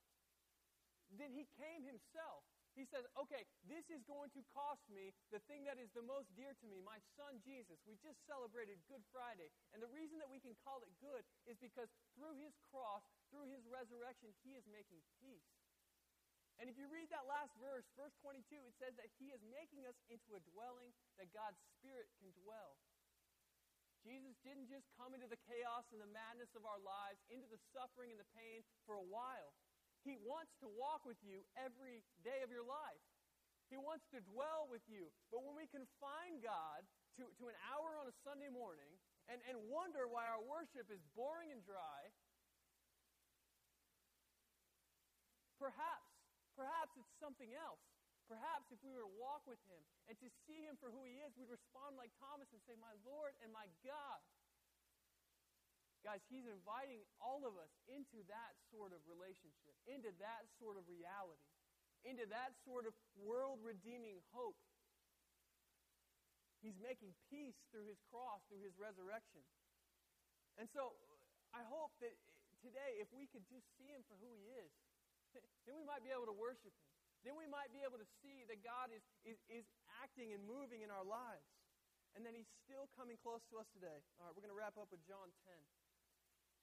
then 1.13 1.29
he 1.29 1.45
came 1.61 1.85
himself. 1.85 2.47
He 2.81 2.89
says, 2.89 3.05
okay, 3.13 3.45
this 3.69 3.85
is 3.93 4.01
going 4.09 4.33
to 4.33 4.41
cost 4.57 4.81
me 4.89 5.13
the 5.29 5.45
thing 5.45 5.69
that 5.69 5.77
is 5.77 5.93
the 5.93 6.01
most 6.01 6.33
dear 6.33 6.57
to 6.57 6.65
me, 6.65 6.81
my 6.81 6.97
son 7.13 7.37
Jesus. 7.45 7.77
We 7.85 8.01
just 8.01 8.17
celebrated 8.25 8.81
Good 8.89 9.05
Friday. 9.13 9.53
And 9.77 9.85
the 9.85 9.93
reason 9.93 10.17
that 10.17 10.33
we 10.33 10.41
can 10.41 10.57
call 10.65 10.81
it 10.81 10.89
good 10.97 11.21
is 11.45 11.61
because 11.61 11.93
through 12.17 12.41
his 12.41 12.57
cross, 12.73 13.05
through 13.29 13.53
his 13.53 13.69
resurrection, 13.69 14.33
he 14.41 14.57
is 14.57 14.65
making 14.73 15.05
peace. 15.21 15.53
And 16.57 16.73
if 16.73 16.81
you 16.81 16.89
read 16.89 17.13
that 17.13 17.29
last 17.29 17.53
verse, 17.61 17.85
verse 18.01 18.17
22, 18.25 18.49
it 18.65 18.73
says 18.81 18.97
that 18.97 19.13
he 19.21 19.29
is 19.29 19.45
making 19.53 19.85
us 19.85 20.01
into 20.09 20.33
a 20.33 20.41
dwelling 20.49 20.97
that 21.21 21.29
God's 21.37 21.61
Spirit 21.77 22.09
can 22.17 22.33
dwell. 22.33 22.81
Jesus 24.01 24.41
didn't 24.41 24.73
just 24.73 24.89
come 24.97 25.13
into 25.13 25.29
the 25.29 25.41
chaos 25.45 25.85
and 25.93 26.01
the 26.01 26.09
madness 26.09 26.57
of 26.57 26.65
our 26.65 26.81
lives, 26.81 27.21
into 27.29 27.45
the 27.53 27.61
suffering 27.77 28.09
and 28.09 28.17
the 28.17 28.33
pain 28.33 28.65
for 28.89 28.97
a 28.97 29.05
while. 29.05 29.53
He 30.03 30.17
wants 30.25 30.53
to 30.65 30.69
walk 30.81 31.05
with 31.05 31.21
you 31.21 31.45
every 31.61 32.01
day 32.25 32.41
of 32.41 32.49
your 32.49 32.65
life. 32.65 33.05
He 33.69 33.79
wants 33.79 34.03
to 34.11 34.19
dwell 34.27 34.67
with 34.67 34.83
you. 34.91 35.13
But 35.31 35.47
when 35.47 35.55
we 35.55 35.71
confine 35.71 36.43
God 36.43 36.83
to, 37.21 37.29
to 37.29 37.45
an 37.47 37.59
hour 37.71 37.95
on 38.01 38.11
a 38.11 38.15
Sunday 38.27 38.51
morning 38.51 38.91
and, 39.31 39.39
and 39.47 39.57
wonder 39.71 40.11
why 40.11 40.27
our 40.27 40.43
worship 40.43 40.91
is 40.91 40.99
boring 41.15 41.55
and 41.55 41.63
dry, 41.63 42.01
perhaps, 45.61 46.11
perhaps 46.57 46.97
it's 46.99 47.15
something 47.23 47.55
else. 47.55 47.85
Perhaps 48.27 48.71
if 48.71 48.79
we 48.87 48.95
were 48.95 49.03
to 49.07 49.15
walk 49.19 49.43
with 49.47 49.59
him 49.67 49.83
and 50.07 50.15
to 50.23 50.31
see 50.47 50.63
him 50.63 50.79
for 50.79 50.87
who 50.91 51.03
he 51.03 51.19
is, 51.23 51.35
we'd 51.35 51.51
respond 51.51 51.99
like 51.99 52.15
Thomas 52.23 52.47
and 52.55 52.63
say, 52.63 52.79
My 52.79 52.95
Lord 53.03 53.35
and 53.43 53.51
my 53.51 53.67
God. 53.83 54.23
Guys, 56.01 56.25
he's 56.33 56.49
inviting 56.49 57.05
all 57.21 57.45
of 57.45 57.61
us 57.61 57.69
into 57.85 58.25
that 58.33 58.57
sort 58.73 58.97
of 58.97 59.05
relationship, 59.05 59.77
into 59.85 60.09
that 60.17 60.49
sort 60.57 60.81
of 60.81 60.89
reality, 60.89 61.53
into 62.09 62.25
that 62.33 62.57
sort 62.65 62.89
of 62.89 62.97
world 63.21 63.61
redeeming 63.61 64.17
hope. 64.33 64.57
He's 66.65 66.77
making 66.81 67.13
peace 67.29 67.57
through 67.69 67.89
his 67.89 68.01
cross, 68.09 68.41
through 68.49 68.65
his 68.65 68.77
resurrection. 68.81 69.45
And 70.57 70.69
so 70.73 70.97
I 71.53 71.65
hope 71.69 71.93
that 72.05 72.13
today, 72.61 73.01
if 73.01 73.09
we 73.13 73.29
could 73.29 73.45
just 73.49 73.65
see 73.77 73.89
him 73.89 74.05
for 74.09 74.17
who 74.21 74.33
he 74.37 74.45
is, 74.61 74.73
then 75.65 75.77
we 75.77 75.85
might 75.85 76.05
be 76.05 76.13
able 76.13 76.29
to 76.29 76.37
worship 76.37 76.73
him. 76.73 76.89
Then 77.21 77.37
we 77.37 77.45
might 77.45 77.69
be 77.69 77.85
able 77.85 78.01
to 78.01 78.09
see 78.25 78.49
that 78.49 78.65
God 78.65 78.89
is, 78.89 79.05
is, 79.29 79.37
is 79.53 79.67
acting 80.01 80.33
and 80.33 80.41
moving 80.49 80.81
in 80.81 80.89
our 80.89 81.05
lives. 81.05 81.45
And 82.17 82.27
that 82.27 82.35
he's 82.35 82.49
still 82.67 82.91
coming 82.97 83.21
close 83.21 83.45
to 83.53 83.61
us 83.61 83.69
today. 83.71 84.03
All 84.19 84.27
right, 84.27 84.35
we're 84.35 84.43
going 84.43 84.51
to 84.51 84.59
wrap 84.59 84.75
up 84.81 84.91
with 84.91 85.05
John 85.07 85.31
10. 85.47 85.55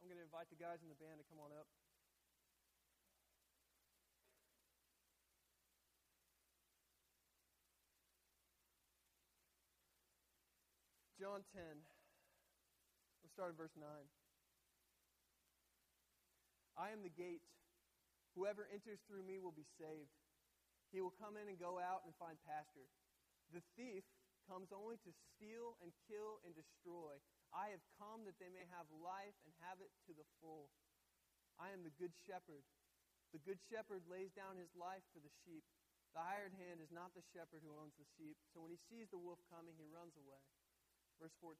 I'm 0.01 0.07
going 0.07 0.21
to 0.21 0.27
invite 0.27 0.47
the 0.53 0.59
guys 0.59 0.79
in 0.85 0.89
the 0.89 0.99
band 1.01 1.17
to 1.19 1.25
come 1.27 1.41
on 1.41 1.51
up. 1.51 1.67
John 11.17 11.41
10. 11.49 11.59
We'll 13.25 13.33
start 13.33 13.51
in 13.51 13.57
verse 13.57 13.73
9. 13.73 13.83
I 16.77 16.93
am 16.93 17.01
the 17.01 17.09
gate. 17.09 17.41
Whoever 18.37 18.69
enters 18.69 19.01
through 19.09 19.25
me 19.25 19.41
will 19.41 19.51
be 19.51 19.65
saved. 19.81 20.13
He 20.93 21.01
will 21.01 21.17
come 21.17 21.41
in 21.41 21.49
and 21.49 21.57
go 21.57 21.81
out 21.81 22.05
and 22.05 22.13
find 22.21 22.37
pasture. 22.45 22.85
The 23.49 23.65
thief 23.73 24.05
comes 24.45 24.69
only 24.69 25.01
to 25.03 25.11
steal 25.33 25.75
and 25.81 25.89
kill 26.05 26.39
and 26.45 26.53
destroy. 26.53 27.17
I 27.55 27.71
have 27.71 27.83
come 27.95 28.27
that 28.27 28.37
they 28.37 28.51
may 28.51 28.67
have 28.75 28.87
life 28.99 29.35
and 29.47 29.51
have 29.63 29.79
it 29.79 29.91
to 30.07 30.13
the 30.13 30.27
full. 30.39 30.71
I 31.57 31.73
am 31.73 31.81
the 31.81 31.95
good 31.95 32.13
shepherd. 32.27 32.63
The 33.35 33.43
good 33.43 33.59
shepherd 33.71 34.05
lays 34.07 34.31
down 34.31 34.59
his 34.59 34.71
life 34.77 35.03
for 35.11 35.19
the 35.19 35.33
sheep. 35.43 35.63
The 36.15 36.23
hired 36.23 36.55
hand 36.55 36.79
is 36.79 36.93
not 36.93 37.11
the 37.13 37.25
shepherd 37.35 37.61
who 37.61 37.75
owns 37.75 37.95
the 37.99 38.07
sheep. 38.15 38.39
So 38.53 38.63
when 38.63 38.71
he 38.71 38.79
sees 38.87 39.11
the 39.11 39.19
wolf 39.19 39.41
coming, 39.51 39.75
he 39.75 39.87
runs 39.89 40.15
away. 40.15 40.41
Verse 41.19 41.35
14 41.41 41.57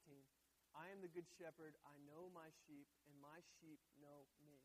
I 0.78 0.94
am 0.94 1.02
the 1.02 1.10
good 1.10 1.26
shepherd. 1.40 1.74
I 1.88 1.96
know 2.06 2.30
my 2.30 2.54
sheep, 2.66 2.86
and 3.10 3.16
my 3.18 3.42
sheep 3.58 3.82
know 3.98 4.30
me. 4.46 4.62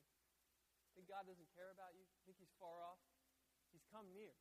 Think 0.92 1.08
God 1.08 1.24
doesn't 1.24 1.48
care 1.56 1.72
about 1.72 1.96
you? 1.96 2.04
Think 2.28 2.36
he's 2.36 2.52
far 2.60 2.84
off? 2.84 3.00
He's 3.72 3.84
come 3.88 4.12
near. 4.12 4.36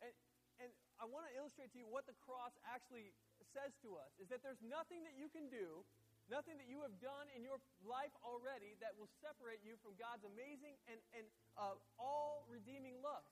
And, 0.00 0.12
and 0.56 0.70
I 0.96 1.04
want 1.04 1.28
to 1.28 1.32
illustrate 1.36 1.76
to 1.76 1.78
you 1.78 1.84
what 1.84 2.08
the 2.08 2.16
cross 2.24 2.56
actually 2.64 3.12
says 3.52 3.72
to 3.84 3.96
us 4.00 4.12
is 4.18 4.28
that 4.32 4.40
there's 4.40 4.60
nothing 4.64 5.04
that 5.04 5.14
you 5.16 5.28
can 5.28 5.46
do, 5.52 5.84
nothing 6.32 6.56
that 6.56 6.66
you 6.66 6.80
have 6.82 6.96
done 6.98 7.28
in 7.36 7.44
your 7.44 7.60
life 7.84 8.12
already 8.24 8.74
that 8.80 8.96
will 8.96 9.08
separate 9.20 9.60
you 9.62 9.76
from 9.84 9.92
God's 10.00 10.24
amazing 10.24 10.76
and, 10.88 10.98
and 11.12 11.24
uh, 11.60 11.76
all 12.00 12.48
redeeming 12.48 12.98
love. 13.04 13.24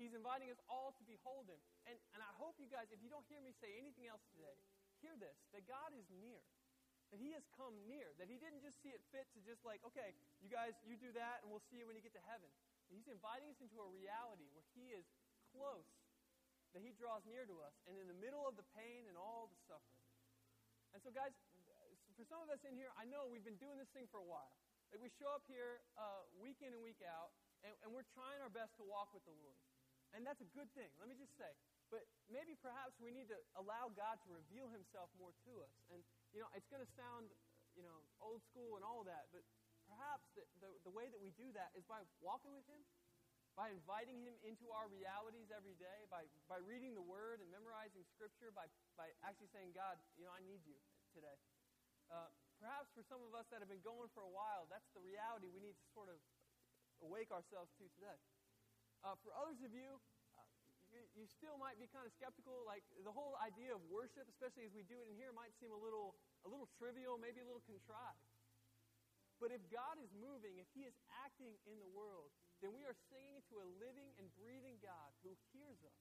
He's 0.00 0.14
inviting 0.14 0.48
us 0.48 0.62
all 0.70 0.94
to 0.94 1.02
behold 1.04 1.50
Him. 1.50 1.58
And, 1.90 1.98
and 2.14 2.22
I 2.22 2.32
hope 2.38 2.54
you 2.56 2.70
guys, 2.70 2.86
if 2.94 3.02
you 3.02 3.10
don't 3.10 3.26
hear 3.26 3.42
me 3.42 3.50
say 3.58 3.74
anything 3.76 4.06
else 4.06 4.22
today, 4.30 4.56
hear 5.02 5.14
this 5.18 5.34
that 5.50 5.66
God 5.66 5.90
is 5.94 6.06
near. 6.22 6.40
That 7.10 7.18
He 7.18 7.32
has 7.34 7.42
come 7.56 7.74
near. 7.88 8.06
That 8.20 8.30
He 8.30 8.38
didn't 8.38 8.62
just 8.62 8.78
see 8.84 8.94
it 8.94 9.02
fit 9.10 9.26
to 9.34 9.40
just 9.42 9.64
like, 9.66 9.82
okay, 9.90 10.14
you 10.38 10.46
guys, 10.46 10.76
you 10.86 10.94
do 10.94 11.10
that, 11.18 11.42
and 11.42 11.50
we'll 11.50 11.64
see 11.66 11.82
you 11.82 11.86
when 11.88 11.96
you 11.98 12.04
get 12.04 12.14
to 12.14 12.24
heaven. 12.30 12.46
He's 12.92 13.08
inviting 13.10 13.50
us 13.50 13.58
into 13.58 13.80
a 13.80 13.88
reality 13.90 14.46
where 14.54 14.64
He 14.76 14.92
is 14.94 15.04
close, 15.50 15.88
that 16.76 16.82
He 16.84 16.92
draws 16.96 17.24
near 17.24 17.48
to 17.48 17.56
us, 17.64 17.74
and 17.88 17.96
in 17.96 18.06
the 18.08 18.18
middle 18.18 18.44
of 18.44 18.56
the 18.56 18.66
pain 18.76 19.08
and 19.08 19.16
all 19.16 19.48
the 19.48 19.60
suffering. 19.68 20.04
And 20.92 21.00
so, 21.04 21.12
guys, 21.12 21.32
for 22.16 22.26
some 22.26 22.42
of 22.42 22.50
us 22.50 22.58
in 22.66 22.74
here, 22.74 22.90
I 22.98 23.06
know 23.06 23.30
we've 23.30 23.46
been 23.46 23.60
doing 23.62 23.78
this 23.78 23.90
thing 23.94 24.10
for 24.10 24.18
a 24.18 24.26
while. 24.26 24.50
Like 24.90 25.04
we 25.04 25.12
show 25.20 25.28
up 25.30 25.44
here 25.46 25.84
uh, 26.00 26.24
week 26.40 26.58
in 26.64 26.72
and 26.72 26.80
week 26.80 26.98
out, 27.04 27.30
and, 27.62 27.70
and 27.84 27.88
we're 27.92 28.08
trying 28.16 28.40
our 28.40 28.50
best 28.50 28.72
to 28.80 28.84
walk 28.84 29.12
with 29.12 29.22
the 29.28 29.36
Lord. 29.44 29.60
And 30.16 30.24
that's 30.24 30.40
a 30.40 30.50
good 30.56 30.66
thing, 30.72 30.88
let 30.96 31.06
me 31.06 31.14
just 31.14 31.36
say. 31.36 31.52
But 31.92 32.04
maybe 32.32 32.56
perhaps 32.60 32.96
we 33.00 33.12
need 33.12 33.28
to 33.28 33.38
allow 33.56 33.92
God 33.92 34.16
to 34.24 34.28
reveal 34.32 34.68
himself 34.72 35.12
more 35.20 35.32
to 35.44 35.52
us. 35.60 35.72
And, 35.92 36.00
you 36.32 36.40
know, 36.40 36.48
it's 36.56 36.68
going 36.72 36.80
to 36.80 36.92
sound, 36.96 37.28
you 37.76 37.84
know, 37.84 37.96
old 38.20 38.40
school 38.48 38.80
and 38.80 38.84
all 38.84 39.04
that, 39.04 39.28
but 39.32 39.44
perhaps 39.88 40.24
the, 40.36 40.44
the, 40.60 40.68
the 40.88 40.92
way 40.92 41.08
that 41.08 41.20
we 41.20 41.32
do 41.36 41.48
that 41.56 41.72
is 41.76 41.84
by 41.88 42.00
walking 42.20 42.52
with 42.52 42.64
him, 42.68 42.80
by 43.58 43.74
inviting 43.74 44.22
him 44.22 44.38
into 44.46 44.70
our 44.70 44.86
realities 44.86 45.50
every 45.50 45.74
day, 45.82 46.06
by, 46.06 46.22
by 46.46 46.62
reading 46.62 46.94
the 46.94 47.02
word 47.02 47.42
and 47.42 47.50
memorizing 47.50 48.06
scripture, 48.14 48.54
by, 48.54 48.70
by 48.94 49.10
actually 49.26 49.50
saying, 49.50 49.74
God, 49.74 49.98
you 50.14 50.22
know, 50.22 50.30
I 50.30 50.38
need 50.46 50.62
you 50.62 50.78
today. 51.10 51.34
Uh, 52.06 52.30
perhaps 52.62 52.86
for 52.94 53.02
some 53.02 53.18
of 53.26 53.34
us 53.34 53.50
that 53.50 53.58
have 53.58 53.66
been 53.66 53.82
going 53.82 54.06
for 54.14 54.22
a 54.22 54.30
while, 54.30 54.70
that's 54.70 54.86
the 54.94 55.02
reality 55.02 55.50
we 55.50 55.58
need 55.58 55.74
to 55.74 55.86
sort 55.90 56.06
of 56.06 56.22
awake 57.02 57.34
ourselves 57.34 57.74
to 57.82 57.90
today. 57.98 58.14
Uh, 59.02 59.18
for 59.26 59.34
others 59.34 59.58
of 59.66 59.74
you, 59.74 59.98
uh, 60.38 60.46
you, 60.94 61.02
you 61.18 61.24
still 61.26 61.58
might 61.58 61.82
be 61.82 61.90
kind 61.90 62.06
of 62.06 62.14
skeptical. 62.14 62.62
Like 62.62 62.86
the 63.02 63.10
whole 63.10 63.34
idea 63.42 63.74
of 63.74 63.82
worship, 63.90 64.30
especially 64.30 64.70
as 64.70 64.74
we 64.74 64.86
do 64.86 65.02
it 65.02 65.10
in 65.10 65.18
here, 65.18 65.34
might 65.34 65.50
seem 65.58 65.74
a 65.74 65.80
little, 65.82 66.14
a 66.46 66.48
little 66.48 66.70
trivial, 66.78 67.18
maybe 67.18 67.42
a 67.42 67.46
little 67.46 67.66
contrived. 67.66 68.22
But 69.42 69.50
if 69.50 69.66
God 69.66 69.98
is 69.98 70.14
moving, 70.14 70.62
if 70.62 70.70
He 70.78 70.86
is 70.86 70.94
acting 71.26 71.58
in 71.66 71.82
the 71.82 71.90
world, 71.90 72.30
then 72.58 72.74
we 72.74 72.82
are 72.82 72.96
singing 73.10 73.38
to 73.50 73.62
a 73.62 73.66
living 73.78 74.10
and 74.18 74.26
breathing 74.34 74.78
God 74.82 75.10
who 75.22 75.34
hears 75.54 75.78
us, 75.86 75.98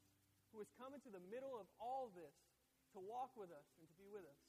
who 0.54 0.62
has 0.62 0.70
come 0.78 0.98
into 0.98 1.14
the 1.14 1.22
middle 1.30 1.54
of 1.58 1.70
all 1.78 2.10
this 2.14 2.34
to 2.96 3.00
walk 3.04 3.36
with 3.38 3.54
us 3.54 3.68
and 3.78 3.86
to 3.86 3.96
be 4.00 4.10
with 4.10 4.26
us. 4.26 4.42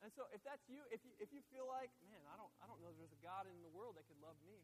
And 0.00 0.12
so 0.12 0.28
if 0.32 0.40
that's 0.44 0.64
you, 0.68 0.84
if 0.92 1.00
you, 1.04 1.12
if 1.16 1.32
you 1.32 1.40
feel 1.48 1.64
like, 1.64 1.88
man, 2.08 2.20
I 2.28 2.36
don't, 2.36 2.52
I 2.60 2.68
don't 2.68 2.80
know 2.84 2.92
there's 2.96 3.12
a 3.12 3.22
God 3.24 3.48
in 3.48 3.56
the 3.64 3.72
world 3.72 3.96
that 3.96 4.04
could 4.08 4.20
love 4.20 4.36
me, 4.44 4.60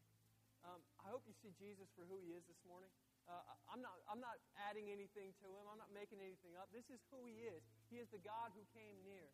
um, 0.61 0.77
I 1.01 1.09
hope 1.09 1.25
you 1.25 1.33
see 1.41 1.49
Jesus 1.57 1.89
for 1.97 2.05
who 2.05 2.21
he 2.21 2.37
is 2.37 2.45
this 2.45 2.61
morning. 2.69 2.89
Uh, 3.25 3.41
I'm, 3.69 3.81
not, 3.81 3.97
I'm 4.05 4.21
not 4.21 4.37
adding 4.69 4.93
anything 4.93 5.33
to 5.41 5.45
him. 5.49 5.65
I'm 5.65 5.81
not 5.81 5.89
making 5.93 6.21
anything 6.21 6.53
up. 6.57 6.69
This 6.69 6.85
is 6.93 7.01
who 7.09 7.25
he 7.25 7.49
is. 7.49 7.61
He 7.89 7.97
is 7.97 8.09
the 8.13 8.21
God 8.21 8.53
who 8.53 8.61
came 8.73 8.97
near. 9.01 9.29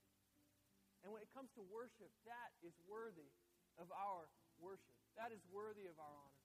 And 1.04 1.12
when 1.12 1.20
it 1.20 1.32
comes 1.36 1.52
to 1.60 1.64
worship, 1.68 2.12
that 2.24 2.52
is 2.64 2.76
worthy 2.88 3.32
of 3.76 3.92
our 3.92 4.32
worship. 4.60 4.96
That 5.20 5.36
is 5.36 5.44
worthy 5.52 5.88
of 5.92 6.00
our 6.00 6.16
honor. 6.16 6.37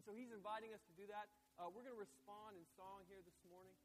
And 0.00 0.08
so 0.08 0.16
he's 0.16 0.32
inviting 0.32 0.72
us 0.72 0.80
to 0.88 0.96
do 0.96 1.04
that. 1.12 1.28
Uh, 1.60 1.68
we're 1.68 1.84
going 1.84 1.92
to 1.92 2.00
respond 2.00 2.56
in 2.56 2.64
song 2.72 3.04
here 3.04 3.20
this 3.20 3.36
morning. 3.44 3.76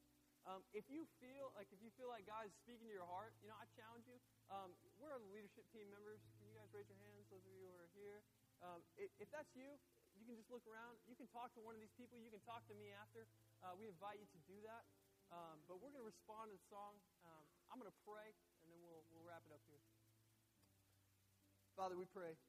Um, 0.47 0.63
if 0.72 0.88
you 0.88 1.03
feel 1.20 1.51
like 1.59 1.68
if 1.76 1.84
you 1.84 1.91
feel 1.99 2.07
like 2.07 2.24
God 2.24 2.47
is 2.47 2.55
speaking 2.63 2.88
to 2.88 2.95
your 2.95 3.03
heart, 3.03 3.36
you 3.43 3.51
know, 3.51 3.59
I 3.59 3.68
challenge 3.76 4.07
you. 4.07 4.16
Um, 4.47 4.72
where 4.95 5.11
are 5.11 5.20
the 5.20 5.28
leadership 5.36 5.68
team 5.76 5.91
members? 5.91 6.24
Can 6.39 6.47
you 6.47 6.55
guys 6.55 6.72
raise 6.72 6.88
your 6.88 6.95
hands? 7.03 7.28
Those 7.28 7.43
of 7.43 7.51
you 7.51 7.68
who 7.68 7.76
are 7.76 7.91
here. 7.99 8.24
Um, 8.63 8.80
if, 8.95 9.11
if 9.20 9.28
that's 9.28 9.51
you, 9.59 9.76
you 10.16 10.24
can 10.24 10.39
just 10.39 10.47
look 10.47 10.63
around. 10.72 10.95
You 11.03 11.20
can 11.20 11.28
talk 11.36 11.51
to 11.51 11.59
one 11.59 11.76
of 11.76 11.84
these 11.84 11.91
people. 11.99 12.16
You 12.16 12.32
can 12.32 12.39
talk 12.47 12.63
to 12.72 12.76
me 12.80 12.95
after. 12.95 13.28
Uh, 13.59 13.76
we 13.76 13.91
invite 13.91 14.16
you 14.16 14.30
to 14.32 14.39
do 14.47 14.55
that. 14.63 14.88
Um, 15.36 15.59
but 15.68 15.84
we're 15.84 15.91
going 15.91 16.07
to 16.07 16.07
respond 16.16 16.47
the 16.47 16.63
song. 16.72 16.95
Um, 17.28 17.43
I'm 17.68 17.76
going 17.76 17.91
to 17.91 17.99
pray, 18.07 18.32
and 18.63 18.72
then 18.72 18.80
we'll, 18.80 19.03
we'll 19.11 19.28
wrap 19.28 19.43
it 19.43 19.51
up 19.51 19.59
here. 19.68 19.84
Father, 21.76 21.99
we 21.99 22.07
pray, 22.07 22.39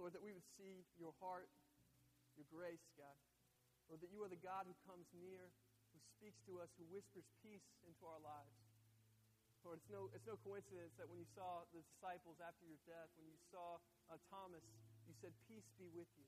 Lord, 0.00 0.16
that 0.16 0.24
we 0.24 0.32
would 0.32 0.48
see 0.56 0.88
your 0.96 1.12
heart, 1.20 1.52
your 2.36 2.48
grace, 2.48 2.82
God. 2.96 3.18
Lord, 3.90 4.00
that 4.00 4.12
you 4.12 4.24
are 4.24 4.30
the 4.30 4.40
God 4.40 4.64
who 4.64 4.76
comes 4.88 5.04
near, 5.12 5.52
who 5.92 5.98
speaks 6.16 6.40
to 6.48 6.62
us, 6.62 6.72
who 6.80 6.86
whispers 6.88 7.28
peace 7.44 7.66
into 7.84 8.02
our 8.08 8.20
lives. 8.22 8.56
Lord, 9.62 9.78
it's 9.78 9.90
no, 9.92 10.10
it's 10.10 10.26
no 10.26 10.34
coincidence 10.42 10.90
that 10.98 11.06
when 11.06 11.22
you 11.22 11.28
saw 11.38 11.62
the 11.70 11.84
disciples 11.86 12.42
after 12.42 12.66
your 12.66 12.80
death, 12.82 13.06
when 13.14 13.30
you 13.30 13.38
saw 13.54 13.78
uh, 14.10 14.18
Thomas, 14.26 14.64
you 15.06 15.14
said, 15.22 15.30
Peace 15.46 15.66
be 15.78 15.86
with 15.94 16.10
you. 16.18 16.26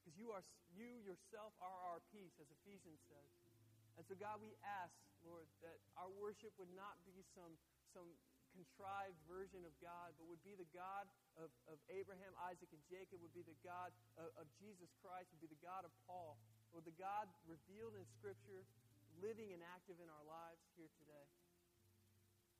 Because 0.00 0.16
you, 0.16 0.30
are, 0.32 0.40
you 0.72 1.02
yourself 1.02 1.52
are 1.60 1.80
our 1.92 2.00
peace, 2.14 2.32
as 2.40 2.48
Ephesians 2.62 3.02
says. 3.10 3.30
And 3.98 4.04
so, 4.06 4.14
God, 4.16 4.38
we 4.40 4.54
ask, 4.62 4.94
Lord, 5.26 5.48
that 5.66 5.76
our 5.98 6.08
worship 6.14 6.54
would 6.56 6.70
not 6.72 6.94
be 7.04 7.26
some, 7.34 7.58
some 7.90 8.06
contrived 8.56 9.20
version 9.28 9.60
of 9.68 9.76
God, 9.84 10.16
but 10.16 10.24
would 10.32 10.40
be 10.40 10.56
the 10.56 10.68
God 10.72 11.04
of, 11.36 11.52
of 11.68 11.76
Abraham, 11.92 12.32
Isaac, 12.48 12.72
and 12.72 12.80
Jacob, 12.88 13.20
would 13.20 13.36
be 13.36 13.44
the 13.44 13.58
God 13.60 13.92
of, 14.16 14.32
of 14.40 14.46
Jesus 14.56 14.88
Christ, 15.04 15.28
would 15.36 15.44
be 15.44 15.52
the 15.52 15.60
God 15.60 15.84
of 15.84 15.92
Paul, 16.08 16.40
or 16.72 16.80
the 16.80 16.96
God 16.96 17.28
revealed 17.44 17.92
in 17.92 18.04
Scripture, 18.16 18.64
living 19.20 19.52
and 19.52 19.60
active 19.76 20.00
in 20.00 20.08
our 20.08 20.24
lives 20.24 20.64
here 20.80 20.88
today. 20.96 21.28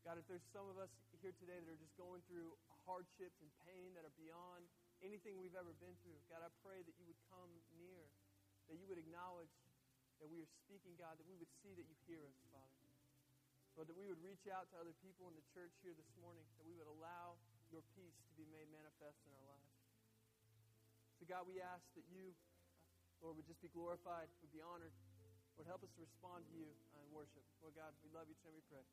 God, 0.04 0.20
if 0.20 0.28
there's 0.30 0.44
some 0.54 0.68
of 0.70 0.78
us 0.78 0.92
here 1.18 1.34
today 1.42 1.58
that 1.58 1.66
are 1.66 1.82
just 1.82 1.96
going 1.98 2.22
through 2.30 2.54
hardships 2.86 3.34
and 3.42 3.50
pain 3.66 3.90
that 3.98 4.06
are 4.06 4.14
beyond 4.14 4.62
anything 5.02 5.36
we've 5.42 5.58
ever 5.58 5.74
been 5.82 5.96
through. 6.06 6.16
God, 6.30 6.46
I 6.46 6.50
pray 6.62 6.80
that 6.86 6.94
you 6.96 7.04
would 7.10 7.18
come 7.28 7.50
near, 7.82 8.06
that 8.70 8.78
you 8.78 8.86
would 8.86 9.00
acknowledge 9.00 9.50
that 10.22 10.30
we 10.30 10.40
are 10.40 10.50
speaking, 10.64 10.94
God, 10.96 11.18
that 11.18 11.26
we 11.26 11.36
would 11.36 11.50
see 11.60 11.74
that 11.74 11.84
you 11.84 11.96
hear 12.06 12.22
us, 12.24 12.38
Father. 12.54 12.75
Lord, 13.76 13.92
that 13.92 14.00
we 14.00 14.08
would 14.08 14.24
reach 14.24 14.48
out 14.48 14.72
to 14.72 14.80
other 14.80 14.96
people 15.04 15.28
in 15.28 15.36
the 15.36 15.44
church 15.52 15.76
here 15.84 15.92
this 15.92 16.08
morning, 16.16 16.48
that 16.56 16.64
we 16.64 16.72
would 16.80 16.88
allow 16.88 17.36
your 17.68 17.84
peace 17.92 18.16
to 18.24 18.32
be 18.40 18.48
made 18.48 18.64
manifest 18.72 19.20
in 19.28 19.30
our 19.36 19.44
lives. 19.52 19.68
So, 21.20 21.28
God, 21.28 21.44
we 21.44 21.60
ask 21.60 21.84
that 21.92 22.08
you, 22.08 22.32
Lord, 23.20 23.36
would 23.36 23.44
just 23.44 23.60
be 23.60 23.68
glorified, 23.76 24.32
would 24.40 24.52
be 24.56 24.64
honored. 24.64 24.96
Lord, 25.60 25.68
help 25.68 25.84
us 25.84 25.92
to 25.92 26.00
respond 26.00 26.48
to 26.48 26.52
you 26.56 26.72
uh, 26.72 27.04
in 27.04 27.12
worship. 27.12 27.44
Lord 27.60 27.76
God, 27.76 27.92
we 28.00 28.08
love 28.16 28.24
you, 28.32 28.36
and 28.48 28.56
we 28.56 28.64
pray. 28.72 28.84